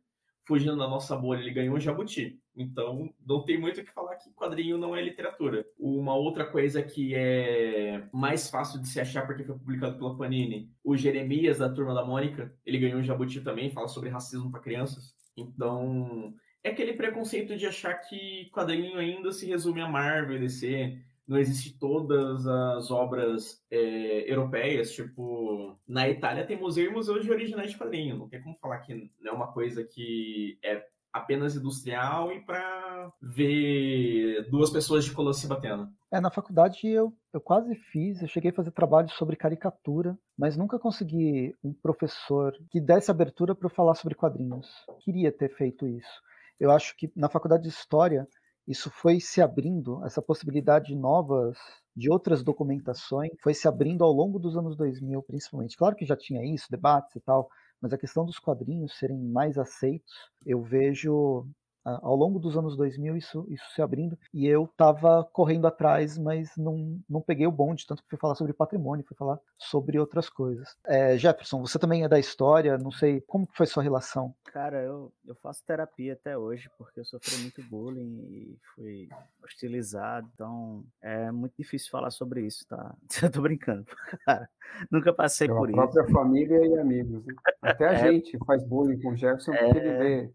[0.47, 2.39] fugindo da nossa bolha, ele ganhou um Jabuti.
[2.55, 5.65] Então não tem muito o que falar que quadrinho não é literatura.
[5.77, 10.71] Uma outra coisa que é mais fácil de se achar porque foi publicado pela Panini,
[10.83, 14.59] o Jeremias da Turma da Mônica, ele ganhou um Jabuti também, fala sobre racismo para
[14.59, 15.15] crianças.
[15.37, 16.33] Então,
[16.63, 20.99] é aquele preconceito de achar que quadrinho ainda se resume a Marvel e DC.
[21.27, 27.31] Não existe todas as obras é, europeias, tipo, na Itália tem museu e museu de
[27.31, 28.17] originais de quadrinho.
[28.17, 30.83] Não tem como falar que é uma coisa que é
[31.13, 35.87] apenas industrial e para ver duas pessoas de colô se batendo.
[36.11, 40.57] É, na faculdade eu, eu quase fiz, eu cheguei a fazer trabalho sobre caricatura, mas
[40.57, 44.67] nunca consegui um professor que desse abertura para falar sobre quadrinhos.
[45.01, 46.28] Queria ter feito isso
[46.59, 48.27] eu acho que na faculdade de História
[48.67, 51.57] isso foi se abrindo, essa possibilidade de novas,
[51.95, 55.75] de outras documentações, foi se abrindo ao longo dos anos 2000, principalmente.
[55.75, 57.49] Claro que já tinha isso, debates e tal,
[57.81, 60.13] mas a questão dos quadrinhos serem mais aceitos,
[60.45, 61.47] eu vejo
[61.83, 66.55] ao longo dos anos 2000 isso, isso se abrindo e eu estava correndo atrás, mas
[66.57, 70.29] não, não peguei o bonde, tanto que fui falar sobre patrimônio, fui falar sobre outras
[70.29, 70.75] coisas.
[70.85, 74.33] É, Jefferson, você também é da história, não sei, como foi sua relação?
[74.45, 79.09] Cara, eu, eu faço terapia até hoje porque eu sofri muito bullying e fui
[79.43, 82.95] hostilizado, então é muito difícil falar sobre isso, tá?
[83.29, 83.85] Eu tô brincando,
[84.25, 84.49] cara.
[84.89, 85.79] Nunca passei é por isso.
[85.79, 87.25] A própria família e amigos.
[87.25, 87.33] Né?
[87.61, 89.97] Até a é, gente faz bullying com o Jefferson porque ele é.
[89.97, 90.29] vê ele é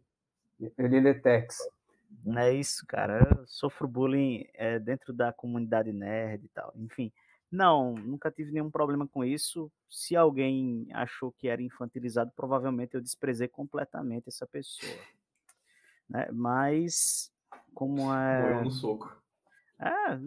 [1.23, 1.59] Tex.
[2.25, 3.27] Não é isso, cara.
[3.31, 6.73] Eu sofro bullying é, dentro da comunidade nerd e tal.
[6.77, 7.13] Enfim,
[7.51, 9.71] não, nunca tive nenhum problema com isso.
[9.89, 14.93] Se alguém achou que era infantilizado, provavelmente eu desprezei completamente essa pessoa.
[16.09, 16.29] Né?
[16.33, 17.31] Mas,
[17.73, 18.43] como é.
[18.43, 19.23] Morreu no soco.
[19.79, 20.19] É,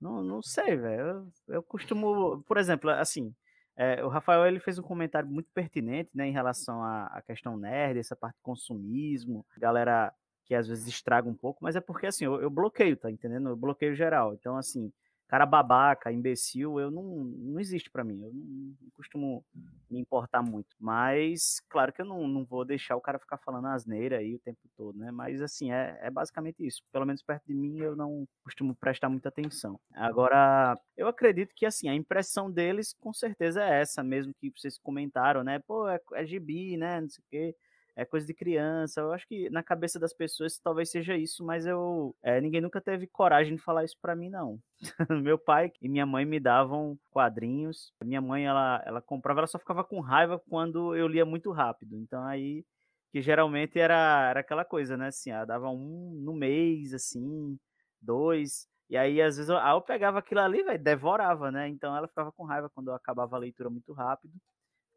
[0.00, 1.32] não, não sei, velho.
[1.46, 2.42] Eu, eu costumo.
[2.42, 3.34] Por exemplo, assim,
[3.80, 7.56] é, o Rafael ele fez um comentário muito pertinente né, em relação à, à, questão
[7.56, 10.12] nerd, essa parte de consumismo, galera
[10.44, 13.50] que às vezes estraga um pouco, mas é porque assim, eu, eu bloqueio, tá entendendo?
[13.50, 14.34] Eu bloqueio geral.
[14.34, 14.92] Então, assim,
[15.28, 18.22] cara babaca, imbecil, eu não, não existe para mim.
[18.22, 18.42] Eu não,
[18.80, 19.44] não, costumo
[19.90, 20.74] me importar muito.
[20.80, 24.38] Mas, claro que eu não, não vou deixar o cara ficar falando asneira aí o
[24.38, 25.10] tempo todo, né?
[25.10, 26.82] Mas, assim, é, é basicamente isso.
[26.90, 29.78] Pelo menos perto de mim, eu não costumo prestar muita atenção.
[29.92, 34.78] Agora, eu acredito que, assim, a impressão deles, com certeza, é essa mesmo que vocês
[34.78, 35.58] comentaram, né?
[35.58, 37.02] Pô, é, é gibi, né?
[37.02, 37.56] Não sei o quê.
[37.98, 39.00] É coisa de criança.
[39.00, 42.80] Eu acho que na cabeça das pessoas talvez seja isso, mas eu é, ninguém nunca
[42.80, 44.60] teve coragem de falar isso para mim não.
[45.22, 47.92] Meu pai e minha mãe me davam quadrinhos.
[48.04, 51.96] Minha mãe ela ela comprava, ela só ficava com raiva quando eu lia muito rápido.
[51.96, 52.64] Então aí
[53.12, 55.08] que geralmente era, era aquela coisa, né?
[55.08, 57.58] Assim, ela dava um no mês, assim,
[58.00, 58.68] dois.
[58.90, 61.68] E aí, às vezes, eu, eu pegava aquilo ali, velho, devorava, né?
[61.68, 64.32] Então ela ficava com raiva quando eu acabava a leitura muito rápido.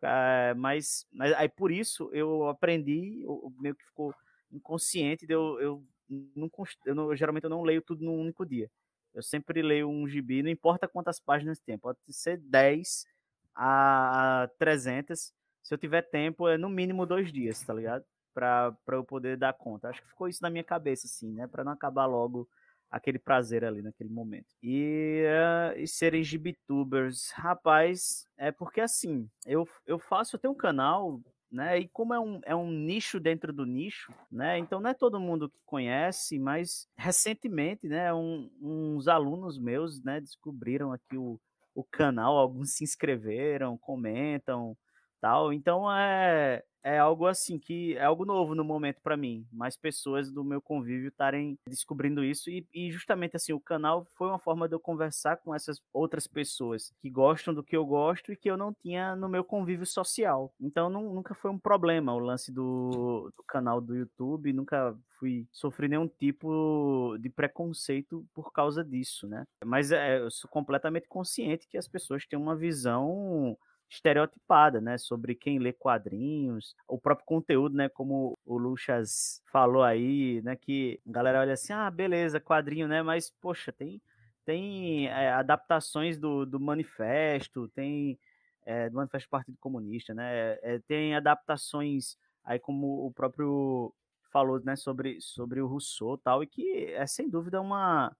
[0.03, 4.13] É, mas, mas aí por isso eu aprendi, eu, meio que ficou
[4.51, 5.83] inconsciente, de eu, eu,
[6.35, 6.49] não,
[6.85, 8.69] eu não, geralmente eu não leio tudo num único dia.
[9.13, 13.05] Eu sempre leio um gibi, não importa quantas páginas tem, pode ser 10
[13.55, 15.33] a 300.
[15.61, 18.03] Se eu tiver tempo, é no mínimo dois dias, tá ligado?
[18.33, 19.89] Pra, pra eu poder dar conta.
[19.89, 21.47] Acho que ficou isso na minha cabeça, assim, né?
[21.47, 22.47] Pra não acabar logo
[22.91, 24.53] aquele prazer ali naquele momento.
[24.61, 30.57] E, uh, e serem gibitubers, rapaz, é porque assim, eu, eu faço, eu tenho um
[30.57, 34.89] canal, né, e como é um, é um nicho dentro do nicho, né, então não
[34.89, 41.17] é todo mundo que conhece, mas recentemente, né, um, uns alunos meus, né, descobriram aqui
[41.17, 41.39] o,
[41.73, 44.77] o canal, alguns se inscreveram, comentam,
[45.21, 49.45] tal, então é é algo assim que é algo novo no momento para mim.
[49.51, 54.27] Mais pessoas do meu convívio estarem descobrindo isso e, e, justamente assim o canal foi
[54.27, 58.31] uma forma de eu conversar com essas outras pessoas que gostam do que eu gosto
[58.31, 60.53] e que eu não tinha no meu convívio social.
[60.59, 64.53] Então não, nunca foi um problema o lance do, do canal do YouTube.
[64.53, 69.45] Nunca fui sofrer nenhum tipo de preconceito por causa disso, né?
[69.63, 73.57] Mas é, eu sou completamente consciente que as pessoas têm uma visão
[73.91, 80.41] estereotipada, né, sobre quem lê quadrinhos, o próprio conteúdo, né, como o Luxas falou aí,
[80.43, 84.01] né, que a galera olha assim, ah, beleza, quadrinho, né, mas, poxa, tem,
[84.45, 88.17] tem é, adaptações do, do manifesto, tem
[88.65, 93.93] é, do manifesto do Partido Comunista, né, é, tem adaptações aí como o próprio
[94.31, 98.15] falou, né, sobre, sobre o Rousseau tal, e que é sem dúvida uma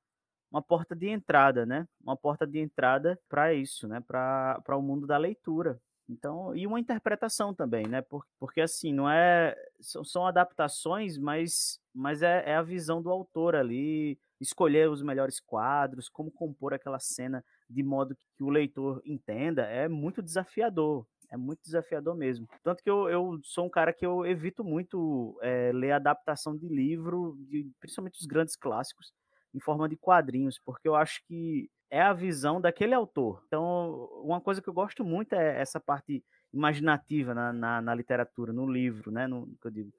[0.51, 1.87] uma porta de entrada, né?
[2.03, 4.01] Uma porta de entrada para isso, né?
[4.01, 5.79] Para o mundo da leitura.
[6.09, 8.01] Então, e uma interpretação também, né?
[8.01, 9.55] Porque, porque assim, não é.
[9.79, 15.39] São, são adaptações, mas, mas é, é, a visão do autor ali, escolher os melhores
[15.39, 21.07] quadros, como compor aquela cena de modo que o leitor entenda, é muito desafiador.
[21.31, 22.45] É muito desafiador mesmo.
[22.61, 26.67] Tanto que eu, eu sou um cara que eu evito muito é, ler adaptação de
[26.67, 29.13] livro, de, principalmente os grandes clássicos,
[29.53, 33.43] em forma de quadrinhos, porque eu acho que é a visão daquele autor.
[33.47, 36.23] Então, uma coisa que eu gosto muito é essa parte
[36.53, 39.27] imaginativa na, na, na literatura, no livro, né?
[39.27, 39.91] No, que eu digo.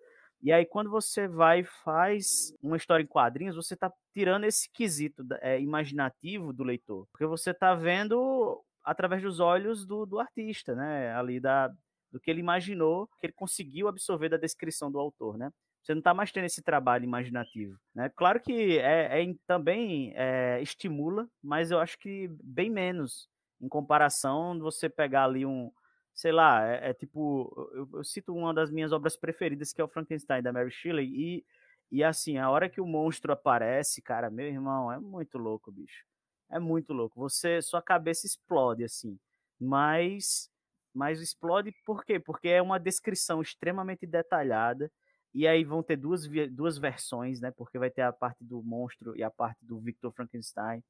[0.43, 4.69] E aí, quando você vai e faz uma história em quadrinhos, você está tirando esse
[4.73, 7.07] quesito é, imaginativo do leitor.
[7.13, 11.15] Porque você está vendo através dos olhos do, do artista, né?
[11.15, 11.69] Ali da,
[12.11, 15.51] do que ele imaginou, que ele conseguiu absorver da descrição do autor, né?
[15.83, 17.77] Você não está mais tendo esse trabalho imaginativo.
[17.95, 18.09] Né?
[18.11, 23.29] Claro que é, é também é, estimula, mas eu acho que bem menos
[23.61, 25.73] em comparação de você pegar ali um,
[26.15, 29.85] sei lá, é, é tipo, eu, eu, cito uma das minhas obras preferidas que é
[29.85, 31.45] o Frankenstein da Mary Shelley e
[31.93, 36.07] e assim, a hora que o monstro aparece, cara, meu irmão, é muito louco, bicho.
[36.51, 37.21] É muito louco.
[37.21, 39.19] Você, sua cabeça explode assim.
[39.61, 40.51] Mas
[40.95, 42.19] mas explode por quê?
[42.19, 44.91] Porque é uma descrição extremamente detalhada
[45.35, 47.51] e aí vão ter duas, duas versões, né?
[47.51, 50.83] Porque vai ter a parte do monstro e a parte do Victor Frankenstein.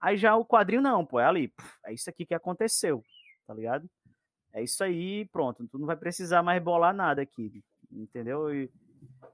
[0.00, 1.52] Aí já o quadrinho não, pô, é ali.
[1.84, 3.02] É isso aqui que aconteceu,
[3.46, 3.88] tá ligado?
[4.52, 5.66] É isso aí, pronto.
[5.68, 8.54] Tu não vai precisar mais bolar nada aqui, entendeu?
[8.54, 8.70] E,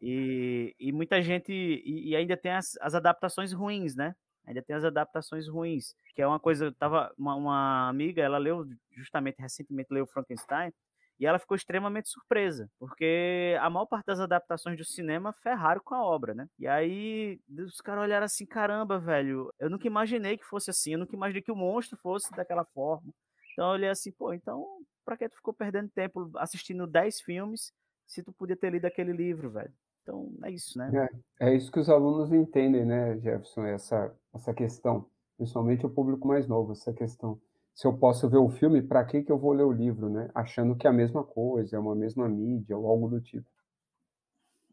[0.00, 1.52] e, e muita gente.
[1.52, 4.14] E, e ainda tem as, as, adaptações ruins, né?
[4.44, 5.94] Ainda tem as adaptações ruins.
[6.14, 6.72] Que é uma coisa.
[6.72, 10.72] Tava uma, uma amiga, ela leu justamente recentemente leu Frankenstein.
[11.22, 15.94] E ela ficou extremamente surpresa, porque a maior parte das adaptações do cinema ferraram com
[15.94, 16.48] a obra, né?
[16.58, 20.98] E aí os caras olharam assim: caramba, velho, eu nunca imaginei que fosse assim, eu
[20.98, 23.14] nunca imaginei que o monstro fosse daquela forma.
[23.52, 24.66] Então eu olhei assim: pô, então
[25.04, 27.72] pra que tu ficou perdendo tempo assistindo 10 filmes
[28.04, 29.72] se tu podia ter lido aquele livro, velho?
[30.02, 31.08] Então é isso, né?
[31.38, 35.08] É, é isso que os alunos entendem, né, Jefferson, essa, essa questão.
[35.36, 37.40] Principalmente o público mais novo, essa questão
[37.74, 40.30] se eu posso ver o filme, para que que eu vou ler o livro, né?
[40.34, 43.48] Achando que é a mesma coisa, é uma mesma mídia ou algo do tipo.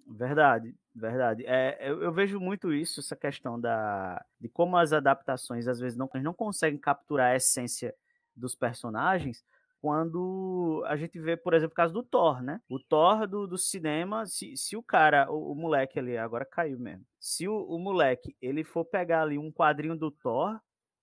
[0.06, 1.46] Verdade, verdade.
[1.46, 5.98] É, eu, eu, vejo muito isso, essa questão da, de como as adaptações às vezes
[5.98, 7.94] não, não conseguem capturar a essência
[8.36, 9.44] dos personagens,
[9.82, 12.60] quando a gente vê, por exemplo, o caso do Thor, né?
[12.68, 16.80] O Thor do, do cinema, se, se o cara, o, o moleque ali, agora caiu
[16.80, 17.06] mesmo.
[17.20, 20.60] Se o, o moleque, ele for pegar ali um quadrinho do Thor,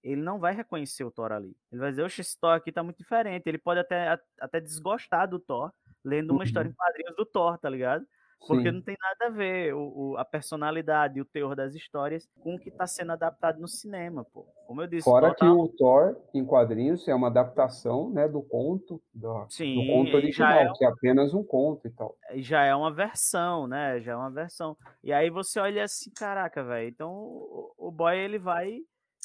[0.06, 1.56] ele não vai reconhecer o Thor ali.
[1.72, 3.46] Ele vai dizer, oxe, esse Thor aqui tá muito diferente.
[3.46, 5.72] Ele pode até, até desgostar do Thor,
[6.04, 6.42] lendo uma uhum.
[6.44, 8.06] história em quadrinhos do Thor, tá ligado?
[8.46, 8.76] Porque Sim.
[8.76, 12.54] não tem nada a ver o, o, a personalidade e o teor das histórias com
[12.54, 14.46] o que está sendo adaptado no cinema, pô.
[14.66, 15.04] Como eu disse.
[15.04, 15.52] Fora que tá...
[15.52, 20.50] o Thor, em quadrinhos, é uma adaptação né, do conto, do, Sim, do conto original,
[20.50, 20.72] é...
[20.74, 22.16] que é apenas um conto e tal.
[22.36, 24.00] Já é uma versão, né?
[24.00, 24.76] Já é uma versão.
[25.02, 26.88] E aí você olha assim, caraca, velho.
[26.88, 28.78] Então o, o boy ele vai.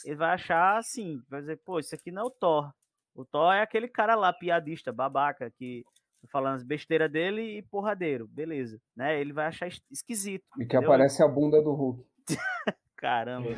[0.06, 2.72] Ele vai achar assim, vai dizer, pô, isso aqui não é o Thor.
[3.14, 5.84] O Thor é aquele cara lá, piadista, babaca, que
[6.32, 9.20] falando as besteiras dele e porradeiro, beleza, né?
[9.20, 10.45] Ele vai achar esquisito.
[10.56, 10.89] E que entendeu?
[10.91, 12.06] aparece a bunda do Hulk.
[12.97, 13.49] Caramba.
[13.49, 13.56] É.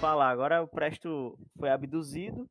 [0.00, 2.46] Falar, agora o Presto foi abduzido.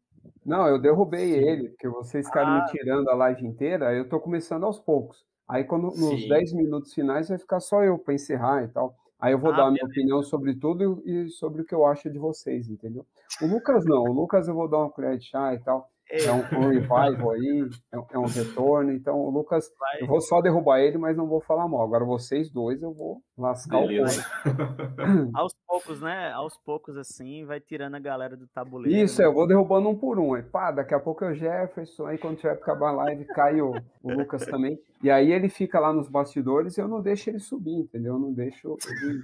[0.45, 1.47] Não, eu derrubei Sim.
[1.47, 2.62] ele, porque vocês ficaram ah.
[2.62, 5.26] me tirando a live inteira, eu tô começando aos poucos.
[5.47, 8.95] Aí quando nos 10 minutos finais vai ficar só eu para encerrar e tal.
[9.24, 11.86] Aí eu vou ah, dar a minha opinião sobre tudo e sobre o que eu
[11.86, 13.05] acho de vocês, entendeu?
[13.41, 15.89] O Lucas não, o Lucas eu vou dar uma colher de chá e tal.
[16.10, 18.91] É um, um revival aí, é um, é um, retorno.
[18.91, 20.01] Então, o Lucas, Vai.
[20.01, 21.82] eu vou só derrubar ele, mas não vou falar mal.
[21.82, 24.24] Agora, vocês dois, eu vou lascar Beleza.
[24.24, 25.32] o.
[25.34, 26.32] Aos poucos, né?
[26.34, 28.95] Aos poucos, assim, vai tirando a galera do tabuleiro.
[29.04, 29.28] Isso, né?
[29.28, 30.36] eu vou derrubando um por um.
[30.36, 33.60] Aí, pá, daqui a pouco é o Jefferson, aí quando tiver acabar a live, cai
[33.60, 33.74] o,
[34.04, 34.80] o Lucas também.
[35.01, 38.14] E aí ele fica lá nos bastidores e eu não deixo ele subir, entendeu?
[38.14, 39.22] Eu não deixo ele.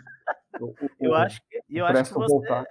[0.59, 2.65] O, o, eu acho que, eu acho que você, voltar.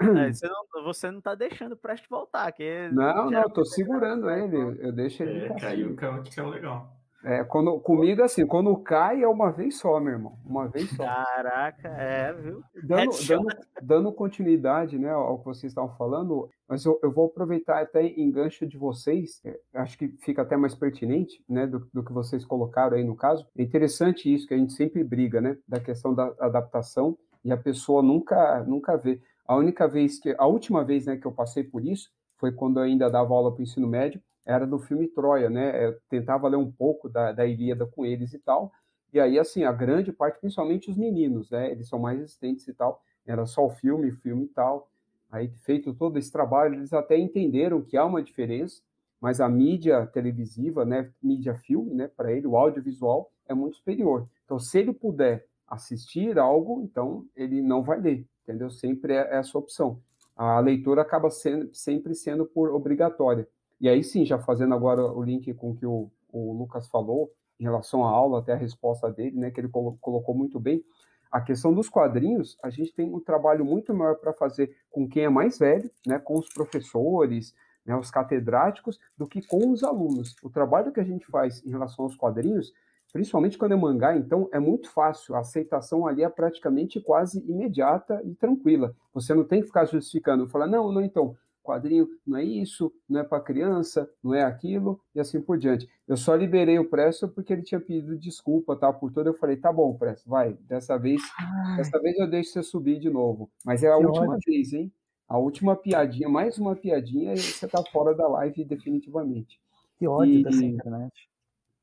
[0.00, 2.50] É, você, não, você não tá deixando o Prest voltar.
[2.52, 4.56] Que não, não, eu tô segurando ele.
[4.80, 5.46] Eu deixo ele.
[5.46, 7.00] É, caiu, que é legal.
[7.22, 10.38] É, quando, comigo, assim, quando cai é uma vez só, meu irmão.
[10.44, 11.04] Uma vez só.
[11.04, 12.62] Caraca, é, viu?
[12.82, 13.46] Dando, dando,
[13.82, 18.30] dando, continuidade né, ao que vocês estavam falando, mas eu, eu vou aproveitar até em
[18.30, 22.42] gancho de vocês, é, acho que fica até mais pertinente né, do, do que vocês
[22.42, 23.46] colocaram aí no caso.
[23.54, 25.58] É interessante isso, que a gente sempre briga, né?
[25.68, 29.20] Da questão da adaptação e a pessoa nunca, nunca vê.
[29.50, 32.78] A única vez que, a última vez né, que eu passei por isso foi quando
[32.78, 35.86] eu ainda dava aula para o ensino médio, era do filme Troia, né?
[35.86, 38.70] Eu tentava ler um pouco da, da Ilíada com eles e tal.
[39.12, 41.68] E aí, assim, a grande parte, principalmente os meninos, né?
[41.68, 43.02] Eles são mais resistentes e tal.
[43.26, 44.88] Era só o filme, filme e tal.
[45.32, 48.80] Aí, feito todo esse trabalho, eles até entenderam que há uma diferença,
[49.20, 51.10] mas a mídia televisiva, né?
[51.20, 52.06] Mídia filme, né?
[52.06, 54.28] Para ele, o audiovisual é muito superior.
[54.44, 58.70] Então, se ele puder assistir algo, então ele não vai ler entendeu?
[58.70, 60.00] Sempre é essa opção.
[60.36, 63.48] A leitura acaba sendo, sempre sendo por obrigatória.
[63.80, 67.64] E aí sim, já fazendo agora o link com que o, o Lucas falou, em
[67.64, 70.82] relação à aula, até a resposta dele, né, que ele colocou muito bem,
[71.30, 75.24] a questão dos quadrinhos, a gente tem um trabalho muito maior para fazer com quem
[75.24, 80.34] é mais velho, né, com os professores, né, os catedráticos, do que com os alunos.
[80.42, 82.72] O trabalho que a gente faz em relação aos quadrinhos
[83.12, 88.20] principalmente quando é mangá, então é muito fácil, a aceitação ali é praticamente quase imediata
[88.24, 88.94] e tranquila.
[89.12, 93.20] Você não tem que ficar justificando, falar, não, não, então, quadrinho não é isso, não
[93.20, 95.88] é para criança, não é aquilo, e assim por diante.
[96.06, 99.56] Eu só liberei o Presto porque ele tinha pedido desculpa, tá, por tudo, eu falei,
[99.56, 101.76] tá bom, Presto, vai, dessa vez, Ai.
[101.78, 103.50] dessa vez eu deixo você subir de novo.
[103.64, 104.40] Mas é a que última ódio.
[104.46, 104.92] vez, hein?
[105.28, 109.60] A última piadinha, mais uma piadinha, e você tá fora da live definitivamente.
[109.96, 110.42] Que ódio e...
[110.42, 111.29] dessa internet.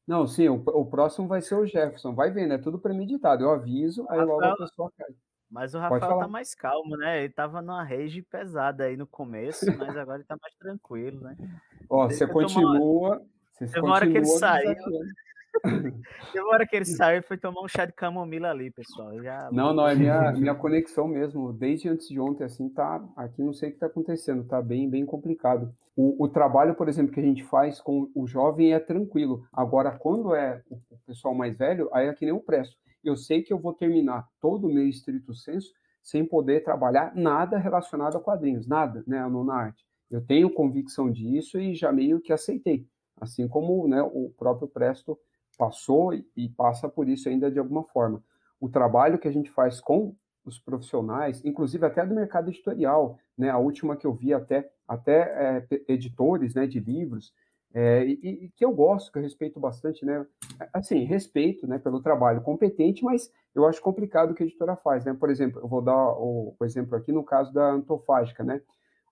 [0.07, 2.15] Não, sim, o, o, próximo vai ser o Jefferson.
[2.15, 3.43] Vai vendo, é tudo premeditado.
[3.43, 5.13] Eu aviso, aí Rafael, logo a pessoa cai.
[5.51, 7.23] Mas o Rafael tá mais calmo, né?
[7.23, 11.35] Ele tava numa rage pesada aí no começo, mas agora ele tá mais tranquilo, né?
[11.89, 13.21] Ó, você continua.
[13.83, 14.75] Hora que ele saiu.
[16.51, 19.21] Hora que ele saiu e foi tomar um chá de camomila ali, pessoal.
[19.21, 19.49] Já...
[19.51, 21.51] Não, não, é minha, minha conexão mesmo.
[21.51, 23.03] Desde antes de ontem, assim, tá.
[23.15, 25.73] Aqui não sei o que tá acontecendo, tá bem, bem complicado.
[25.99, 29.47] O, o trabalho, por exemplo, que a gente faz com o jovem é tranquilo.
[29.51, 32.77] Agora, quando é o pessoal mais velho, aí é que nem o presto.
[33.03, 35.73] Eu sei que eu vou terminar todo o meu estrito senso
[36.03, 39.83] sem poder trabalhar nada relacionado a quadrinhos, nada, né, a nona arte.
[40.09, 42.87] Eu tenho convicção disso e já meio que aceitei.
[43.19, 45.17] Assim como né, o próprio Presto
[45.57, 48.23] passou e passa por isso ainda de alguma forma.
[48.59, 53.49] O trabalho que a gente faz com os profissionais, inclusive até do mercado editorial, né?
[53.49, 57.33] A última que eu vi até até é, editores, né, de livros,
[57.73, 60.25] é, e, e, que eu gosto, que eu respeito bastante, né?
[60.73, 65.05] Assim, respeito, né, pelo trabalho competente, mas eu acho complicado o que a editora faz,
[65.05, 65.13] né?
[65.13, 68.61] Por exemplo, eu vou dar o, o exemplo aqui no caso da Antofágica, né?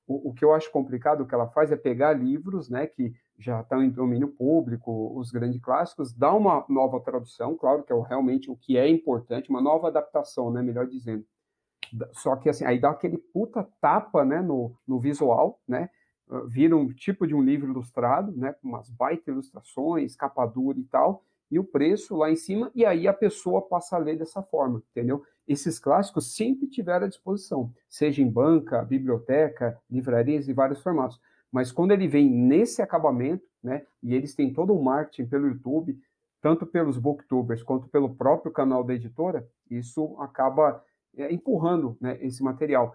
[0.08, 3.14] O, o, que eu acho complicado o que ela faz é pegar livros, né, que
[3.40, 8.02] já estão em domínio público, os grandes clássicos, dá uma nova tradução, claro que é
[8.08, 11.26] realmente o que é importante, uma nova adaptação, né, melhor dizendo.
[12.14, 15.90] Só que assim, aí dá aquele puta tapa, né, no, no visual, né,
[16.48, 20.84] vira um tipo de um livro ilustrado, né, com umas baita ilustrações, capa dura e
[20.84, 24.42] tal, e o preço lá em cima, e aí a pessoa passa a ler dessa
[24.42, 25.24] forma, entendeu?
[25.48, 31.22] Esses clássicos sempre tiveram à disposição, seja em banca, biblioteca, livrarias e vários formatos.
[31.52, 33.86] Mas quando ele vem nesse acabamento, né?
[34.02, 35.98] E eles têm todo o marketing pelo YouTube,
[36.42, 40.84] tanto pelos booktubers quanto pelo próprio canal da editora, isso acaba
[41.18, 42.94] é, empurrando né, esse material.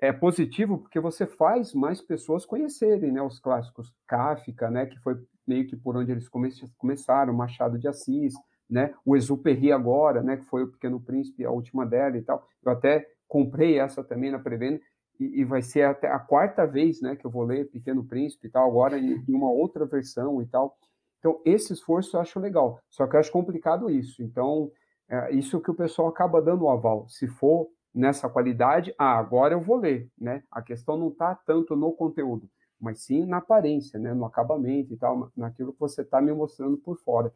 [0.00, 5.16] É positivo porque você faz mais pessoas conhecerem né, os clássicos Kafka, né, que foi
[5.46, 8.34] meio que por onde eles come começaram, Machado de Assis,
[8.68, 12.46] né, o Exuperry agora, né, que foi o Pequeno Príncipe, a última dela e tal.
[12.64, 14.80] Eu até comprei essa também na pré-venda
[15.18, 18.46] e, e, vai ser até a quarta vez né, que eu vou ler Pequeno Príncipe
[18.46, 20.76] e tal, agora em, em uma outra versão e tal.
[21.18, 24.22] Então, esse esforço eu acho legal, só que eu acho complicado isso.
[24.22, 24.70] Então,
[25.10, 27.08] é isso que o pessoal acaba dando o aval.
[27.08, 30.44] Se for nessa qualidade, ah, agora eu vou ler, né?
[30.50, 32.48] A questão não está tanto no conteúdo,
[32.80, 34.14] mas sim na aparência, né?
[34.14, 37.32] No acabamento e tal, naquilo que você está me mostrando por fora.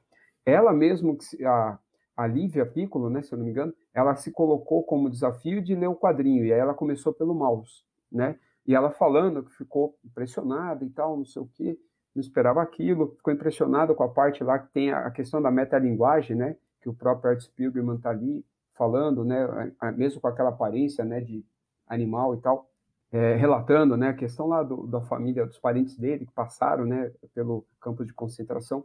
[0.47, 1.79] Ela mesmo, a,
[2.17, 5.75] a Lívia Piccolo, né, se eu não me engano, ela se colocou como desafio de
[5.75, 7.83] ler o quadrinho, e aí ela começou pelo mouse,
[8.13, 8.39] né?
[8.67, 11.79] E ela falando que ficou impressionada e tal, não sei o quê,
[12.15, 16.37] não esperava aquilo, ficou impressionada com a parte lá que tem a questão da metalinguagem,
[16.37, 16.57] né?
[16.85, 18.45] Que o próprio Art Spiegelman está ali
[18.75, 19.73] falando, né?
[19.97, 21.19] Mesmo com aquela aparência, né?
[21.19, 21.43] De
[21.89, 22.71] animal e tal,
[23.11, 24.11] é, relatando, né?
[24.11, 27.11] A questão lá do, da família, dos parentes dele que passaram, né?
[27.35, 28.85] Pelo campo de concentração.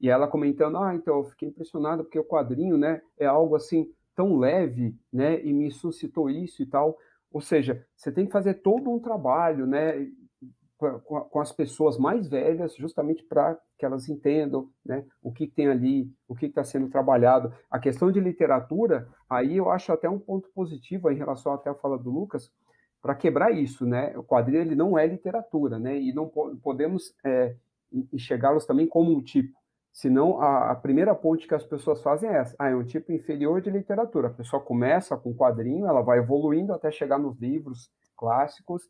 [0.00, 3.02] E ela comentando, ah, então eu fiquei impressionada porque o quadrinho, né?
[3.18, 5.44] É algo assim tão leve, né?
[5.44, 6.96] E me suscitou isso e tal.
[7.32, 10.06] Ou seja, você tem que fazer todo um trabalho, né?
[11.04, 16.10] Com, as pessoas mais velhas, justamente para que elas entendam né, o que tem ali,
[16.26, 17.52] o que está sendo trabalhado.
[17.70, 21.74] A questão de literatura, aí eu acho até um ponto positivo em relação até à
[21.74, 22.50] fala do Lucas,
[23.02, 24.16] para quebrar isso, né?
[24.16, 25.98] O quadrinho ele não é literatura, né?
[25.98, 27.56] E não po podemos é,
[28.12, 29.58] enxergá-los também como um tipo.
[29.92, 32.54] Senão, a, a, primeira ponte que as pessoas fazem é essa.
[32.58, 34.28] Ah, é um tipo inferior de literatura.
[34.28, 38.82] A pessoa começa com quadrinho, ela vai evoluindo até chegar nos livros clássicos,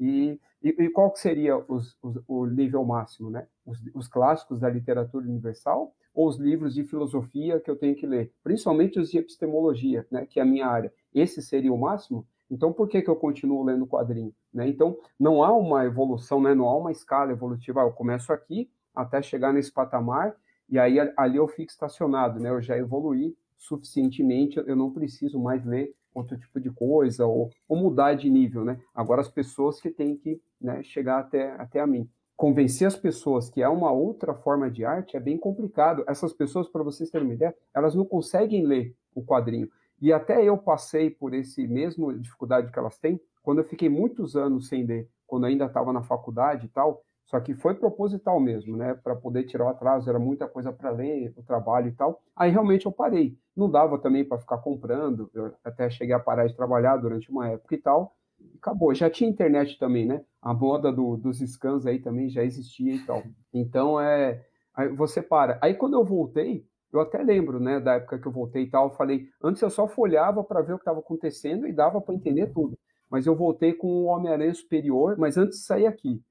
[0.00, 3.46] e, e, e qual que seria os, os, o nível máximo, né?
[3.66, 8.06] Os, os, clássicos da literatura universal ou os livros de filosofia que eu tenho que
[8.06, 8.32] ler?
[8.42, 10.26] Principalmente os de epistemologia, né?
[10.26, 10.92] Que é a minha área.
[11.14, 12.26] Esse seria o máximo?
[12.50, 14.34] Então, por que, que eu continuo lendo quadrinho?
[14.52, 14.68] Né?
[14.68, 16.54] Então, não há uma evolução, né?
[16.54, 17.80] não há uma escala evolutiva.
[17.80, 20.34] Eu começo aqui até chegar nesse patamar
[20.68, 22.50] e aí ali eu fico estacionado, né?
[22.50, 27.76] Eu já evoluí suficientemente, eu não preciso mais ler outro tipo de coisa, ou, ou
[27.76, 28.78] mudar de nível, né?
[28.94, 32.08] Agora as pessoas que têm que né, chegar até, até a mim.
[32.36, 36.04] Convencer as pessoas que é uma outra forma de arte é bem complicado.
[36.06, 39.68] Essas pessoas, para vocês terem uma ideia, elas não conseguem ler o quadrinho.
[40.00, 44.36] E até eu passei por esse mesmo dificuldade que elas têm, quando eu fiquei muitos
[44.36, 48.74] anos sem ler, quando ainda estava na faculdade e tal, só que foi proposital mesmo,
[48.74, 48.94] né?
[48.94, 52.22] Para poder tirar o atraso, era muita coisa para ler, o trabalho e tal.
[52.34, 53.36] Aí realmente eu parei.
[53.54, 57.46] Não dava também para ficar comprando, eu até cheguei a parar de trabalhar durante uma
[57.48, 58.16] época e tal.
[58.56, 58.94] Acabou.
[58.94, 60.24] Já tinha internet também, né?
[60.40, 63.22] A moda do, dos scans aí também já existia e tal.
[63.52, 64.42] Então é.
[64.74, 65.58] Aí você para.
[65.60, 68.86] Aí quando eu voltei, eu até lembro, né, da época que eu voltei e tal,
[68.86, 72.14] eu falei, antes eu só folhava para ver o que estava acontecendo e dava para
[72.14, 72.78] entender tudo.
[73.10, 76.22] Mas eu voltei com o Homem-Aranha Superior, mas antes de sair aqui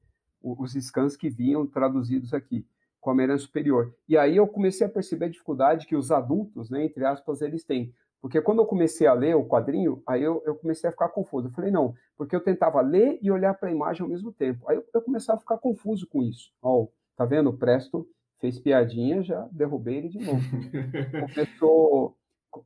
[0.57, 2.65] os scans que vinham traduzidos aqui,
[3.01, 3.93] com a Homem-Aranha Superior.
[4.07, 7.63] E aí eu comecei a perceber a dificuldade que os adultos, né, entre aspas, eles
[7.63, 7.93] têm.
[8.21, 11.47] Porque quando eu comecei a ler o quadrinho, aí eu, eu comecei a ficar confuso.
[11.47, 14.67] Eu falei, não, porque eu tentava ler e olhar para a imagem ao mesmo tempo.
[14.67, 16.51] Aí eu, eu começava a ficar confuso com isso.
[16.61, 17.49] Ó, tá vendo?
[17.49, 18.07] O Presto
[18.39, 20.41] fez piadinha, já derrubei ele de novo.
[21.33, 22.17] Começou,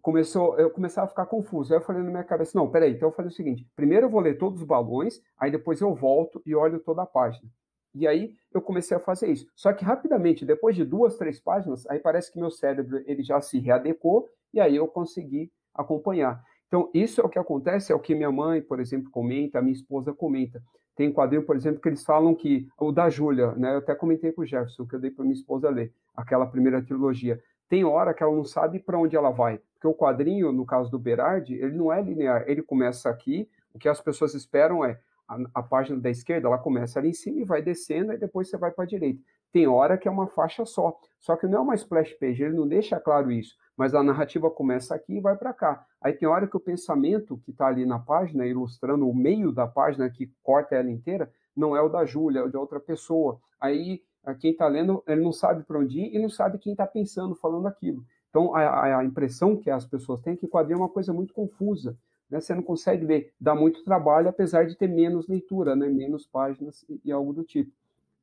[0.01, 1.73] começou, eu começava a ficar confuso.
[1.73, 4.09] Aí eu falei na minha cabeça, não, peraí, então eu falei o seguinte, primeiro eu
[4.09, 7.49] vou ler todos os balões, aí depois eu volto e olho toda a página.
[7.93, 9.47] E aí eu comecei a fazer isso.
[9.55, 13.39] Só que rapidamente, depois de duas, três páginas, aí parece que meu cérebro ele já
[13.41, 16.41] se readecou e aí eu consegui acompanhar.
[16.67, 19.61] Então, isso é o que acontece, é o que minha mãe, por exemplo, comenta, a
[19.61, 20.63] minha esposa comenta.
[20.95, 23.73] Tem quadrinho, por exemplo, que eles falam que o da Júlia, né?
[23.73, 26.81] Eu até comentei com o Jefferson, que eu dei para minha esposa ler, aquela primeira
[26.81, 27.41] trilogia.
[27.67, 30.91] Tem hora que ela não sabe para onde ela vai, porque o quadrinho, no caso
[30.91, 32.43] do Berardi, ele não é linear.
[32.47, 34.99] Ele começa aqui, o que as pessoas esperam é
[35.31, 38.49] a, a, página da esquerda, ela começa ali em cima e vai descendo, e depois
[38.49, 39.21] você vai para a direita.
[39.51, 42.55] Tem hora que é uma faixa só, só que não é uma splash page, ele
[42.55, 45.85] não deixa claro isso, mas a narrativa começa aqui e vai para cá.
[46.01, 49.67] Aí tem hora que o pensamento que está ali na página, ilustrando o meio da
[49.67, 53.39] página que corta ela inteira, não é o da Júlia, é o de outra pessoa.
[53.59, 54.01] Aí
[54.39, 57.35] quem está lendo, ele não sabe para onde ir e não sabe quem está pensando,
[57.35, 58.05] falando aquilo.
[58.29, 61.33] Então, a, a, impressão que as pessoas têm é que quadrinho é uma coisa muito
[61.33, 61.97] confusa
[62.31, 66.25] né, você não consegue ler, dá muito trabalho, apesar de ter menos leitura, né, menos
[66.25, 67.71] páginas e, e algo do tipo.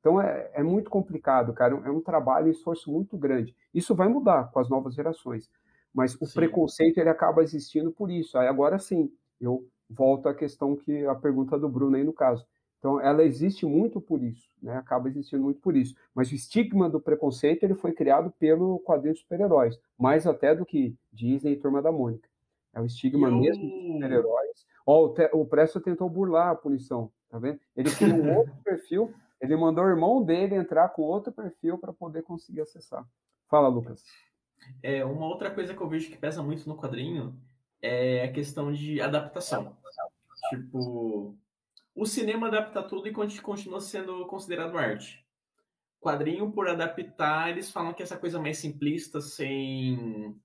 [0.01, 3.55] Então é, é, muito complicado, cara, é um trabalho e esforço muito grande.
[3.75, 5.51] Isso vai mudar com as novas gerações,
[5.93, 6.35] mas o sim.
[6.35, 8.39] preconceito ele acaba existindo por isso.
[8.39, 12.47] Aí agora sim, eu volto à questão que a pergunta do Bruno aí no caso.
[12.79, 14.77] Então, ela existe muito por isso, né?
[14.77, 15.97] Acaba existindo muito por isso.
[16.15, 20.65] Mas o estigma do preconceito ele foi criado pelo quadrinho de super-heróis, mais até do
[20.65, 22.28] que Disney e Turma da Mônica.
[22.73, 23.37] É o estigma eu...
[23.37, 24.67] mesmo dos super-heróis.
[24.87, 25.29] Ó, o, te...
[25.33, 27.61] o Presto tentou burlar a punição, tá vendo?
[27.77, 31.93] Ele criou um outro perfil, ele mandou o irmão dele entrar com outro perfil para
[31.93, 33.07] poder conseguir acessar.
[33.49, 34.05] Fala, Lucas.
[34.83, 37.39] É, uma outra coisa que eu vejo que pesa muito no quadrinho
[37.81, 39.77] é a questão de adaptação.
[40.51, 41.37] Tipo,
[41.95, 45.25] o cinema adapta tudo e continua sendo considerado arte.
[46.01, 50.37] Quadrinho, por adaptar, eles falam que essa coisa mais simplista, sem,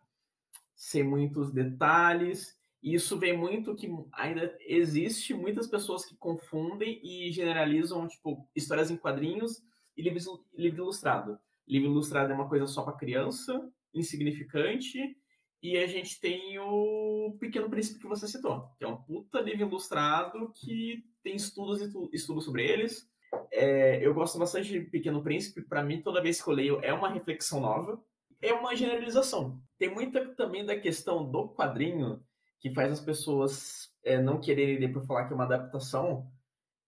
[0.83, 2.57] sem muitos detalhes.
[2.81, 8.91] E isso vem muito que ainda existe muitas pessoas que confundem e generalizam tipo histórias
[8.91, 9.63] em quadrinhos
[9.95, 11.39] e livro, livro ilustrado.
[11.65, 15.15] Livro ilustrado é uma coisa só para criança, insignificante,
[15.61, 19.65] e a gente tem o Pequeno Príncipe que você citou, que é um puta livro
[19.65, 23.09] ilustrado que tem estudos e estudos sobre eles.
[23.49, 25.61] É, eu gosto bastante de Pequeno Príncipe.
[25.61, 28.03] Para mim, toda vez que eu leio, é uma reflexão nova.
[28.43, 29.61] É uma generalização.
[29.77, 32.21] Tem muita também da questão do quadrinho
[32.59, 36.29] que faz as pessoas é, não quererem ler por falar que é uma adaptação.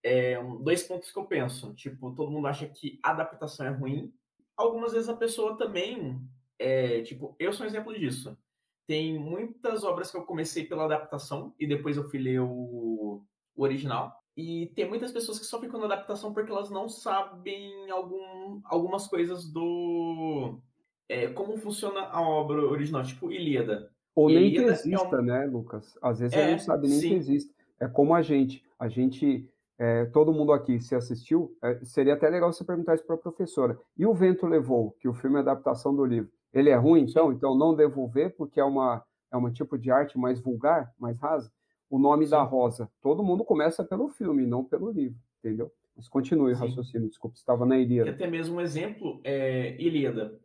[0.02, 1.74] É, dois pontos que eu penso.
[1.74, 4.12] Tipo, todo mundo acha que adaptação é ruim.
[4.56, 6.20] Algumas vezes a pessoa também.
[6.58, 8.36] É, tipo, eu sou um exemplo disso.
[8.86, 13.24] Tem muitas obras que eu comecei pela adaptação e depois eu fui ler o,
[13.54, 14.14] o original.
[14.36, 19.06] E tem muitas pessoas que sofrem com a adaptação porque elas não sabem algum, algumas
[19.06, 20.60] coisas do.
[21.08, 23.90] É, como funciona a obra original, tipo Ilíada.
[24.14, 25.22] Ou nem Ilíada que exista, é um...
[25.22, 25.98] né, Lucas?
[26.02, 27.08] Às vezes é, não sabe nem sim.
[27.08, 27.54] que existe.
[27.80, 28.62] É como a gente.
[28.78, 29.48] A gente.
[29.78, 33.18] É, todo mundo aqui se assistiu, é, seria até legal você perguntar isso para a
[33.18, 33.78] professora.
[33.94, 37.30] E o Vento Levou, que o filme é adaptação do livro, ele é ruim, então?
[37.30, 41.52] Então não devolver, porque é uma é um tipo de arte mais vulgar, mais rasa?
[41.90, 42.32] o nome Sim.
[42.32, 42.90] da rosa.
[43.00, 45.70] Todo mundo começa pelo filme, não pelo livro, entendeu?
[45.96, 48.10] Mas continue o raciocínio, desculpa, estava na Ilíada.
[48.10, 50.38] Até mesmo um exemplo, é, Ilíada.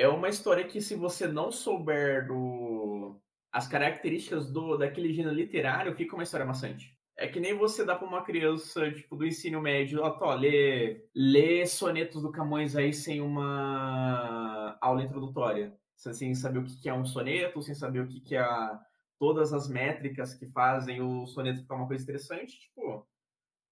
[0.00, 3.20] É uma história que se você não souber do...
[3.52, 6.98] as características do daquele gênero literário, fica uma história maçante.
[7.18, 11.06] É que nem você dá para uma criança, tipo, do ensino médio, ó, tô, lê,
[11.14, 15.78] lê sonetos do Camões aí sem uma aula introdutória.
[15.94, 18.80] Sem saber o que é um soneto, sem saber o que é a
[19.18, 23.06] todas as métricas que fazem o soneto ficar uma coisa interessante, tipo,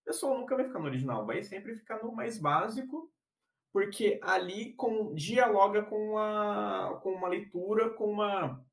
[0.02, 3.10] a pessoa nunca vai ficar no original, vai sempre ficar no mais básico,
[3.72, 8.64] porque ali com, dialoga com uma, com uma leitura, com uma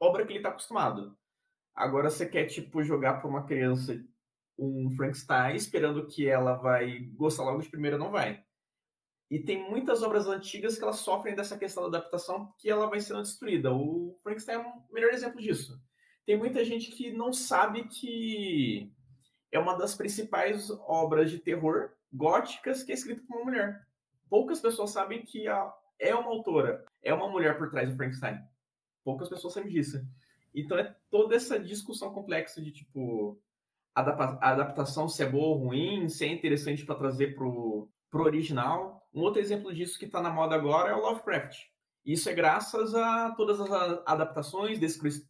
[0.00, 1.16] obra que ele está acostumado.
[1.74, 4.00] Agora você quer, tipo, jogar para uma criança
[4.56, 8.44] um Frankenstein esperando que ela vai gostar logo de primeira, não vai.
[9.30, 13.00] E tem muitas obras antigas que elas sofrem dessa questão da adaptação que ela vai
[13.00, 13.72] sendo destruída.
[13.72, 15.82] O Frankenstein é o melhor exemplo disso
[16.26, 18.90] tem muita gente que não sabe que
[19.52, 23.83] é uma das principais obras de terror góticas que é escrita por uma mulher.
[24.28, 28.38] Poucas pessoas sabem que a, é uma autora, é uma mulher por trás do Frankenstein.
[29.04, 30.00] Poucas pessoas sabem disso.
[30.54, 33.40] Então é toda essa discussão complexa de tipo
[33.94, 39.08] a adaptação se é boa ou ruim, se é interessante para trazer pro, pro original.
[39.14, 41.56] Um outro exemplo disso que está na moda agora é o Lovecraft.
[42.04, 43.70] Isso é graças a todas as
[44.04, 44.78] adaptações,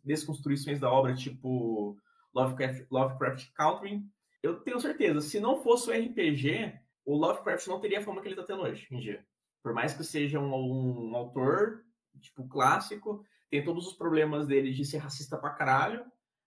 [0.03, 1.97] desconstruções da obra, tipo
[2.35, 4.03] Lovecraft, Lovecraft Country.
[4.43, 6.73] Eu tenho certeza, se não fosse o RPG,
[7.05, 9.25] o Lovecraft não teria a fama que ele está tendo hoje em dia.
[9.63, 11.83] Por mais que seja um, um, autor,
[12.21, 16.05] tipo, clássico, tem todos os problemas dele de ser racista pra caralho,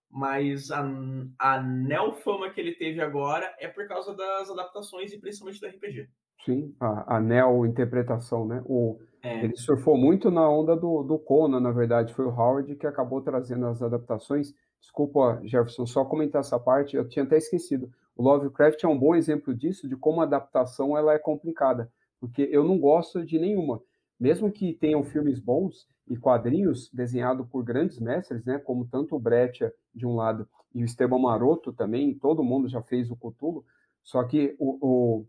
[0.10, 0.86] mas a,
[1.40, 6.10] a neofama que ele teve agora é por causa das adaptações e principalmente do RPG.
[6.46, 8.62] Sim, a, a neo-interpretação, né?
[8.66, 9.44] O, é.
[9.44, 12.14] Ele surfou muito na onda do, do Conan, na verdade.
[12.14, 14.54] Foi o Howard que acabou trazendo as adaptações.
[14.80, 17.92] Desculpa, Jefferson, só comentar essa parte, eu tinha até esquecido.
[18.18, 22.50] O Lovecraft é um bom exemplo disso, de como a adaptação ela é complicada, porque
[22.52, 23.82] eu não gosto de nenhuma.
[24.20, 29.20] Mesmo que tenham filmes bons e quadrinhos desenhados por grandes mestres, né, como tanto o
[29.20, 33.64] Breccia de um lado e o Esteban Maroto também, todo mundo já fez o Cthulhu,
[34.04, 35.26] só que o, o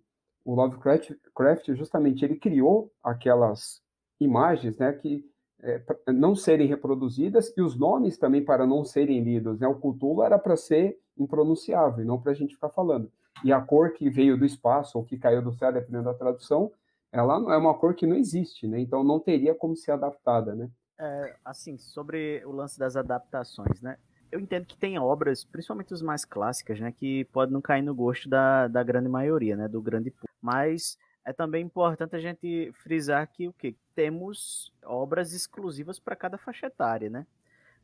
[0.48, 3.82] o Lovecraft justamente ele criou aquelas
[4.18, 5.22] imagens, né, que
[5.62, 5.82] é,
[6.12, 9.66] não serem reproduzidas e os nomes também para não serem lidos, né?
[9.66, 13.10] O Cthulhu era para ser impronunciável, não para a gente ficar falando.
[13.44, 16.72] E a cor que veio do espaço ou que caiu do céu, dependendo da tradução,
[17.12, 18.80] ela é uma cor que não existe, né?
[18.80, 20.68] Então não teria como ser adaptada, né?
[21.00, 23.96] É, assim, sobre o lance das adaptações, né?
[24.30, 27.94] eu entendo que tem obras, principalmente as mais clássicas, né, que podem não cair no
[27.94, 30.28] gosto da, da grande maioria, né, do grande público.
[30.40, 30.98] Mas
[31.28, 36.68] é também importante a gente frisar que o que temos obras exclusivas para cada faixa
[36.68, 37.26] etária, né?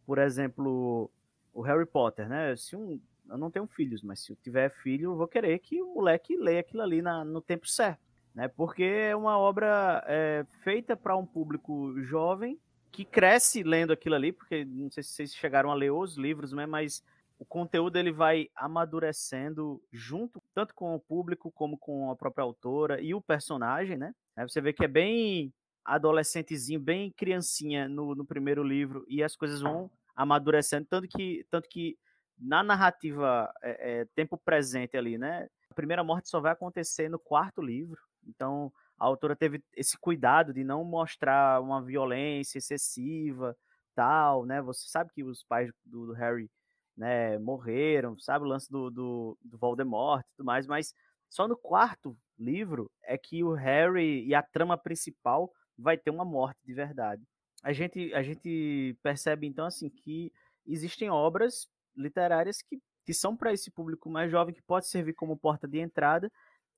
[0.07, 1.11] Por exemplo,
[1.53, 2.57] o Harry Potter, né?
[2.57, 2.99] Se um
[3.29, 6.37] eu não tenho filhos, mas se eu tiver filho, eu vou querer que o moleque
[6.37, 8.01] leia aquilo ali na, no tempo certo,
[8.35, 8.49] né?
[8.49, 12.59] Porque é uma obra é, feita para um público jovem
[12.91, 16.53] que cresce lendo aquilo ali, porque não sei se vocês chegaram a ler os livros,
[16.53, 16.65] né?
[16.65, 17.03] Mas
[17.39, 23.01] o conteúdo ele vai amadurecendo junto, tanto com o público como com a própria autora
[23.01, 24.15] e o personagem, né?
[24.39, 25.53] Você vê que é bem
[25.85, 31.69] adolescentezinho, bem criancinha no, no primeiro livro e as coisas vão amadurecendo, tanto que, tanto
[31.69, 31.99] que
[32.39, 35.49] na narrativa é, é, tempo presente ali, né?
[35.71, 40.53] A primeira morte só vai acontecer no quarto livro, então a autora teve esse cuidado
[40.53, 43.57] de não mostrar uma violência excessiva,
[43.95, 44.63] tal, né?
[44.63, 46.51] Você sabe que os pais do, do Harry,
[46.97, 50.95] né, morreram, sabe o lance do, do, do Voldemort e tudo mais, mas
[51.29, 56.25] só no quarto livro é que o Harry e a trama principal vai ter uma
[56.25, 57.23] morte de verdade.
[57.63, 60.33] A gente, a gente percebe então assim que
[60.67, 65.37] existem obras literárias que, que são para esse público mais jovem que pode servir como
[65.37, 66.31] porta de entrada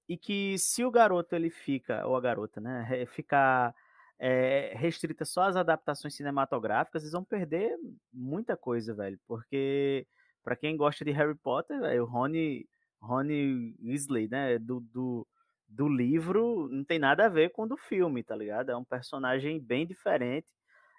[0.08, 3.74] e que se o garoto ele fica ou a garota, né, ficar
[4.18, 7.76] é, restrita só às adaptações cinematográficas, eles vão perder
[8.12, 10.06] muita coisa, velho, porque
[10.42, 12.66] para quem gosta de Harry Potter, véio, o Rony
[13.00, 15.26] Rony Weasley, né, do, do
[15.68, 18.70] do livro não tem nada a ver com o do filme, tá ligado?
[18.70, 20.46] É um personagem bem diferente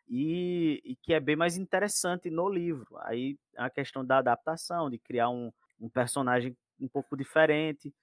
[0.08, 2.98] e, e que é bem mais interessante no livro.
[3.02, 7.94] Aí a questão da adaptação, de criar um, um personagem um pouco diferente,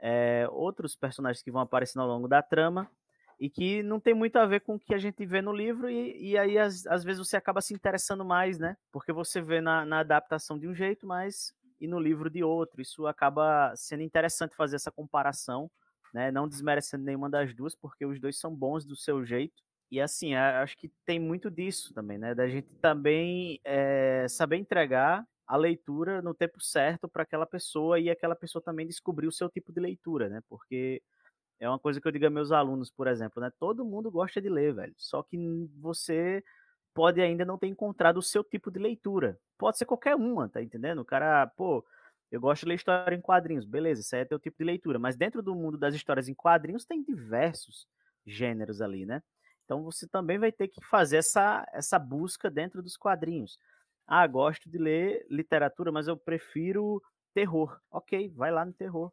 [0.00, 2.90] é, outros personagens que vão aparecendo ao longo da trama
[3.38, 5.90] e que não tem muito a ver com o que a gente vê no livro
[5.90, 8.76] e, e aí às, às vezes você acaba se interessando mais, né?
[8.92, 12.80] Porque você vê na, na adaptação de um jeito, mas e no livro de outro.
[12.80, 15.70] Isso acaba sendo interessante fazer essa comparação
[16.14, 16.30] né?
[16.30, 19.60] Não desmerecendo nenhuma das duas, porque os dois são bons do seu jeito.
[19.90, 22.34] E assim, acho que tem muito disso também, né?
[22.34, 28.08] Da gente também é, saber entregar a leitura no tempo certo para aquela pessoa e
[28.08, 30.40] aquela pessoa também descobrir o seu tipo de leitura, né?
[30.48, 31.02] Porque
[31.60, 33.50] é uma coisa que eu digo a meus alunos, por exemplo, né?
[33.58, 34.94] Todo mundo gosta de ler, velho.
[34.98, 35.36] Só que
[35.80, 36.42] você
[36.94, 39.38] pode ainda não ter encontrado o seu tipo de leitura.
[39.58, 41.00] Pode ser qualquer uma, tá entendendo?
[41.00, 41.84] O cara, pô,
[42.30, 44.98] eu gosto de ler história em quadrinhos, beleza, isso aí é teu tipo de leitura,
[44.98, 47.86] mas dentro do mundo das histórias em quadrinhos tem diversos
[48.26, 49.22] gêneros ali, né?
[49.64, 53.58] Então você também vai ter que fazer essa, essa busca dentro dos quadrinhos.
[54.06, 57.02] Ah, gosto de ler literatura, mas eu prefiro
[57.32, 57.78] terror.
[57.90, 59.12] Ok, vai lá no terror.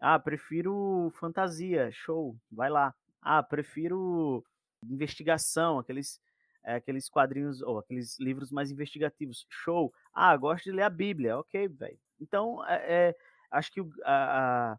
[0.00, 2.94] Ah, prefiro fantasia, show, vai lá.
[3.20, 4.42] Ah, prefiro
[4.82, 6.18] investigação, aqueles,
[6.64, 9.92] é, aqueles quadrinhos ou aqueles livros mais investigativos, show.
[10.14, 11.98] Ah, gosto de ler a Bíblia, ok, velho.
[12.18, 13.16] Então, é, é,
[13.50, 14.78] acho que o, a, a,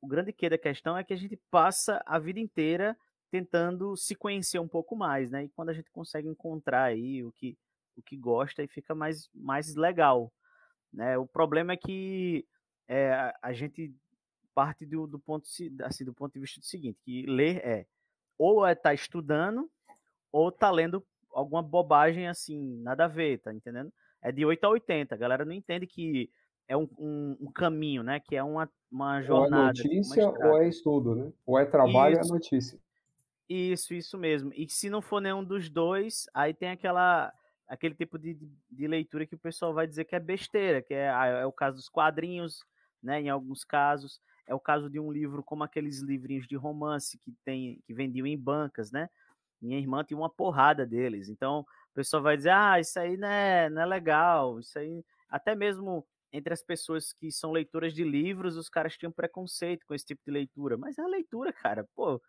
[0.00, 2.96] o grande que da questão é que a gente passa a vida inteira
[3.30, 5.44] tentando se conhecer um pouco mais, né?
[5.44, 7.56] E quando a gente consegue encontrar aí o que,
[7.96, 10.32] o que gosta, aí fica mais, mais legal,
[10.92, 11.16] né?
[11.18, 12.44] O problema é que
[12.88, 13.94] é, a gente
[14.56, 15.46] parte do, do ponto
[15.84, 17.86] assim do ponto de vista do seguinte, que ler é
[18.38, 19.70] ou é estar tá estudando
[20.32, 23.92] ou tá lendo alguma bobagem assim, nada a ver, tá entendendo?
[24.22, 25.14] É de 8 a 80.
[25.14, 26.30] A galera não entende que
[26.66, 28.18] é um, um, um, caminho, né?
[28.18, 29.78] Que é uma, uma jornada.
[29.78, 31.32] Ou é notícia ou é estudo, né?
[31.44, 32.80] Ou é trabalho isso, ou é notícia.
[33.48, 34.50] Isso, isso mesmo.
[34.54, 37.32] E se não for nenhum dos dois, aí tem aquela
[37.68, 38.38] aquele tipo de,
[38.70, 41.52] de leitura que o pessoal vai dizer que é besteira, que é, ah, é o
[41.52, 42.64] caso dos quadrinhos,
[43.02, 43.20] né?
[43.20, 44.20] Em alguns casos.
[44.46, 48.26] É o caso de um livro como aqueles livrinhos de romance que tem que vendiam
[48.26, 49.08] em bancas, né?
[49.60, 51.28] Minha irmã tinha uma porrada deles.
[51.28, 55.04] Então, o pessoal vai dizer: "Ah, isso aí não é, não é legal, isso aí
[55.28, 59.94] até mesmo entre as pessoas que são leitoras de livros, os caras tinham preconceito com
[59.94, 60.76] esse tipo de leitura.
[60.76, 62.20] Mas é a leitura, cara, pô,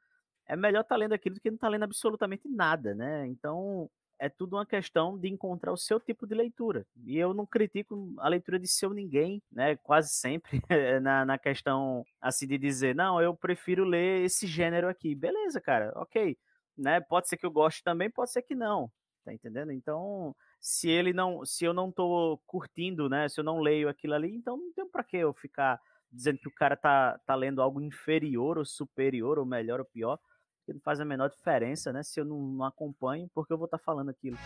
[0.48, 3.28] é melhor estar tá lendo aquilo do que não estar tá lendo absolutamente nada, né?
[3.28, 3.90] Então,
[4.20, 6.86] é tudo uma questão de encontrar o seu tipo de leitura.
[7.06, 9.76] E eu não critico a leitura de seu ninguém, né?
[9.78, 10.62] Quase sempre
[11.02, 15.16] na, na questão assim de dizer, não, eu prefiro ler esse gênero aqui.
[15.16, 16.38] Beleza, cara, ok.
[16.78, 17.00] Né?
[17.02, 18.92] Pode ser que eu goste também, pode ser que não.
[19.24, 19.72] Tá entendendo?
[19.72, 23.28] Então, se ele não, se eu não tô curtindo, né?
[23.28, 25.80] Se eu não leio aquilo ali, então não tem para que eu ficar
[26.12, 30.18] dizendo que o cara tá, tá lendo algo inferior ou superior ou melhor ou pior,
[30.68, 32.04] que não faz a menor diferença, né?
[32.04, 34.38] Se eu não, não acompanho, porque eu vou estar tá falando aquilo.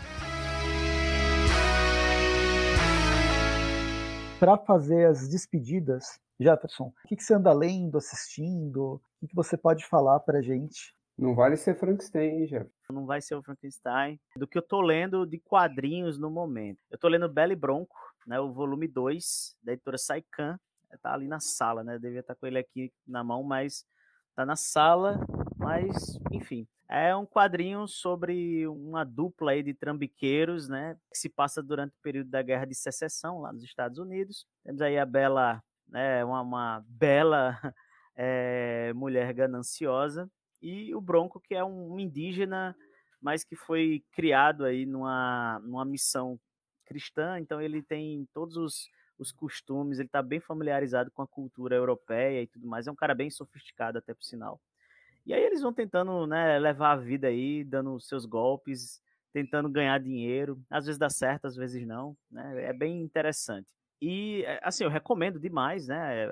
[4.40, 8.94] Para fazer as despedidas, Jefferson, o que, que você anda lendo, assistindo?
[8.94, 12.72] O que, que você pode falar para gente não vale ser Frankenstein, hein, Jeff?
[12.90, 14.20] Não vai ser o Frankenstein.
[14.36, 16.80] Do que eu tô lendo de quadrinhos no momento.
[16.90, 17.96] Eu tô lendo Belle Bronco,
[18.26, 18.40] né?
[18.40, 20.60] O volume 2, da editora Saikan.
[21.02, 21.96] Tá ali na sala, né?
[21.96, 23.86] Eu devia estar tá com ele aqui na mão, mas
[24.36, 25.20] tá na sala.
[25.74, 30.98] Mas, enfim, é um quadrinho sobre uma dupla aí de trambiqueiros, né?
[31.10, 34.46] Que se passa durante o período da Guerra de Secessão lá nos Estados Unidos.
[34.66, 36.26] Temos aí a bela, né?
[36.26, 37.58] Uma, uma bela
[38.18, 40.30] é, mulher gananciosa
[40.62, 42.76] e o Bronco, que é um indígena,
[43.22, 46.38] mas que foi criado aí numa, numa missão
[46.86, 47.40] cristã.
[47.40, 52.42] Então ele tem todos os os costumes, ele está bem familiarizado com a cultura europeia
[52.42, 52.88] e tudo mais.
[52.88, 54.60] É um cara bem sofisticado, até por sinal.
[55.26, 59.02] E aí eles vão tentando né, levar a vida aí, dando seus golpes,
[59.34, 60.62] tentando ganhar dinheiro.
[60.70, 62.18] Às vezes dá certo, às vezes não.
[62.30, 62.66] Né?
[62.66, 63.68] É bem interessante.
[64.02, 66.28] E, eh, assim, eu recomendo demais, né?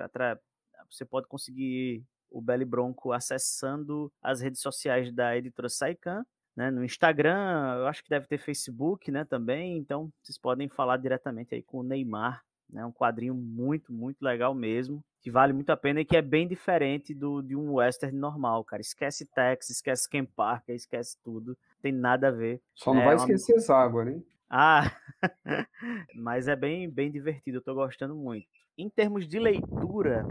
[0.90, 6.24] Você pode conseguir o Belly Bronco acessando as redes sociais da editora Saikan,
[6.56, 6.70] né?
[6.70, 9.78] No Instagram, eu acho que deve ter Facebook, né, também.
[9.78, 12.84] Então, vocês podem falar diretamente aí com o Neymar, né?
[12.84, 16.48] Um quadrinho muito, muito legal mesmo que vale muito a pena e que é bem
[16.48, 18.80] diferente do de um western normal, cara.
[18.80, 21.56] Esquece Tex, esquece Ken Parker, esquece tudo.
[21.82, 22.60] Tem nada a ver.
[22.74, 23.24] Só não é vai uma...
[23.24, 24.22] esquecer Zágua, né?
[24.48, 24.90] Ah,
[26.14, 28.46] mas é bem, bem divertido, eu tô gostando muito.
[28.76, 30.26] Em termos de leitura,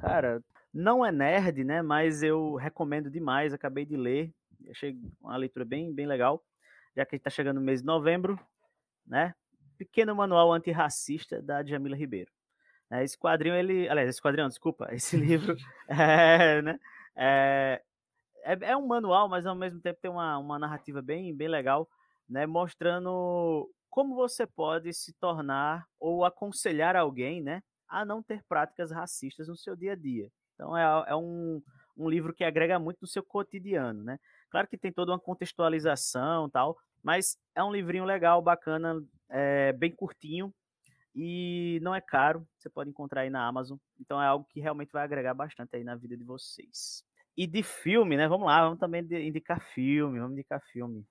[0.00, 0.42] cara,
[0.72, 1.82] não é nerd, né?
[1.82, 4.32] Mas eu recomendo demais, acabei de ler.
[4.70, 6.42] Achei uma leitura bem, bem legal.
[6.96, 8.38] Já que a gente tá chegando no mês de novembro,
[9.06, 9.34] né?
[9.80, 12.30] Pequeno Manual Antirracista da Jamila Ribeiro.
[12.90, 13.88] É, esse quadrinho, ele.
[13.88, 15.56] Aliás, esse quadrinho, desculpa, esse livro
[15.88, 16.78] é, né,
[17.16, 17.82] é,
[18.44, 21.88] é, é, um manual, mas ao mesmo tempo tem uma, uma narrativa bem, bem legal,
[22.28, 28.90] né, mostrando como você pode se tornar ou aconselhar alguém né, a não ter práticas
[28.90, 30.30] racistas no seu dia a dia.
[30.54, 31.62] Então é, é um,
[31.96, 34.04] um livro que agrega muito no seu cotidiano.
[34.04, 34.18] Né?
[34.50, 39.90] Claro que tem toda uma contextualização tal, mas é um livrinho legal, bacana, é, bem
[39.90, 40.52] curtinho,
[41.14, 43.78] e não é caro, você pode encontrar aí na Amazon.
[43.98, 47.04] Então é algo que realmente vai agregar bastante aí na vida de vocês.
[47.36, 48.28] E de filme, né?
[48.28, 51.04] Vamos lá, vamos também indicar filme, vamos indicar filme.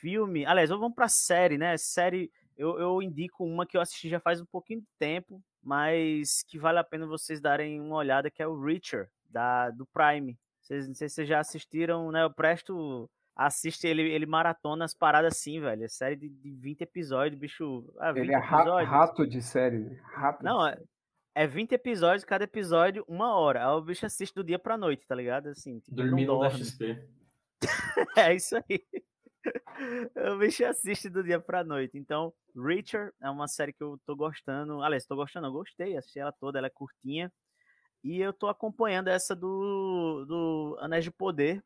[0.00, 1.76] Filme, aliás, vamos para série, né?
[1.76, 6.42] Série, eu, eu indico uma que eu assisti já faz um pouquinho de tempo, mas
[6.46, 10.38] que vale a pena vocês darem uma olhada, que é o Richard, da, do Prime.
[10.60, 12.22] Vocês, não sei se vocês já assistiram, né?
[12.22, 15.84] Eu presto assiste ele, ele maratona as paradas assim, velho.
[15.84, 17.92] É série de, de 20 episódios, bicho.
[17.98, 18.90] Ah, 20 ele é episódios.
[18.90, 20.00] rato de série, né?
[20.14, 20.78] Rato Não, é,
[21.34, 23.66] é 20 episódios, cada episódio, uma hora.
[23.66, 25.48] Aí o bicho assiste do dia pra noite, tá ligado?
[25.48, 27.02] Assim, tipo, Dormindo da XP.
[28.16, 28.84] é isso aí.
[30.34, 31.98] O bicho assiste do dia pra noite.
[31.98, 34.80] Então, Richard é uma série que eu tô gostando.
[34.82, 37.32] Aliás, tô gostando, eu gostei, assisti ela toda, ela é curtinha.
[38.04, 41.60] E eu tô acompanhando essa do, do Anéis de Poder,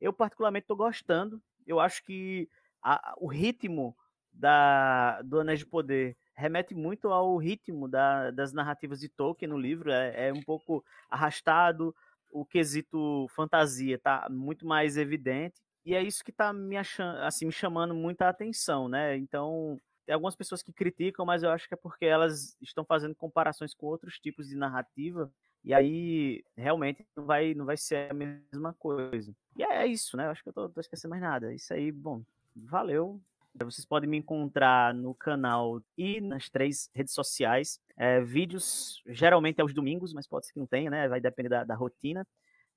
[0.00, 1.40] eu, particularmente, estou gostando.
[1.66, 2.48] Eu acho que
[2.82, 3.96] a, o ritmo
[4.32, 9.58] da, do Anéis de Poder remete muito ao ritmo da, das narrativas de Tolkien no
[9.58, 9.90] livro.
[9.90, 11.94] É, é um pouco arrastado,
[12.30, 15.60] o quesito fantasia está muito mais evidente.
[15.84, 19.16] E é isso que está me, achando, assim, me chamando muita atenção, né?
[19.16, 23.14] Então, tem algumas pessoas que criticam, mas eu acho que é porque elas estão fazendo
[23.14, 25.30] comparações com outros tipos de narrativa
[25.66, 29.34] e aí, realmente, não vai, não vai ser a mesma coisa.
[29.56, 30.26] E é isso, né?
[30.26, 31.52] Eu acho que eu tô, tô esquecendo mais nada.
[31.52, 32.22] Isso aí, bom,
[32.54, 33.20] valeu.
[33.52, 37.80] Vocês podem me encontrar no canal e nas três redes sociais.
[37.96, 41.08] É, vídeos, geralmente é os domingos, mas pode ser que não tenha, né?
[41.08, 42.24] Vai depender da, da rotina.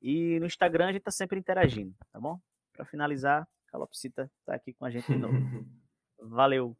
[0.01, 2.39] E no Instagram a gente tá sempre interagindo, tá bom?
[2.73, 5.37] Para finalizar, Calopsita tá aqui com a gente de novo.
[6.19, 6.75] Valeu!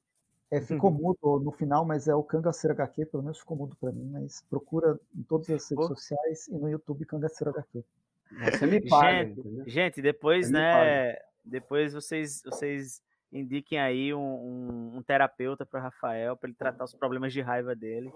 [0.51, 0.97] É, ficou uhum.
[0.97, 4.43] mudo no final, mas é o Cangaceiro HQ, pelo menos ficou mudo para mim, mas
[4.49, 7.83] procura em todas as redes sociais e no YouTube Cangaceiro HQ.
[8.51, 11.15] Você me paga, gente, gente, depois, né?
[11.45, 13.01] Depois vocês, vocês
[13.31, 17.75] indiquem aí um, um, um terapeuta para Rafael para ele tratar os problemas de raiva
[17.75, 18.11] dele.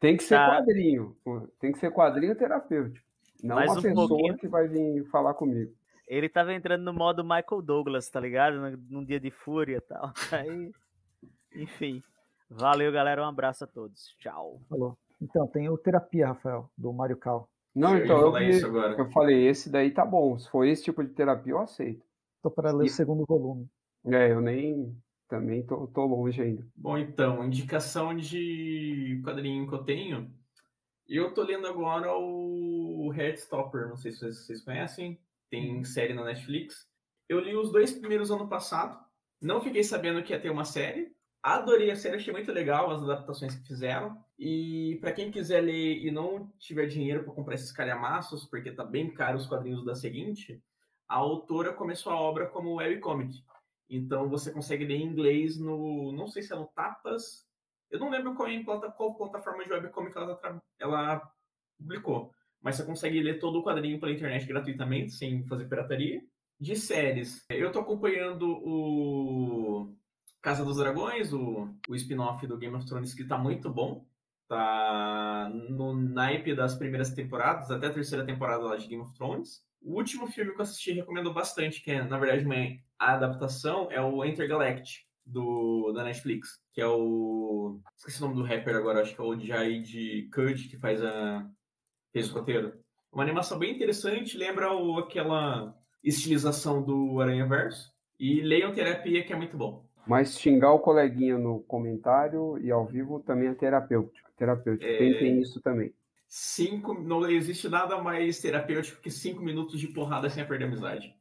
[0.00, 0.48] Tem que ser tá.
[0.48, 1.16] quadrinho,
[1.60, 3.06] tem que ser quadrinho terapêutico.
[3.42, 4.36] Não Mais uma um pessoa pouquinho.
[4.36, 5.72] que vai vir falar comigo.
[6.06, 8.78] Ele tava entrando no modo Michael Douglas, tá ligado?
[8.88, 10.12] Num dia de fúria e tal.
[10.32, 10.72] Aí
[11.58, 12.00] enfim.
[12.48, 13.22] Valeu, galera.
[13.22, 14.14] Um abraço a todos.
[14.18, 14.60] Tchau.
[14.68, 14.96] Falou.
[15.20, 17.48] Então, tem o Terapia, Rafael, do Mário Cal.
[17.74, 18.94] Não, eu então, eu, isso agora.
[18.98, 20.38] eu falei, esse daí tá bom.
[20.38, 22.04] Se for esse tipo de terapia, eu aceito.
[22.42, 22.88] Tô para ler e...
[22.88, 23.68] o segundo volume.
[24.06, 24.96] É, eu nem.
[25.28, 26.66] Também tô, tô longe ainda.
[26.74, 30.32] Bom, então, indicação de quadrinho que eu tenho.
[31.06, 35.20] Eu tô lendo agora o Heartstopper, não sei se vocês conhecem.
[35.50, 36.86] Tem série na Netflix.
[37.28, 38.98] Eu li os dois primeiros ano passado.
[39.40, 41.14] Não fiquei sabendo que ia ter uma série.
[41.42, 44.22] Adorei a série, achei muito legal as adaptações que fizeram.
[44.38, 48.84] E para quem quiser ler e não tiver dinheiro para comprar esses calhamaços, porque tá
[48.84, 50.62] bem caro os quadrinhos da seguinte,
[51.08, 53.42] a autora começou a obra como webcomic.
[53.88, 56.12] Então você consegue ler em inglês no.
[56.12, 57.46] Não sei se é no Tapas.
[57.90, 61.32] Eu não lembro qual, é, qual plataforma de webcomic ela, ela
[61.78, 62.34] publicou.
[62.60, 66.22] mas você consegue ler todo o quadrinho pela internet gratuitamente, sem fazer pirataria.
[66.60, 69.96] De séries, eu tô acompanhando o
[70.40, 74.06] Casa dos Dragões, o, o spin-off do Game of Thrones, que tá muito bom.
[74.48, 79.62] Tá no naipe das primeiras temporadas, até a terceira temporada lá de Game of Thrones.
[79.82, 82.56] O último filme que eu assisti recomendo bastante, que é, na verdade, uma
[82.98, 87.80] adaptação, é o Intergalactic, do, da Netflix, que é o.
[87.96, 91.48] Esqueci o nome do rapper agora, acho que é o Jaid Kud, que faz a.
[92.12, 92.72] fez o roteiro.
[93.12, 97.92] Uma animação bem interessante, lembra o, aquela estilização do Aranha Verso.
[98.18, 99.87] E leiam Terapia, que é muito bom.
[100.08, 104.30] Mas xingar o coleguinha no comentário e ao vivo também é terapêutico.
[104.36, 104.90] Terapêutico.
[104.90, 104.96] É...
[104.96, 105.92] Tentem isso também.
[106.26, 111.14] Cinco, não existe nada mais terapêutico que cinco minutos de porrada sem perder a amizade.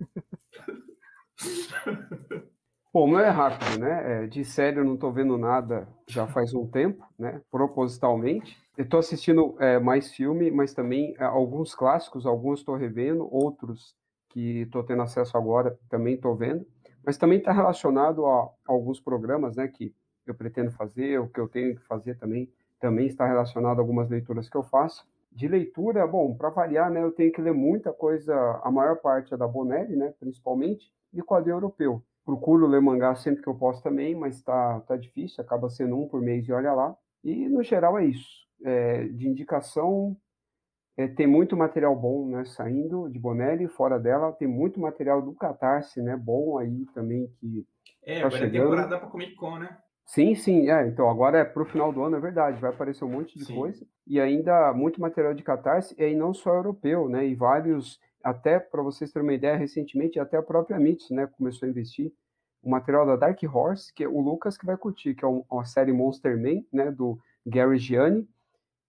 [2.92, 4.24] Bom, o meu é rápido, né?
[4.24, 7.42] É, de série eu não estou vendo nada já faz um tempo, né?
[7.50, 8.56] Propositalmente.
[8.76, 13.94] Eu estou assistindo é, mais filme, mas também é, alguns clássicos, alguns estou revendo, outros
[14.30, 16.66] que estou tendo acesso agora também estou vendo.
[17.06, 19.68] Mas também está relacionado a, alguns programas, né?
[19.68, 19.94] Que
[20.26, 24.10] eu pretendo fazer, o que eu tenho que fazer também, também está relacionado a algumas
[24.10, 25.06] leituras que eu faço.
[25.30, 27.02] De leitura, bom, para variar, né?
[27.02, 30.12] Eu tenho que ler muita coisa, a maior parte é da Bonelli, né?
[30.18, 34.96] Principalmente, e quadrinho europeu procuro ler mangá sempre que eu posso também, mas tá, tá
[34.96, 36.94] difícil, acaba sendo um por mês e olha lá.
[37.22, 38.44] E no geral é isso.
[38.64, 40.16] É, de indicação,
[40.96, 45.34] é, tem muito material bom né, saindo de Bonelli, fora dela, tem muito material do
[45.34, 47.66] Catarse, né, bom aí também que
[48.02, 48.56] É, tá agora chegando.
[48.56, 49.78] é temporada para Comic Con, né?
[50.04, 53.08] Sim, sim, é, então agora é pro final do ano, é verdade, vai aparecer um
[53.10, 53.54] monte de sim.
[53.54, 57.98] coisa, e ainda muito material de Catarse, e aí não só europeu, né, e vários
[58.22, 62.12] até para vocês terem uma ideia, recentemente até a própria Mits, né, começou a investir
[62.62, 65.64] o material da Dark Horse, que é o Lucas que vai curtir, que é uma
[65.64, 68.28] série Monster Man, né, do Gary Gianni,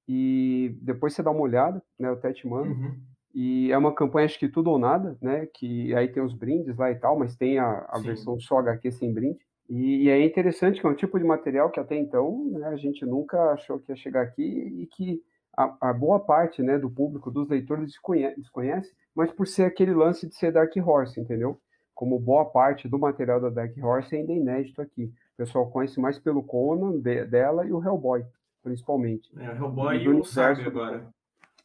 [0.08, 2.96] e depois você dá uma olhada, né, eu até te mando, uhum.
[3.34, 6.78] e é uma campanha, acho que tudo ou nada, né, que aí tem os brindes
[6.78, 9.40] lá e tal, mas tem a, a versão só HQ sem brinde,
[9.70, 12.78] e, e, é interessante que é um tipo de material que até então né, a
[12.78, 15.22] gente nunca achou que ia chegar aqui e que
[15.58, 19.94] a, a, boa parte né, do público, dos leitores, desconhece, desconhece, mas por ser aquele
[19.94, 21.60] lance de ser Dark Horse, entendeu?
[21.94, 25.06] Como boa parte do material da Dark Horse ainda é inédito aqui.
[25.34, 28.24] O pessoal conhece mais pelo Conan de, dela e o Hellboy,
[28.68, 29.30] principalmente.
[29.38, 31.08] É, o Hellboy e, o Saga agora.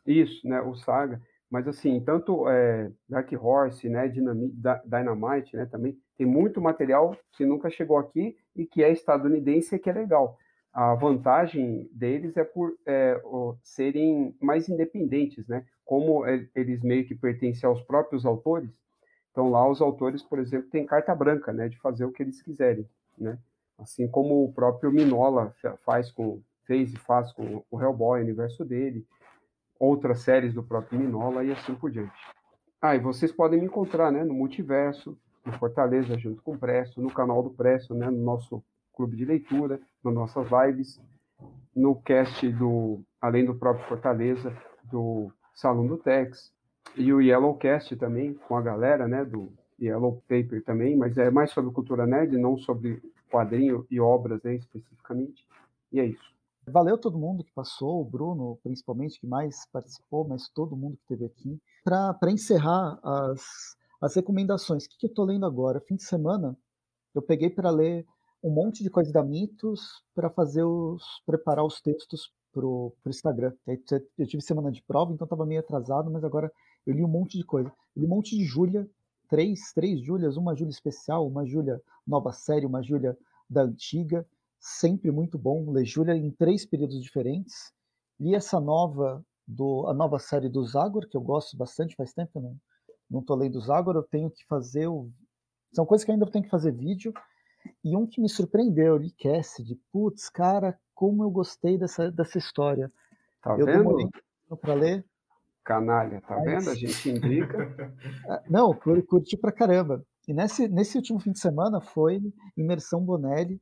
[0.07, 1.21] Isso, né, o Saga.
[1.51, 7.45] Mas assim, tanto é, Dark Horse, né, Dynamite, Dynamite, né, também tem muito material que
[7.45, 10.39] nunca chegou aqui e que é estadunidense e que é legal
[10.73, 13.21] a vantagem deles é por é,
[13.63, 15.67] serem mais independentes, né?
[15.85, 16.25] Como
[16.55, 18.71] eles meio que pertencem aos próprios autores,
[19.31, 22.41] então lá os autores, por exemplo, têm carta branca, né, de fazer o que eles
[22.41, 22.89] quiserem,
[23.19, 23.39] né?
[23.79, 25.55] Assim como o próprio Minola
[25.85, 29.07] faz com fez e faz com o Hellboy, o universo dele,
[29.79, 32.13] outras séries do próprio Minola e assim por diante.
[32.81, 37.01] Ah, e vocês podem me encontrar, né, no Multiverso, no Fortaleza, junto com o Presto,
[37.01, 38.63] no canal do Presto, né, no nosso
[38.93, 41.01] clube de leitura, nas nossas lives,
[41.75, 46.53] no cast do além do próprio Fortaleza, do Salão do Tex
[46.97, 51.51] e o Yellowcast também com a galera, né, do Yellow Paper também, mas é mais
[51.51, 55.47] sobre cultura nerd, não sobre quadrinho e obras, né, especificamente.
[55.91, 56.33] E é isso.
[56.67, 61.03] Valeu todo mundo que passou, o Bruno principalmente que mais participou, mas todo mundo que
[61.03, 61.61] esteve aqui.
[61.85, 63.43] Para encerrar as,
[64.01, 65.81] as recomendações, o que, que eu estou lendo agora?
[65.81, 66.57] Fim de semana,
[67.15, 68.07] eu peguei para ler
[68.43, 73.53] um monte de coisa da Mitos para fazer os preparar os textos pro, pro Instagram.
[73.67, 76.51] Eu tive semana de prova, então estava meio atrasado, mas agora
[76.87, 77.73] eu li um monte de coisa.
[77.97, 78.89] Eu li um monte de Júlia,
[79.29, 83.17] três, três Júlias, uma Júlia especial, uma Júlia nova série, uma Júlia
[83.49, 84.27] da antiga.
[84.63, 87.73] Sempre muito bom ler Júlia em três períodos diferentes.
[88.19, 92.33] Li essa nova do a nova série do Zagor, que eu gosto bastante, faz tempo
[92.33, 92.57] que eu não
[93.11, 95.11] não tô lendo Zagor, eu tenho que fazer o
[95.75, 97.13] são coisas que ainda tenho que fazer vídeo
[97.85, 102.93] e um que me surpreendeu, ali, Cassidy, putz, cara, como eu gostei dessa, dessa história.
[103.41, 104.11] Tá eu vendo?
[104.61, 105.05] para ler.
[105.65, 106.45] Canalha, tá Mas...
[106.45, 106.71] vendo?
[106.71, 107.57] A gente indica.
[108.29, 110.05] Ah, não, curti pra caramba.
[110.29, 112.21] E nesse, nesse último fim de semana foi
[112.57, 113.61] Imersão Bonelli.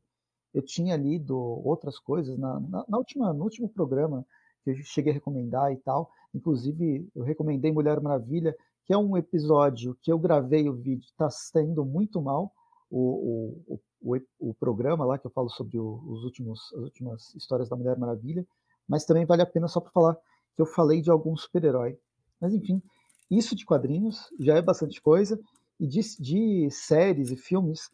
[0.52, 4.27] Eu tinha lido outras coisas na, na, na, última, no último programa
[4.64, 6.10] que eu cheguei a recomendar e tal.
[6.35, 8.55] Inclusive, eu recomendei Mulher Maravilha,
[8.85, 12.52] que é um episódio que eu gravei o vídeo, está saindo muito mal
[12.90, 17.35] o, o, o, o, programa lá que eu falo sobre o, os últimos, as últimas
[17.35, 18.44] histórias da Mulher Maravilha,
[18.89, 20.16] mas também vale a pena só para falar
[20.56, 21.97] que eu falei de algum super-herói.
[22.40, 22.82] Mas enfim,
[23.31, 25.39] isso de quadrinhos já é bastante coisa,
[25.78, 27.90] e de, de séries e filmes,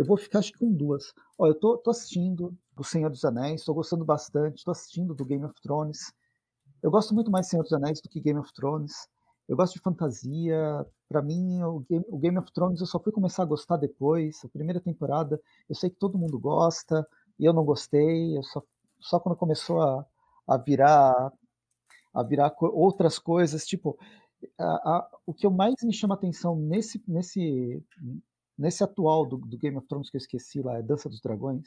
[0.00, 1.12] eu vou ficar acho que com duas.
[1.38, 5.26] Ó, eu tô, tô assistindo O Senhor dos Anéis, estou gostando bastante, estou assistindo do
[5.26, 6.10] Game of Thrones.
[6.82, 9.06] Eu gosto muito mais Senhor dos Anéis do que Game of Thrones.
[9.46, 10.86] Eu gosto de fantasia.
[11.06, 14.42] Para mim, o Game, o Game of Thrones eu só fui começar a gostar depois.
[14.42, 17.06] A primeira temporada, eu sei que todo mundo gosta,
[17.38, 18.38] e eu não gostei.
[18.38, 18.62] Eu só,
[18.98, 20.06] só quando começou a,
[20.48, 21.30] a virar
[22.14, 23.98] a virar co outras coisas, tipo,
[24.58, 27.84] a, a, o que eu mais me chama atenção nesse nesse
[28.60, 31.66] nesse atual do, do, Game of Thrones que eu esqueci lá, é Dança dos Dragões,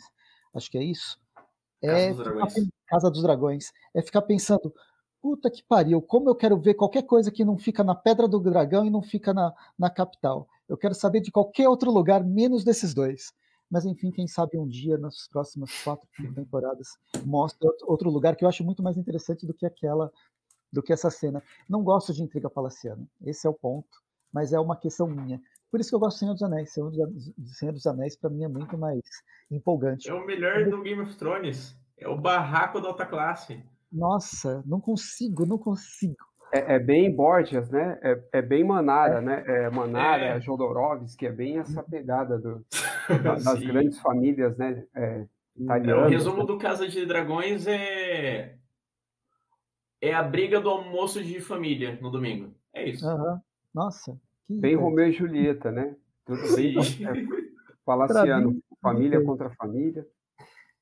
[0.53, 1.18] acho que é isso.
[1.82, 3.72] É Casa dos, Casa dos Dragões.
[3.94, 4.74] É ficar pensando,
[5.22, 8.40] puta que pariu, como eu quero ver qualquer coisa que não fica na Pedra do
[8.40, 10.48] Dragão e não fica na, na capital.
[10.70, 13.34] Eu quero saber de qualquer outro lugar, menos desses dois.
[13.70, 16.90] Mas enfim, quem sabe um dia, nas próximas quatro temporadas,
[17.26, 20.11] mostra outro lugar que eu acho muito mais interessante do que aquela,
[20.72, 21.41] do que essa cena.
[21.68, 25.41] Não gosto de intriga palaciana, esse é o ponto, mas é uma questão minha.
[25.74, 26.72] Por isso que eu gosto de Senhor dos Anéis.
[26.72, 29.02] Senhor dos, Senhor dos Anéis, para mim, é muito mais
[29.50, 30.08] empolgante.
[30.08, 31.76] É o melhor do Game of Thrones.
[31.98, 33.60] É o barraco da alta classe.
[33.91, 36.24] Nossa, não consigo, não consigo.
[36.54, 37.98] É, é bem Borges, né?
[38.04, 39.22] É, é bem Manara, é.
[39.22, 39.44] né?
[39.48, 40.40] É Manara, é.
[40.40, 42.64] Jodorowsky, é bem essa pegada do,
[43.24, 44.86] das grandes famílias, né?
[44.95, 45.26] É,
[45.58, 46.06] italianas.
[46.06, 48.58] o resumo do Casa de Dragões é
[50.00, 52.54] é a briga do almoço de família no domingo.
[52.72, 53.08] É isso.
[53.08, 53.40] Uhum.
[53.74, 54.16] Nossa,
[54.49, 55.95] Bem Romeu e Julieta, né?
[56.26, 57.44] Tudo bem é,
[57.86, 60.07] palaciano, família contra família.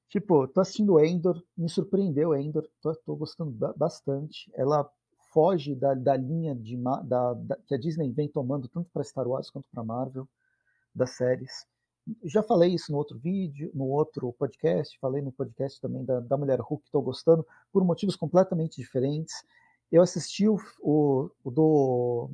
[0.09, 4.51] Tipo, tô assistindo Endor, me surpreendeu Endor, tô, tô gostando bastante.
[4.53, 4.89] Ela
[5.31, 9.27] foge da, da linha de, da, da, que a Disney vem tomando tanto para Star
[9.27, 10.27] Wars quanto para Marvel,
[10.93, 11.65] das séries.
[12.25, 16.37] Já falei isso no outro vídeo, no outro podcast, falei no podcast também da, da
[16.37, 19.45] Mulher Hulk, estou gostando, por motivos completamente diferentes.
[19.91, 22.31] Eu assisti o, o, o do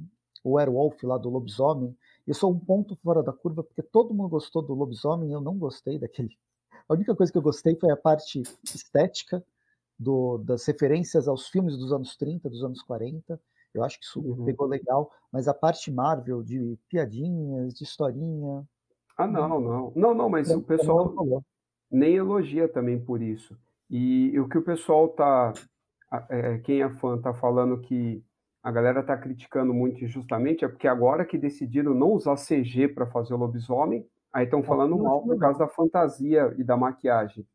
[0.47, 1.95] o Werewolf lá do lobisomem,
[2.25, 5.57] eu sou um ponto fora da curva, porque todo mundo gostou do lobisomem, eu não
[5.57, 6.37] gostei daquele.
[6.87, 9.43] A única coisa que eu gostei foi a parte estética
[9.99, 13.39] do, das referências aos filmes dos anos 30, dos anos 40.
[13.73, 14.45] Eu acho que isso uhum.
[14.45, 18.65] pegou legal, mas a parte Marvel de piadinhas, de historinha.
[19.17, 19.91] Ah, não, não.
[19.95, 21.13] Não, não, mas o pessoal
[21.91, 23.57] nem elogia também por isso.
[23.89, 25.53] E o que o pessoal tá.
[26.29, 28.23] É, quem é fã tá falando que
[28.68, 33.06] a galera tá criticando muito injustamente é porque agora que decidiram não usar CG para
[33.06, 37.48] fazer o lobisomem, aí estão falando mal por causa da fantasia e da maquiagem.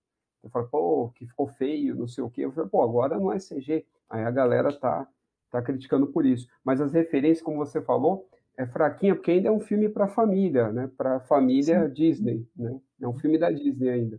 [0.43, 2.47] Eu falo, pô, que ficou feio, não sei o quê.
[2.47, 3.85] Eu falei, pô, agora não é CG.
[4.09, 5.07] Aí a galera tá,
[5.51, 6.49] tá criticando por isso.
[6.65, 8.27] Mas as referências, como você falou,
[8.57, 10.91] é fraquinha, porque ainda é um filme para família, né?
[10.97, 11.93] Para família Sim.
[11.93, 12.81] Disney, né?
[13.03, 14.19] É um filme da Disney ainda.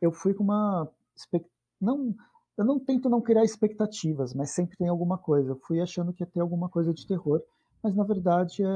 [0.00, 0.88] Eu fui com uma
[1.80, 2.14] não
[2.56, 5.50] eu não tento não criar expectativas, mas sempre tem alguma coisa.
[5.50, 7.42] Eu fui achando que ia ter alguma coisa de terror,
[7.82, 8.70] mas na verdade é,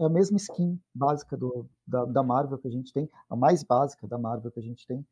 [0.00, 3.62] é a mesma skin básica do, da, da, Marvel que a gente tem, a mais
[3.62, 5.06] básica da Marvel que a gente tem,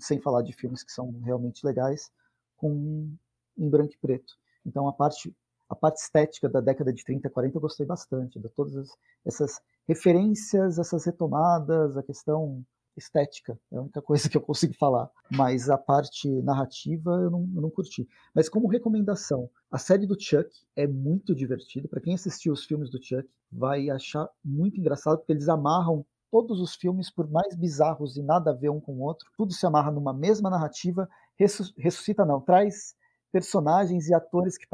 [0.00, 2.10] sem falar de filmes que são realmente legais,
[2.56, 3.10] com
[3.56, 4.34] em branco e preto.
[4.64, 5.34] Então a parte
[5.68, 8.86] a parte estética da década de 30, 40 eu gostei bastante, de todas
[9.24, 12.64] essas referências, essas retomadas, a questão
[12.96, 15.10] estética, é a única coisa que eu consigo falar.
[15.30, 18.08] Mas a parte narrativa eu não, eu não curti.
[18.34, 21.88] Mas como recomendação, a série do Chuck é muito divertida.
[21.88, 26.60] Para quem assistiu os filmes do Chuck, vai achar muito engraçado, porque eles amarram todos
[26.60, 29.64] os filmes, por mais bizarros e nada a ver um com o outro, tudo se
[29.64, 31.08] amarra numa mesma narrativa,
[31.38, 32.96] ressuscita não, traz
[33.30, 34.66] personagens e atores que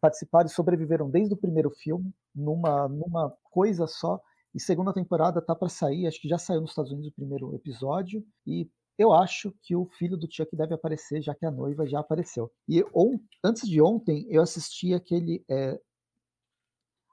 [0.00, 4.18] participaram e sobreviveram desde o primeiro filme, numa, numa coisa só,
[4.54, 7.54] e segunda temporada tá para sair, acho que já saiu nos Estados Unidos o primeiro
[7.54, 8.24] episódio.
[8.46, 8.68] E
[8.98, 12.52] eu acho que o filho do Chuck deve aparecer, já que a noiva já apareceu.
[12.68, 15.44] E on, antes de ontem, eu assisti aquele.
[15.50, 15.80] É,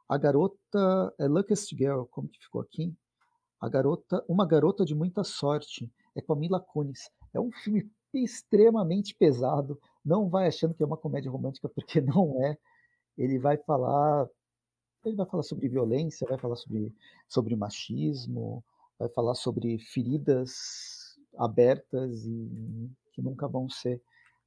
[0.09, 1.13] a garota.
[1.19, 2.93] É Luckiest Girl, como que ficou aqui?
[3.61, 4.23] A garota.
[4.27, 5.89] Uma garota de muita sorte.
[6.15, 7.09] É com a Mila Kunis.
[7.33, 9.79] É um filme extremamente pesado.
[10.03, 12.57] Não vai achando que é uma comédia romântica, porque não é.
[13.17, 14.27] Ele vai falar
[15.05, 16.93] ele vai falar sobre violência, vai falar sobre,
[17.27, 18.63] sobre machismo,
[18.97, 24.01] vai falar sobre feridas abertas e que nunca vão ser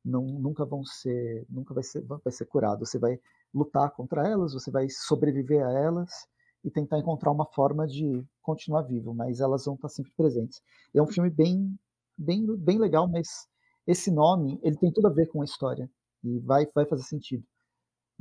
[0.04, 2.84] não, nunca vão ser nunca vai ser vai ser curado.
[2.84, 3.18] Você vai
[3.54, 6.26] lutar contra elas você vai sobreviver a elas
[6.64, 10.60] e tentar encontrar uma forma de continuar vivo mas elas vão estar sempre presentes.
[10.94, 11.78] É um filme bem
[12.18, 13.48] bem bem legal mas
[13.86, 15.90] esse nome ele tem tudo a ver com a história
[16.24, 17.44] e vai vai fazer sentido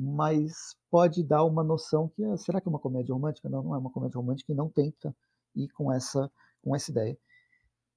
[0.04, 3.48] mas pode dar uma noção que ah, será que é uma comédia romântica?
[3.48, 5.16] Não, não é uma comédia romântica e não tenta
[5.56, 6.32] ir com essa
[6.64, 7.18] com essa ideia.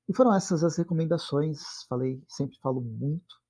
[0.06, 3.40] E foram essas as recomendações, falei, sempre falo muito.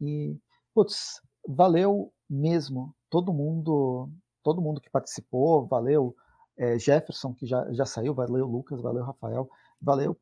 [0.00, 0.36] E
[0.74, 4.10] putz, valeu mesmo todo mundo,
[4.42, 6.16] todo mundo que participou, valeu
[6.56, 9.48] é, Jefferson que já, já saiu, valeu Lucas, valeu Rafael,
[9.80, 10.18] valeu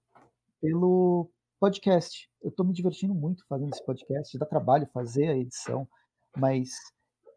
[0.61, 2.31] pelo podcast.
[2.43, 5.89] Eu estou me divertindo muito fazendo esse podcast, dá trabalho fazer a edição,
[6.37, 6.73] mas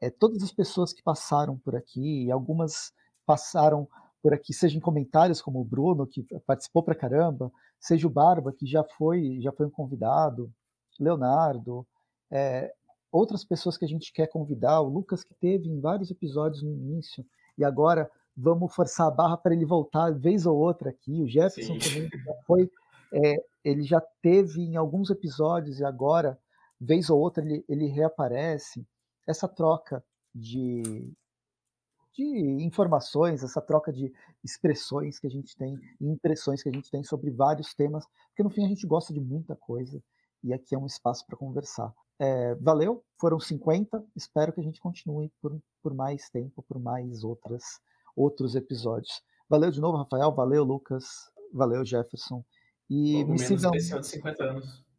[0.04, 2.92] é, todas as pessoas que passaram por aqui, algumas
[3.26, 3.88] passaram
[4.22, 8.52] por aqui, seja em comentários como o Bruno, que participou pra caramba, seja o Barba,
[8.52, 10.52] que já foi, já foi um convidado,
[11.00, 11.88] Leonardo,
[12.30, 12.74] é,
[13.12, 16.72] outras pessoas que a gente quer convidar, o Lucas que teve em vários episódios no
[16.72, 17.26] início,
[17.58, 21.22] e agora vamos forçar a barra para ele voltar vez ou outra aqui.
[21.22, 21.94] O Jefferson Sim.
[21.94, 22.70] também já foi,
[23.14, 26.38] é, ele já teve em alguns episódios e agora,
[26.80, 28.86] vez ou outra, ele, ele reaparece.
[29.28, 31.14] Essa troca de,
[32.14, 32.24] de
[32.64, 34.14] informações, essa troca de
[34.44, 38.50] expressões que a gente tem, impressões que a gente tem sobre vários temas, porque no
[38.50, 40.02] fim a gente gosta de muita coisa
[40.44, 41.94] e aqui é um espaço para conversar.
[42.20, 44.04] É, valeu, foram 50.
[44.16, 47.64] Espero que a gente continue por, por mais tempo, por mais outras,
[48.16, 49.22] outros episódios.
[49.50, 50.32] Valeu de novo, Rafael.
[50.34, 51.06] Valeu, Lucas.
[51.54, 52.44] Valeu, Jefferson.
[52.90, 53.74] E Logo me sigam.
[53.74, 54.93] Especial de 50 anos.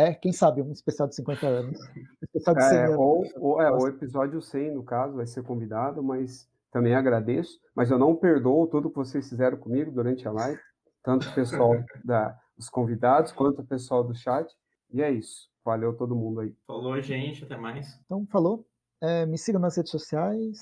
[0.00, 1.78] É, quem sabe, um especial de 50 anos.
[1.78, 2.96] Um especial de 100 é, anos.
[2.96, 7.60] Ou, ou, é, o episódio 100, no caso, vai ser convidado, mas também agradeço.
[7.76, 10.58] Mas eu não perdoo tudo que vocês fizeram comigo durante a live,
[11.02, 11.72] tanto o pessoal
[12.02, 14.50] da, dos convidados quanto o pessoal do chat.
[14.90, 15.50] E é isso.
[15.62, 16.56] Valeu todo mundo aí.
[16.66, 17.44] Falou, gente.
[17.44, 18.00] Até mais.
[18.06, 18.66] Então, falou.
[19.02, 20.60] É, me siga nas redes sociais,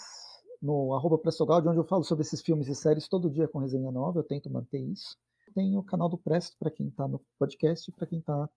[0.60, 1.20] no arroba
[1.64, 4.18] onde eu falo sobre esses filmes e séries todo dia com resenha nova.
[4.18, 5.16] Eu tento manter isso.
[5.54, 8.48] Tem o canal do Presto para quem está no podcast, para quem está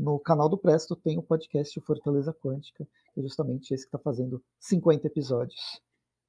[0.00, 3.98] no canal do Presto tem o podcast Fortaleza Quântica, que é justamente esse que está
[3.98, 5.78] fazendo 50 episódios.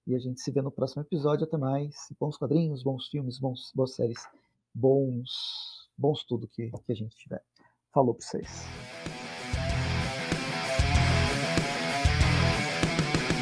[0.06, 1.46] E a gente se vê no próximo episódio.
[1.46, 1.96] Até mais.
[2.20, 4.28] Bons quadrinhos, bons filmes, bons, boas séries,
[4.74, 7.42] bons, bons tudo que, que a gente tiver.
[7.94, 8.91] Falou para vocês.